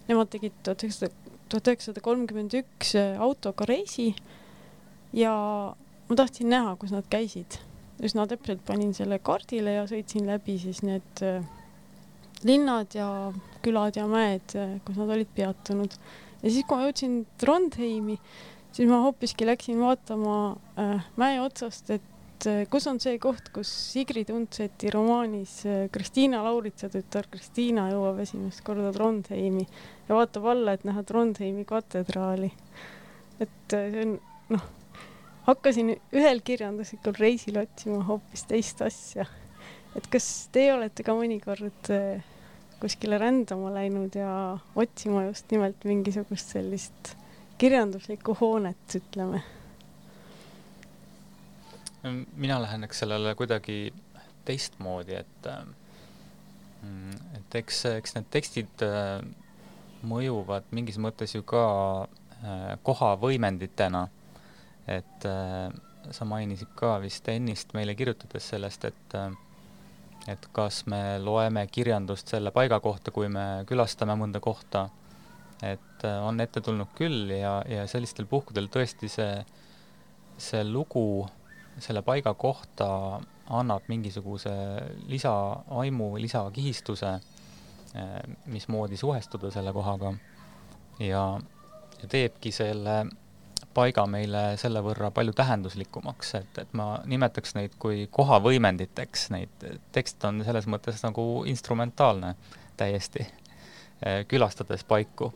Nemad 0.08 0.30
tegid 0.30 0.54
tuhat 0.62 0.84
üheksasada, 0.84 1.34
tuhat 1.48 1.70
üheksasada 1.72 2.04
kolmkümmend 2.04 2.54
üks 2.60 2.92
autoga 3.18 3.66
reisi 3.66 4.12
ja 5.16 5.34
ma 6.08 6.16
tahtsin 6.20 6.52
näha, 6.52 6.76
kus 6.76 6.92
nad 6.94 7.08
käisid. 7.10 7.58
üsna 8.04 8.26
täpselt 8.26 8.64
panin 8.66 8.90
selle 8.94 9.20
kaardile 9.22 9.78
ja 9.78 9.84
sõitsin 9.88 10.26
läbi 10.28 10.58
siis 10.58 10.82
need 10.82 11.22
linnad 12.44 12.94
ja 12.96 13.08
külad 13.64 13.96
ja 13.96 14.06
mäed, 14.10 14.56
kus 14.84 14.98
nad 15.00 15.12
olid 15.14 15.30
peatunud. 15.36 15.94
ja 16.42 16.50
siis, 16.50 16.64
kui 16.66 16.76
ma 16.76 16.88
jõudsin 16.88 17.22
Trondheimi, 17.40 18.18
siis 18.74 18.90
ma 18.90 19.00
hoopiski 19.04 19.46
läksin 19.46 19.78
vaatama 19.80 20.36
äh, 20.80 21.06
mäe 21.20 21.38
otsast, 21.42 21.90
et 21.94 22.48
äh, 22.50 22.64
kus 22.70 22.88
on 22.90 23.00
see 23.02 23.18
koht, 23.22 23.48
kus 23.54 23.70
Sigrid 23.92 24.32
Undseti 24.34 24.90
romaanis 24.92 25.60
äh, 25.68 25.84
Kristiina 25.94 26.42
Lauritsa 26.44 26.90
tütar 26.92 27.28
Kristiina 27.30 27.88
jõuab 27.92 28.20
esimest 28.24 28.64
korda 28.66 28.92
Trondheimi 28.94 29.66
ja 30.08 30.16
vaatab 30.18 30.48
alla, 30.52 30.74
et 30.74 30.86
näha 30.88 31.04
Trondheimi 31.06 31.66
katedraali. 31.68 32.50
et 33.40 33.76
äh, 33.78 33.90
see 33.94 34.08
on, 34.08 34.18
noh, 34.54 34.68
hakkasin 35.48 35.94
ühel 36.16 36.40
kirjanduslikul 36.44 37.16
reisil 37.20 37.58
otsima 37.60 38.02
hoopis 38.08 38.46
teist 38.48 38.82
asja. 38.82 39.26
et 39.94 40.06
kas 40.10 40.48
teie 40.52 40.72
olete 40.74 41.06
ka 41.06 41.14
mõnikord 41.16 41.92
äh, 41.94 42.24
kuskile 42.84 43.16
rändama 43.18 43.70
läinud 43.72 44.16
ja 44.18 44.58
otsima 44.76 45.22
just 45.24 45.50
nimelt 45.50 45.84
mingisugust 45.88 46.50
sellist 46.52 47.14
kirjanduslikku 47.58 48.36
hoonet, 48.40 48.96
ütleme? 48.98 49.40
mina 52.36 52.58
läheneks 52.60 52.98
sellele 53.00 53.32
kuidagi 53.34 53.78
teistmoodi, 54.44 55.14
et 55.16 55.48
mm, 56.82 57.14
et 57.38 57.56
eks, 57.62 57.78
eks 57.94 58.12
need 58.18 58.28
tekstid 58.36 58.84
äh, 58.84 59.24
mõjuvad 60.04 60.68
mingis 60.76 61.00
mõttes 61.00 61.32
ju 61.32 61.40
ka 61.48 61.64
äh, 62.04 62.74
kohavõimenditena. 62.84 64.08
et 64.86 65.24
äh, 65.24 65.72
sa 66.12 66.28
mainisid 66.28 66.76
ka 66.76 66.98
vist 67.00 67.28
ennist 67.32 67.72
meile 67.72 67.96
kirjutades 67.96 68.52
sellest, 68.52 68.84
et 68.84 69.18
et 70.28 70.48
kas 70.56 70.84
me 70.90 71.18
loeme 71.20 71.66
kirjandust 71.72 72.32
selle 72.32 72.52
paiga 72.54 72.80
kohta, 72.80 73.12
kui 73.12 73.28
me 73.28 73.64
külastame 73.68 74.16
mõnda 74.16 74.40
kohta, 74.44 74.88
et 75.62 76.04
äh, 76.04 76.18
on 76.24 76.40
ette 76.40 76.62
tulnud 76.64 76.92
küll 76.96 77.32
ja, 77.36 77.58
ja 77.68 77.86
sellistel 77.90 78.28
puhkudel 78.30 78.70
tõesti 78.72 79.10
see, 79.12 79.38
see 80.40 80.64
lugu 80.64 81.24
selle 81.82 82.02
paiga 82.06 82.34
kohta 82.38 82.88
annab 83.54 83.88
mingisuguse 83.88 84.52
lisaaimu, 85.10 86.14
lisakihistuse, 86.22 87.12
äh, 87.96 88.14
mismoodi 88.46 88.96
suhestuda 88.96 89.52
selle 89.52 89.72
kohaga. 89.76 90.14
Ja, 91.02 91.26
ja 92.00 92.08
teebki 92.08 92.52
selle 92.54 93.02
paiga 93.74 94.06
meile 94.10 94.42
selle 94.60 94.80
võrra 94.84 95.10
palju 95.14 95.34
tähenduslikumaks, 95.36 96.34
et, 96.40 96.58
et 96.62 96.74
ma 96.78 97.00
nimetaks 97.10 97.56
neid 97.58 97.76
kui 97.78 98.06
kohavõimenditeks, 98.10 99.28
neid 99.34 99.68
tekst 99.92 100.24
on 100.24 100.42
selles 100.46 100.68
mõttes 100.70 101.02
nagu 101.04 101.44
instrumentaalne 101.50 102.34
täiesti, 102.76 103.26
eh, 104.02 104.24
külastades 104.30 104.84
paiku. 104.84 105.32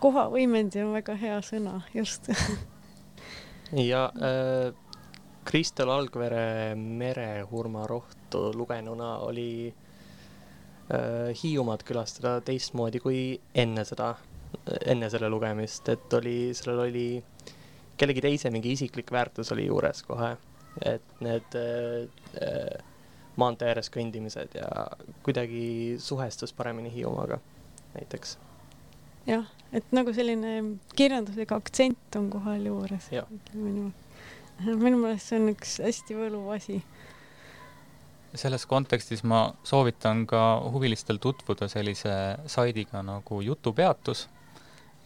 kohavõimendi 0.00 0.82
on 0.84 0.92
väga 0.96 1.14
hea 1.20 1.40
sõna, 1.44 1.80
just 1.94 2.30
ja 3.72 4.12
äh, 4.16 4.74
Kristel 5.44 5.90
Algvere 5.90 6.74
Merehurmarohtu 6.74 8.52
lugenuna 8.54 9.18
oli 9.18 9.74
äh, 10.90 11.42
Hiiumaad 11.42 11.84
külastada 11.84 12.40
teistmoodi 12.40 13.00
kui 13.00 13.20
enne 13.54 13.84
seda 13.84 14.14
enne 14.86 15.10
selle 15.10 15.30
lugemist, 15.32 15.88
et 15.92 16.12
oli, 16.18 16.36
sellel 16.56 16.84
oli 16.86 17.06
kellegi 17.96 18.24
teise 18.24 18.50
mingi 18.52 18.74
isiklik 18.76 19.12
väärtus 19.12 19.52
oli 19.54 19.66
juures 19.66 20.02
kohe, 20.06 20.34
et 20.84 21.20
need 21.24 21.56
äh, 21.60 22.84
maantee 23.40 23.70
ääres 23.72 23.90
kõndimised 23.92 24.56
ja 24.58 24.88
kuidagi 25.24 25.96
suhestus 26.02 26.52
paremini 26.56 26.92
Hiiumaaga 26.92 27.38
näiteks. 27.94 28.38
jah, 29.26 29.46
et 29.72 29.88
nagu 29.96 30.12
selline 30.14 30.78
kirjanduslik 30.96 31.52
aktsent 31.52 32.20
on 32.20 32.30
kohal 32.30 32.68
juures. 32.68 33.10
minu 33.54 33.92
meelest 35.00 35.32
see 35.32 35.40
on 35.40 35.50
üks 35.52 35.80
hästi 35.84 36.16
võluv 36.16 36.52
asi 36.54 36.82
selles 38.36 38.66
kontekstis 38.68 39.22
ma 39.24 39.54
soovitan 39.64 40.26
ka 40.28 40.40
huvilistel 40.72 41.16
tutvuda 41.22 41.68
sellise 41.72 42.12
saidiga 42.46 43.02
nagu 43.02 43.40
Jutupeatus 43.40 44.26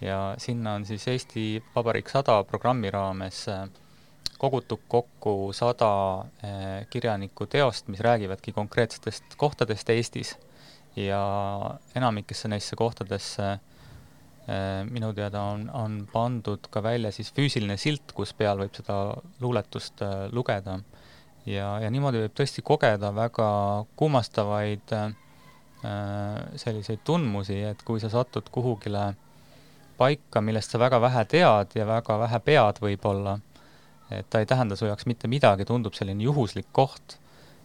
ja 0.01 0.34
sinna 0.38 0.74
on 0.74 0.86
siis 0.86 1.09
Eesti 1.09 1.62
Vabariik 1.74 2.09
sada 2.09 2.40
programmi 2.44 2.90
raames 2.90 3.44
äh, 3.48 3.66
kogutud 4.38 4.86
kokku 4.88 5.53
sada 5.53 5.90
äh, 6.44 6.86
kirjaniku 6.90 7.46
teost, 7.46 7.88
mis 7.88 8.01
räägivadki 8.01 8.53
konkreetsetest 8.53 9.36
kohtadest 9.36 9.90
Eestis 9.90 10.36
ja 10.96 11.20
enamikesse 11.94 12.48
neisse 12.48 12.76
kohtadesse 12.76 13.51
äh, 13.53 13.61
minu 14.88 15.12
teada 15.12 15.42
on, 15.53 15.68
on 15.70 16.01
pandud 16.12 16.70
ka 16.70 16.82
välja 16.82 17.12
siis 17.12 17.32
füüsiline 17.36 17.76
silt, 17.76 18.16
kus 18.16 18.32
peal 18.34 18.64
võib 18.64 18.74
seda 18.74 19.01
luuletust 19.40 20.01
lugeda. 20.32 20.80
ja, 21.46 21.78
ja 21.80 21.90
niimoodi 21.90 22.24
võib 22.24 22.36
tõesti 22.36 22.62
kogeda 22.64 23.12
väga 23.14 23.51
kummastavaid 23.96 24.96
selliseid 26.61 27.01
tundmusi, 27.05 27.55
et 27.64 27.82
kui 27.88 28.01
sa 28.01 28.11
satud 28.12 28.51
kuhugile 28.53 29.05
äh, 29.07 29.29
paika, 30.01 30.42
millest 30.44 30.72
sa 30.72 30.80
väga 30.80 31.01
vähe 31.03 31.24
tead 31.28 31.76
ja 31.76 31.86
väga 31.88 32.18
vähe 32.24 32.40
pead 32.44 32.80
võib-olla, 32.82 33.38
et 34.11 34.28
ta 34.32 34.40
ei 34.42 34.48
tähenda 34.48 34.78
su 34.78 34.88
jaoks 34.88 35.07
mitte 35.11 35.28
midagi, 35.30 35.66
tundub 35.68 35.96
selline 35.96 36.24
juhuslik 36.24 36.70
koht. 36.72 37.18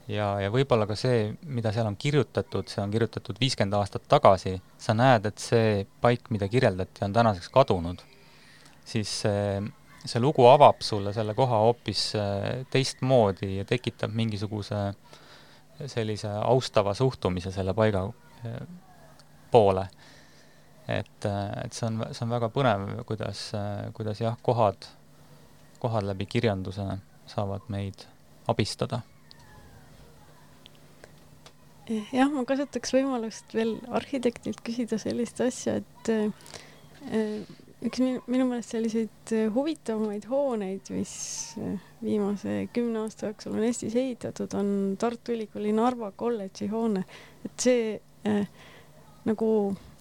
ja, 0.07 0.35
ja 0.37 0.51
võib-olla 0.53 0.85
ka 0.85 0.93
see, 0.99 1.31
mida 1.49 1.71
seal 1.73 1.87
on 1.89 1.95
kirjutatud, 1.97 2.67
see 2.69 2.83
on 2.83 2.91
kirjutatud 2.93 3.39
viiskümmend 3.41 3.73
aastat 3.73 4.03
tagasi, 4.11 4.59
sa 4.77 4.93
näed, 4.93 5.25
et 5.25 5.41
see 5.41 5.79
paik, 6.01 6.29
mida 6.29 6.49
kirjeldati, 6.51 7.01
on 7.07 7.15
tänaseks 7.15 7.49
kadunud, 7.49 8.03
siis 8.85 9.09
see, 9.23 9.63
see 10.05 10.21
lugu 10.21 10.45
avab 10.45 10.85
sulle 10.85 11.13
selle 11.15 11.33
koha 11.33 11.63
hoopis 11.65 12.03
äh, 12.21 12.65
teistmoodi 12.69 13.55
ja 13.55 13.65
tekitab 13.65 14.13
mingisuguse 14.13 14.83
sellise 15.91 16.29
austava 16.43 16.93
suhtumise 16.93 17.51
selle 17.51 17.73
paiga 17.73 18.05
äh, 18.45 18.59
poole 19.51 19.87
et, 20.87 21.25
et 21.25 21.73
see 21.73 21.87
on, 21.87 22.03
see 22.11 22.25
on 22.25 22.35
väga 22.35 22.51
põnev, 22.53 22.85
kuidas, 23.09 23.47
kuidas 23.97 24.21
jah, 24.21 24.37
kohad, 24.45 24.87
kohad 25.81 26.05
läbi 26.05 26.27
kirjanduse 26.29 26.85
saavad 27.29 27.65
meid 27.73 28.05
abistada. 28.47 29.01
jah, 31.85 32.29
ma 32.33 32.41
kasutaks 32.49 32.95
võimalust 32.95 33.51
veel 33.53 33.75
arhitektilt 33.93 34.61
küsida 34.65 34.97
sellist 35.01 35.41
asja, 35.45 35.75
et 35.81 36.09
äh, 36.13 37.43
üks 37.85 38.01
minu, 38.01 38.21
minu 38.25 38.47
meelest 38.49 38.73
selliseid 38.73 39.33
huvitavamaid 39.53 40.25
hooneid, 40.29 40.89
mis 40.95 41.13
viimase 42.01 42.63
kümne 42.73 43.03
aasta 43.03 43.29
jooksul 43.29 43.57
on 43.57 43.67
Eestis 43.67 43.97
ehitatud, 44.01 44.53
on 44.57 44.95
Tartu 45.01 45.35
Ülikooli 45.35 45.73
Narva 45.77 46.09
kolledži 46.17 46.69
hoone, 46.73 47.05
et 47.45 47.67
see 47.67 47.99
äh, 48.25 48.47
nagu 49.29 49.49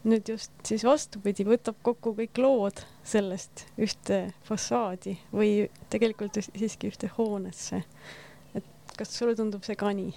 nüüd 0.04 0.28
just 0.28 0.52
siis 0.68 0.84
vastupidi, 0.84 1.46
võtab 1.48 1.78
kokku 1.84 2.12
kõik 2.18 2.38
lood 2.42 2.82
sellest 3.06 3.64
ühte 3.80 4.18
fassaadi 4.44 5.16
või 5.32 5.66
tegelikult 5.92 6.36
siiski 6.44 6.90
ühte 6.92 7.08
hoonesse. 7.16 7.82
et 8.54 8.96
kas 8.98 9.16
sulle 9.16 9.34
tundub 9.36 9.64
see 9.64 9.76
ka 9.80 9.92
nii? 9.96 10.12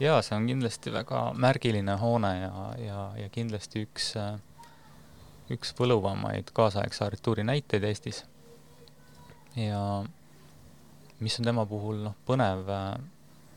jaa, 0.00 0.20
see 0.22 0.36
on 0.36 0.46
kindlasti 0.46 0.92
väga 0.94 1.32
märgiline 1.34 1.96
hoone 1.98 2.32
ja, 2.38 2.52
ja, 2.78 3.00
ja 3.22 3.32
kindlasti 3.32 3.86
üks, 3.88 4.12
üks 5.50 5.74
võluvamaid 5.78 6.52
kaasaegse 6.54 7.04
arhitektuuri 7.04 7.46
näiteid 7.46 7.84
Eestis. 7.84 8.22
ja 9.56 10.04
mis 11.20 11.40
on 11.40 11.50
tema 11.50 11.66
puhul 11.66 12.04
noh, 12.04 12.14
põnev, 12.28 12.70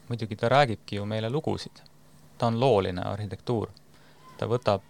muidugi 0.09 0.39
ta 0.39 0.49
räägibki 0.49 0.97
ju 0.97 1.05
meile 1.05 1.30
lugusid. 1.30 1.84
ta 2.38 2.47
on 2.47 2.59
looline 2.59 3.05
arhitektuur 3.05 3.69
ta 4.39 4.47
võtab, 4.47 4.85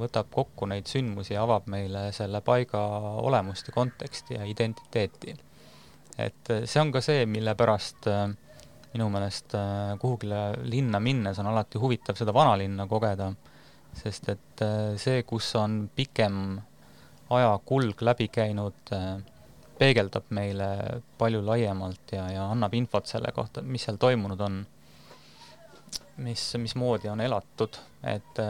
võtab 0.00 0.30
kokku 0.32 0.66
neid 0.70 0.88
sündmusi 0.88 1.34
ja 1.34 1.42
avab 1.44 1.68
meile 1.68 2.08
selle 2.16 2.40
paiga 2.44 2.80
olemust 3.20 3.68
ja 3.68 3.74
konteksti 3.76 4.38
ja 4.38 4.46
identiteeti. 4.48 5.34
et 6.18 6.52
see 6.64 6.80
on 6.80 6.92
ka 6.92 7.02
see, 7.04 7.26
mille 7.30 7.54
pärast 7.54 8.08
äh, 8.10 8.26
minu 8.94 9.08
meelest 9.12 9.54
äh, 9.54 9.96
kuhugile 10.00 10.40
linna 10.64 11.00
minnes 11.00 11.38
on 11.38 11.50
alati 11.50 11.78
huvitav 11.78 12.16
seda 12.18 12.34
vanalinna 12.34 12.86
kogeda, 12.88 13.32
sest 13.94 14.28
et 14.32 14.62
äh, 14.64 14.96
see, 15.00 15.22
kus 15.28 15.50
on 15.60 15.82
pikem 15.94 16.58
ajakulg 17.30 18.00
läbi 18.00 18.30
käinud, 18.32 18.94
peegeldab 19.78 20.30
meile 20.32 20.68
palju 21.20 21.42
laiemalt 21.44 22.14
ja, 22.16 22.24
ja 22.32 22.46
annab 22.48 22.72
infot 22.74 23.06
selle 23.06 23.34
kohta, 23.36 23.60
mis 23.60 23.84
seal 23.84 23.98
toimunud 24.00 24.40
on, 24.40 24.62
mis, 26.24 26.44
mismoodi 26.56 27.12
on 27.12 27.20
elatud, 27.20 27.76
et 28.08 28.40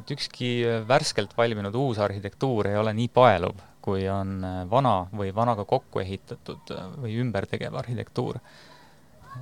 et 0.00 0.14
ükski 0.16 0.50
värskelt 0.88 1.36
valminud 1.36 1.76
uus 1.76 2.00
arhitektuur 2.02 2.72
ei 2.72 2.80
ole 2.80 2.94
nii 2.96 3.08
paeluv, 3.14 3.60
kui 3.80 4.08
on 4.08 4.40
vana 4.70 4.96
või 5.12 5.30
vanaga 5.34 5.64
kokku 5.68 6.02
ehitatud 6.02 6.74
või 7.00 7.14
ümbertegev 7.22 7.76
arhitektuur 7.80 8.40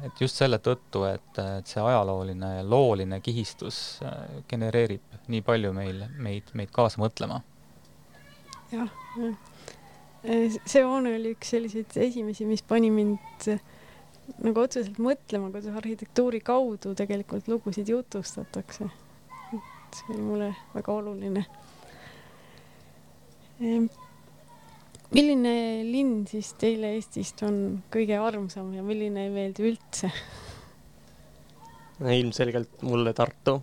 et 0.04 0.20
just 0.20 0.38
selle 0.38 0.58
tõttu, 0.62 1.04
et, 1.08 1.40
et 1.58 1.68
see 1.68 1.82
ajalooline 1.82 2.50
ja 2.58 2.64
looline 2.66 3.20
kihistus 3.24 3.78
äh, 4.04 4.42
genereerib 4.50 5.18
nii 5.32 5.42
palju 5.46 5.72
meil, 5.76 6.04
meid, 6.22 6.52
meid 6.58 6.72
kaasa 6.74 7.00
mõtlema. 7.02 7.40
jah, 8.72 8.92
äh, 9.24 10.58
see 10.64 10.84
hoone 10.84 11.16
oli 11.18 11.34
üks 11.36 11.54
selliseid 11.54 11.98
esimesi, 12.08 12.46
mis 12.48 12.62
pani 12.62 12.92
mind 12.94 13.50
äh, 13.52 13.62
nagu 14.44 14.64
otseselt 14.64 15.00
mõtlema, 15.02 15.50
kuidas 15.54 15.76
arhitektuuri 15.80 16.42
kaudu 16.44 16.94
tegelikult 16.98 17.48
lugusid 17.48 17.88
jutustatakse. 17.88 18.90
Et 19.88 20.00
see 20.02 20.12
oli 20.14 20.22
mulle 20.22 20.50
väga 20.74 20.92
oluline 20.92 21.46
ehm, 23.60 23.88
milline 25.14 25.54
linn 25.88 26.26
siis 26.28 26.52
teile 26.60 26.92
Eestist 26.98 27.40
on 27.46 27.80
kõige 27.92 28.18
armsam 28.20 28.74
ja 28.76 28.84
milline 28.84 29.26
ei 29.26 29.32
meeldi 29.32 29.64
üldse? 29.70 30.12
ilmselgelt 31.98 32.84
mulle 32.86 33.10
Tartu, 33.16 33.56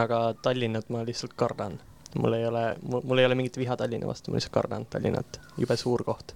aga 0.00 0.20
Tallinnat 0.42 0.88
ma 0.88 1.02
lihtsalt 1.04 1.34
kardan. 1.36 1.76
mul 2.14 2.32
ei 2.32 2.46
ole, 2.46 2.62
mul 2.80 3.18
ei 3.18 3.26
ole 3.26 3.34
mingit 3.34 3.58
viha 3.58 3.76
Tallinna 3.76 4.06
vastu, 4.08 4.30
ma 4.30 4.38
lihtsalt 4.38 4.54
kardan 4.54 4.86
Tallinnat, 4.86 5.40
jube 5.58 5.76
suur 5.76 6.04
koht. 6.06 6.32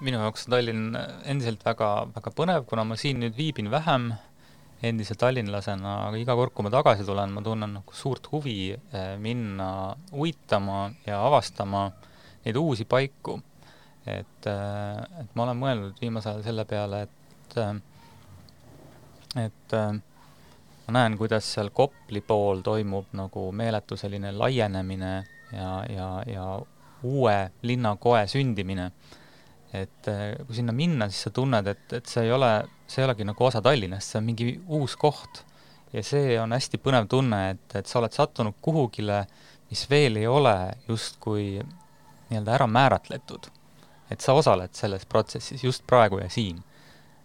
minu 0.00 0.18
jaoks 0.18 0.48
on 0.48 0.56
Tallinn 0.56 0.98
endiselt 1.24 1.64
väga, 1.64 1.92
väga 2.14 2.34
põnev, 2.36 2.66
kuna 2.66 2.84
ma 2.84 2.98
siin 2.98 3.22
nüüd 3.22 3.38
viibin 3.38 3.70
vähem 3.70 4.10
endise 4.82 5.14
tallinlasena, 5.18 5.94
aga 6.08 6.18
iga 6.18 6.34
kord, 6.38 6.52
kui 6.54 6.66
ma 6.66 6.72
tagasi 6.74 7.06
tulen, 7.06 7.30
ma 7.34 7.42
tunnen 7.44 7.76
nagu 7.78 7.94
suurt 7.94 8.26
huvi 8.32 8.72
eh, 8.72 9.14
minna 9.22 9.94
uitama 10.12 10.88
ja 11.06 11.20
avastama 11.26 11.86
neid 12.44 12.58
uusi 12.58 12.84
paiku. 12.84 13.40
et, 14.06 14.46
äh, 14.50 15.20
et 15.20 15.34
ma 15.38 15.44
olen 15.44 15.58
mõelnud 15.60 16.00
viimasel 16.02 16.32
ajal 16.32 16.42
selle 16.42 16.64
peale, 16.66 17.04
et, 17.06 17.58
äh, 17.62 19.44
et 19.44 19.74
ma 20.86 20.94
näen, 20.96 21.14
kuidas 21.18 21.46
seal 21.54 21.70
Kopli 21.70 22.20
pool 22.26 22.64
toimub 22.66 23.12
nagu 23.14 23.44
meeletu 23.54 23.96
selline 23.96 24.32
laienemine 24.34 25.12
ja, 25.52 25.70
ja, 25.86 26.08
ja 26.26 26.46
uue 27.02 27.36
linnakoe 27.62 28.26
sündimine. 28.26 28.90
Et 29.72 30.08
kui 30.46 30.56
sinna 30.56 30.72
minna, 30.76 31.08
siis 31.08 31.28
sa 31.28 31.32
tunned, 31.32 31.66
et, 31.70 31.84
et 31.96 32.08
see 32.08 32.26
ei 32.26 32.32
ole, 32.34 32.50
see 32.86 33.00
ei 33.00 33.06
olegi 33.08 33.24
nagu 33.24 33.46
osa 33.46 33.62
Tallinnast, 33.64 34.12
see 34.12 34.20
on 34.20 34.26
mingi 34.26 34.48
uus 34.68 34.96
koht. 35.00 35.44
ja 35.92 36.02
see 36.04 36.36
on 36.40 36.52
hästi 36.52 36.80
põnev 36.80 37.08
tunne, 37.08 37.38
et, 37.54 37.76
et 37.80 37.88
sa 37.88 37.98
oled 38.00 38.12
sattunud 38.12 38.58
kuhugile, 38.64 39.22
mis 39.72 39.86
veel 39.90 40.16
ei 40.20 40.26
ole 40.28 40.54
justkui 40.88 41.46
nii-öelda 42.32 42.54
ära 42.58 42.66
määratletud. 42.66 43.48
et 44.10 44.20
sa 44.20 44.34
osaled 44.36 44.74
selles 44.76 45.06
protsessis 45.08 45.64
just 45.64 45.86
praegu 45.88 46.18
ja 46.20 46.28
siin. 46.28 46.62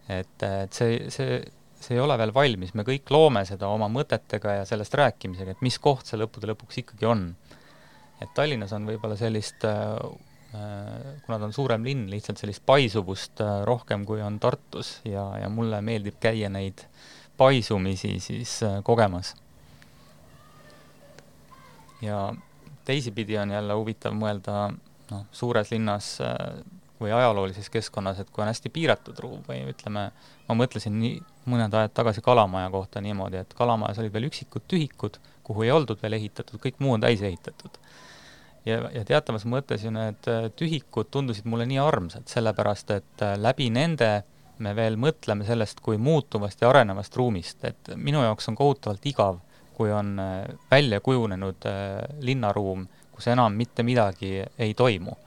et, 0.08 0.44
et 0.44 0.74
see, 0.74 1.10
see, 1.12 1.42
see 1.80 1.96
ei 1.98 2.00
ole 2.00 2.16
veel 2.18 2.34
valmis, 2.34 2.74
me 2.74 2.86
kõik 2.88 3.12
loome 3.12 3.44
seda 3.46 3.68
oma 3.68 3.90
mõtetega 3.92 4.62
ja 4.62 4.66
sellest 4.66 4.96
rääkimisega, 4.96 5.52
et 5.52 5.66
mis 5.66 5.80
koht 5.84 6.08
see 6.08 6.20
lõppude 6.20 6.48
lõpuks 6.54 6.80
ikkagi 6.84 7.10
on. 7.12 7.28
et 8.22 8.32
Tallinnas 8.36 8.72
on 8.74 8.88
võib-olla 8.88 9.20
sellist 9.20 9.68
äh, 9.68 10.00
kuna 10.52 11.40
ta 11.40 11.46
on 11.46 11.54
suurem 11.54 11.84
linn, 11.84 12.08
lihtsalt 12.12 12.40
sellist 12.40 12.64
paisuvust 12.66 13.42
äh, 13.44 13.62
rohkem, 13.68 14.06
kui 14.08 14.22
on 14.24 14.40
Tartus 14.40 14.98
ja, 15.06 15.26
ja 15.42 15.50
mulle 15.52 15.82
meeldib 15.84 16.20
käia 16.24 16.50
neid 16.50 16.86
paisumisi 17.38 18.20
siis 18.24 18.62
äh, 18.64 18.80
kogemas. 18.84 19.36
ja 22.02 22.34
teisipidi 22.86 23.38
on 23.38 23.52
jälle 23.52 23.74
huvitav 23.74 24.14
mõelda 24.16 24.70
noh, 25.12 25.26
suures 25.32 25.72
linnas 25.72 26.18
äh, 26.22 26.36
või 27.02 27.12
ajaloolises 27.14 27.70
keskkonnas, 27.70 28.20
et 28.22 28.30
kui 28.34 28.42
on 28.42 28.50
hästi 28.50 28.70
piiratud 28.74 29.20
ruum 29.22 29.44
või 29.48 29.62
ütleme, 29.70 30.08
ma 30.48 30.56
mõtlesin 30.58 30.96
nii 30.98 31.20
mõned 31.48 31.74
ajad 31.74 31.94
tagasi 31.94 32.24
Kalamaja 32.26 32.70
kohta 32.74 33.02
niimoodi, 33.02 33.44
et 33.44 33.54
Kalamajas 33.58 34.00
olid 34.02 34.14
veel 34.14 34.30
üksikud 34.32 34.66
tühikud, 34.68 35.20
kuhu 35.44 35.68
ei 35.68 35.72
oldud 35.72 36.02
veel 36.02 36.18
ehitatud, 36.18 36.60
kõik 36.64 36.82
muu 36.84 36.96
on 36.96 37.04
täis 37.04 37.22
ehitatud. 37.22 37.78
Ja, 38.68 38.82
ja 38.94 39.04
teatavas 39.08 39.48
mõttes 39.50 39.86
ju 39.86 39.92
need 39.96 40.30
äh, 40.32 40.50
tühikud 40.56 41.12
tundusid 41.12 41.48
mulle 41.50 41.68
nii 41.70 41.80
armsad, 41.82 42.28
sellepärast 42.30 42.94
et 42.98 43.26
äh, 43.26 43.38
läbi 43.40 43.70
nende 43.74 44.12
me 44.60 44.74
veel 44.76 44.98
mõtleme 44.98 45.46
sellest 45.46 45.84
kui 45.86 46.00
muutuvast 46.02 46.62
ja 46.62 46.70
arenevast 46.72 47.16
ruumist, 47.16 47.64
et 47.66 47.92
minu 47.96 48.24
jaoks 48.26 48.50
on 48.50 48.56
kohutavalt 48.58 49.06
igav, 49.06 49.42
kui 49.78 49.92
on 49.94 50.16
välja 50.72 50.98
kujunenud 51.06 51.68
linnaruum 52.26 52.88
kus 53.18 53.32
enam 53.34 53.56
mitte 53.58 53.84
midagi 53.84 54.44
ei 54.58 54.74
toimu. 54.78 55.18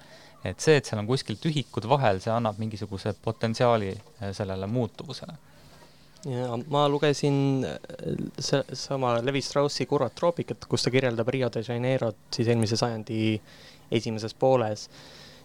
et 0.44 0.62
see, 0.64 0.78
et 0.80 0.86
seal 0.88 1.02
on 1.02 1.08
kuskil 1.08 1.36
tühikud 1.36 1.84
vahel, 1.84 2.16
see 2.24 2.30
annab 2.32 2.56
mingisuguse 2.56 3.10
potentsiaali 3.26 3.90
äh, 3.92 4.30
sellele 4.32 4.64
muutuvusele. 4.66 5.34
Ja 6.28 6.58
ma 6.68 6.84
lugesin 6.88 7.64
äh, 7.64 7.78
see 8.38 8.62
sama 8.76 9.16
Levi 9.24 9.40
Straussi 9.44 9.86
Kurvat 9.86 10.14
troopikat, 10.18 10.66
kus 10.68 10.84
ta 10.84 10.92
kirjeldab 10.92 11.28
Rio 11.32 11.48
de 11.52 11.62
Janeirot 11.66 12.18
siis 12.34 12.50
eelmise 12.50 12.76
sajandi 12.80 13.40
esimeses 13.90 14.34
pooles. 14.34 14.88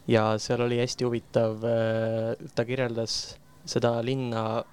Ja 0.08 0.36
seal 0.38 0.62
oli 0.62 0.78
hästi 0.82 1.08
huvitav, 1.08 1.64
äh, 1.66 2.50
ta 2.56 2.66
kirjeldas 2.66 3.38
seda 3.66 3.98
linna 4.06 4.64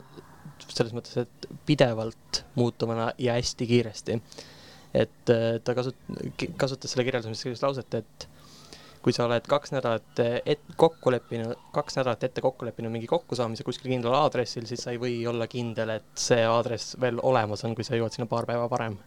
selles 0.69 0.93
mõttes, 0.95 1.17
et 1.25 1.47
pidevalt 1.67 2.43
muutuvana 2.59 3.13
ja 3.19 3.37
hästi 3.39 3.69
kiiresti. 3.69 4.19
Et 4.93 5.33
äh, 5.33 5.57
ta 5.65 5.75
kasut-, 5.79 6.13
kasutas 6.61 6.93
selle 6.93 7.07
kirjeldamiseks 7.09 7.49
sellist 7.49 7.65
lauset, 7.65 7.97
et 8.03 8.29
kui 9.03 9.15
sa 9.15 9.27
oled 9.27 9.47
kaks 9.51 9.75
nädalat 9.75 10.23
et-, 10.23 10.65
kokku 10.79 11.13
leppinud, 11.15 11.59
kaks 11.75 11.99
nädalat 11.99 12.25
ette 12.29 12.45
kokku 12.45 12.67
leppinud 12.69 12.93
mingi 12.95 13.11
kokkusaamise 13.11 13.67
kuskil 13.67 13.91
kindlal 13.91 14.15
aadressil, 14.21 14.67
siis 14.69 14.85
sa 14.85 14.95
ei 14.95 15.01
või 15.03 15.17
olla 15.29 15.49
kindel, 15.51 15.97
et 15.99 16.09
see 16.19 16.43
aadress 16.47 16.97
veel 17.03 17.19
olemas 17.23 17.65
on, 17.67 17.77
kui 17.79 17.87
sa 17.87 17.99
jõuad 17.99 18.15
sinna 18.15 18.29
paar 18.31 18.47
päeva 18.49 18.69
varem. 18.71 18.99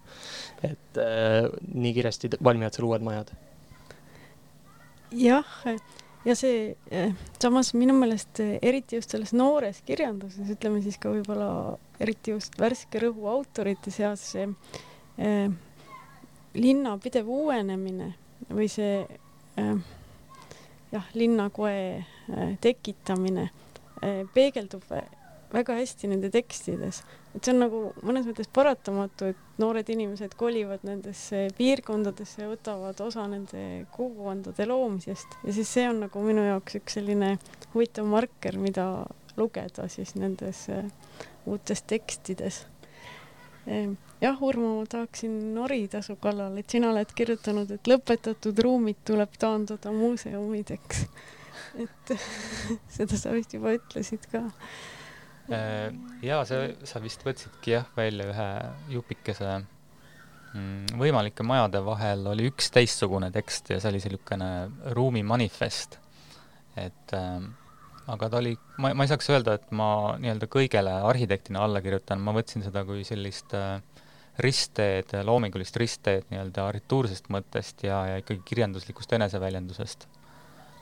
et 0.63 0.99
äh, 1.01 1.47
nii 1.73 1.93
kiiresti 1.95 2.35
valmivad 2.43 2.75
seal 2.75 2.89
uued 2.89 3.05
majad. 3.05 3.31
jah, 5.15 5.55
ja 6.25 6.35
see 6.35 6.75
äh, 6.91 7.15
samas 7.39 7.73
minu 7.77 7.95
meelest 7.95 8.41
eriti 8.61 8.99
just 8.99 9.15
selles 9.15 9.33
noores 9.33 9.81
kirjanduses, 9.87 10.49
ütleme 10.57 10.83
siis 10.83 10.99
ka 10.99 11.13
võib-olla 11.13 11.77
eriti 12.03 12.35
just 12.35 12.59
värske 12.59 12.99
rõhu 13.07 13.29
autorite 13.31 13.93
seas 13.95 14.31
see 14.33 14.49
äh, 15.21 15.47
linna 16.55 16.97
pidev 17.03 17.29
uuenemine 17.31 18.13
või 18.49 18.67
see 18.71 19.05
jah, 19.57 21.11
linnakoe 21.13 21.75
äh, 21.97 22.55
tekitamine 22.61 23.49
äh, 24.03 24.23
peegeldub 24.33 24.83
väga 25.55 25.75
hästi 25.77 26.09
nende 26.11 26.29
tekstides, 26.33 27.01
et 27.35 27.45
see 27.45 27.53
on 27.53 27.61
nagu 27.63 27.81
mõnes 28.03 28.25
mõttes 28.27 28.49
paratamatu, 28.51 29.29
et 29.31 29.61
noored 29.61 29.89
inimesed 29.93 30.35
kolivad 30.39 30.83
nendesse 30.87 31.45
piirkondadesse 31.57 32.43
ja 32.43 32.49
võtavad 32.51 32.99
osa 33.05 33.27
nende 33.31 33.85
kogukondade 33.95 34.67
loomisest. 34.67 35.37
Ja 35.45 35.55
siis 35.55 35.71
see 35.71 35.85
on 35.89 36.01
nagu 36.05 36.23
minu 36.25 36.43
jaoks 36.47 36.79
üks 36.81 36.97
selline 36.97 37.35
huvitav 37.73 38.09
marker, 38.09 38.59
mida 38.59 39.05
lugeda 39.37 39.87
siis 39.91 40.15
nendes 40.19 40.65
äh, 40.73 40.87
uutes 41.45 41.85
tekstides 41.87 42.65
jah, 43.65 44.41
Urmo, 44.41 44.79
ma 44.79 44.85
tahaksin 44.89 45.53
norida 45.55 46.01
su 46.05 46.17
kallal, 46.21 46.57
et 46.61 46.69
sina 46.71 46.91
oled 46.93 47.11
kirjutanud, 47.17 47.71
et 47.75 47.89
lõpetatud 47.89 48.59
ruumid 48.65 49.01
tuleb 49.07 49.37
taandada 49.41 49.93
muuseumideks. 49.95 51.05
et 51.83 52.13
seda 52.97 53.19
sa 53.19 53.33
vist 53.35 53.55
juba 53.55 53.75
ütlesid 53.75 54.27
ka. 54.31 54.45
Äh, 55.53 55.91
ja 56.25 56.41
see, 56.47 56.71
sa 56.87 57.01
vist 57.03 57.21
võtsidki 57.25 57.75
jah 57.75 57.89
välja 57.97 58.25
ühe 58.31 58.47
jupikese 58.95 59.51
mm, 59.59 60.95
võimalike 60.97 61.45
majade 61.45 61.83
vahel 61.85 62.25
oli 62.31 62.47
üks 62.49 62.71
teistsugune 62.73 63.29
tekst 63.35 63.69
ja 63.69 63.77
see 63.77 63.91
oli 63.91 64.01
niisugune 64.01 64.49
ruumimanifest. 64.97 65.99
et 66.81 67.13
äh, 67.13 67.45
aga 68.11 68.29
ta 68.29 68.41
oli, 68.41 68.55
ma, 68.77 68.93
ma 68.93 69.05
ei 69.05 69.11
saaks 69.11 69.29
öelda, 69.33 69.57
et 69.59 69.71
ma 69.75 70.15
nii-öelda 70.21 70.49
kõigele 70.51 70.93
arhitektina 71.09 71.63
alla 71.65 71.81
kirjutan, 71.81 72.21
ma 72.21 72.35
võtsin 72.35 72.65
seda 72.65 72.85
kui 72.87 73.03
sellist 73.07 73.55
äh, 73.57 73.79
ristteed, 74.43 75.15
loomingulist 75.25 75.77
ristteed 75.81 76.27
nii-öelda 76.31 76.67
arhitektuursest 76.69 77.31
mõttest 77.33 77.85
ja, 77.87 78.01
ja 78.11 78.23
ikkagi 78.23 78.43
kirjanduslikust 78.45 79.15
eneseväljendusest. 79.17 80.07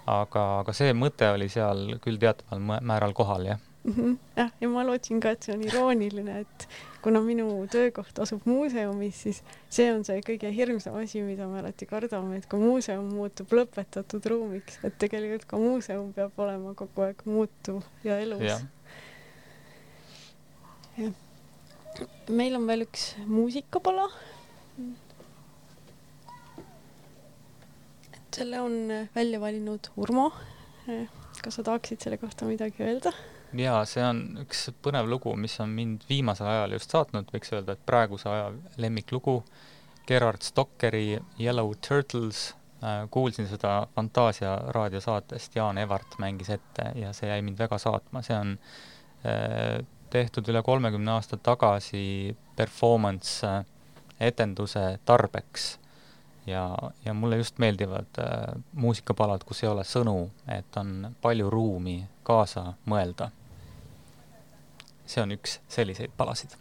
aga, 0.05 0.41
aga 0.63 0.73
see 0.75 0.91
mõte 0.93 1.29
oli 1.31 1.47
seal 1.49 1.93
küll 2.03 2.19
teataval 2.19 2.81
määral 2.83 3.13
kohal, 3.15 3.45
jah 3.53 3.61
Mhm, 3.83 4.13
jah, 4.37 4.51
ja 4.61 4.67
ma 4.71 4.83
lootsin 4.87 5.19
ka, 5.19 5.33
et 5.35 5.43
see 5.43 5.53
on 5.57 5.63
irooniline, 5.65 6.37
et 6.45 6.67
kuna 7.03 7.19
minu 7.23 7.45
töökoht 7.71 8.19
asub 8.23 8.45
muuseumis, 8.47 9.17
siis 9.25 9.41
see 9.71 9.89
on 9.91 10.05
see 10.07 10.21
kõige 10.23 10.51
hirmsam 10.55 10.95
asi, 11.01 11.21
mida 11.25 11.47
me 11.51 11.59
alati 11.59 11.87
kardame, 11.89 12.37
et 12.39 12.47
kui 12.49 12.61
muuseum 12.61 13.09
muutub 13.11 13.51
lõpetatud 13.59 14.29
ruumiks, 14.31 14.79
et 14.87 14.95
tegelikult 15.01 15.45
ka 15.49 15.59
muuseum 15.59 16.13
peab 16.15 16.39
olema 16.39 16.71
kogu 16.79 17.03
aeg 17.07 17.25
muutuv 17.27 17.83
ja 18.07 18.19
elus. 18.23 18.43
jah. 18.47 18.63
meil 22.31 22.55
on 22.55 22.67
veel 22.71 22.87
üks 22.87 23.09
muusikapala. 23.27 24.07
et 28.15 28.39
selle 28.39 28.63
on 28.63 28.79
välja 29.15 29.43
valinud 29.43 29.91
Urmo. 29.97 30.31
kas 31.43 31.59
sa 31.59 31.63
tahaksid 31.67 31.99
selle 31.99 32.17
kohta 32.21 32.47
midagi 32.47 32.83
öelda? 32.87 33.11
Jaa, 33.59 33.83
see 33.89 34.03
on 34.05 34.21
üks 34.43 34.67
põnev 34.83 35.07
lugu, 35.09 35.33
mis 35.39 35.55
on 35.63 35.73
mind 35.75 36.07
viimasel 36.09 36.47
ajal 36.49 36.75
just 36.77 36.93
saatnud, 36.93 37.29
võiks 37.33 37.53
öelda, 37.53 37.75
et 37.75 37.85
praeguse 37.85 38.29
aja 38.29 38.51
lemmiklugu. 38.81 39.41
Gerard 40.07 40.43
Stockeri 40.43 41.19
Yellow 41.39 41.71
Turtles 41.87 42.49
äh,, 42.83 43.05
kuulsin 43.11 43.47
seda 43.47 43.87
Fantaasia 43.95 44.57
raadiosaatest, 44.75 45.55
Jaan 45.55 45.77
Evart 45.79 46.17
mängis 46.19 46.49
ette 46.51 46.89
ja 46.99 47.13
see 47.15 47.29
jäi 47.29 47.41
mind 47.41 47.61
väga 47.61 47.79
saatma, 47.79 48.21
see 48.25 48.35
on 48.35 48.57
äh, 49.23 49.77
tehtud 50.11 50.49
üle 50.51 50.63
kolmekümne 50.63 51.15
aasta 51.15 51.39
tagasi 51.39 52.35
performance 52.57 53.47
äh, 53.47 53.63
etenduse 54.19 54.99
tarbeks. 55.05 55.77
Ja, 56.45 56.65
ja 57.05 57.13
mulle 57.15 57.37
just 57.39 57.61
meeldivad 57.63 58.19
äh, 58.19 58.57
muusikapalad, 58.75 59.45
kus 59.47 59.63
ei 59.63 59.69
ole 59.71 59.87
sõnu, 59.87 60.17
et 60.51 60.75
on 60.75 61.13
palju 61.23 61.47
ruumi 61.49 62.01
kaasa 62.27 62.73
mõelda 62.91 63.29
see 65.05 65.21
on 65.21 65.35
üks 65.35 65.59
selliseid 65.67 66.13
palasid 66.17 66.55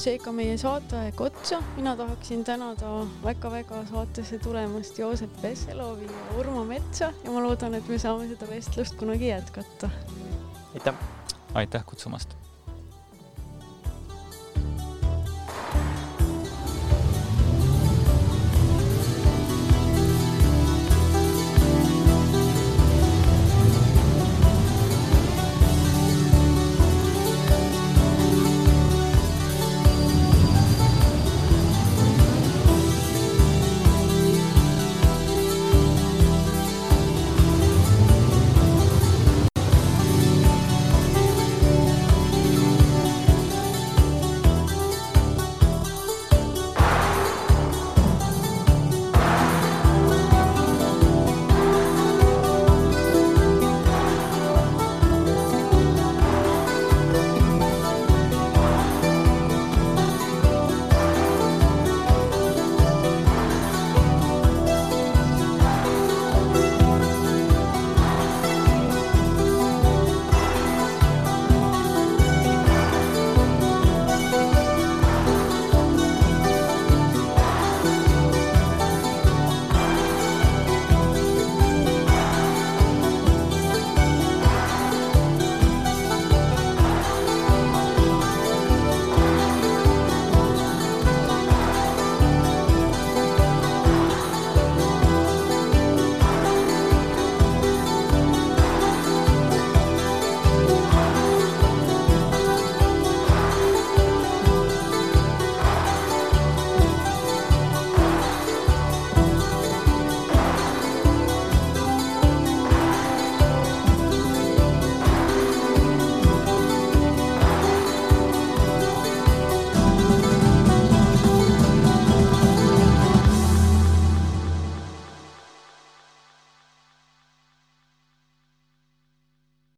seega 0.00 0.32
meie 0.32 0.56
saateaeg 0.60 1.20
otsa. 1.20 1.60
mina 1.76 1.96
tahaksin 1.96 2.44
tänada 2.44 3.06
väga-väga 3.24 3.84
saatesse 3.92 4.38
tulemast 4.38 4.98
Joosep 4.98 5.42
Vesselovi 5.42 6.08
ja 6.08 6.38
Urmo 6.38 6.64
Metsa 6.64 7.12
ja 7.24 7.30
ma 7.30 7.42
loodan, 7.44 7.74
et 7.74 7.88
me 7.88 7.98
saame 7.98 8.28
seda 8.32 8.48
vestlust 8.50 8.96
kunagi 8.96 9.28
jätkata. 9.28 9.90
aitäh! 10.74 10.94
aitäh 11.54 11.84
kutsumast! 11.86 12.39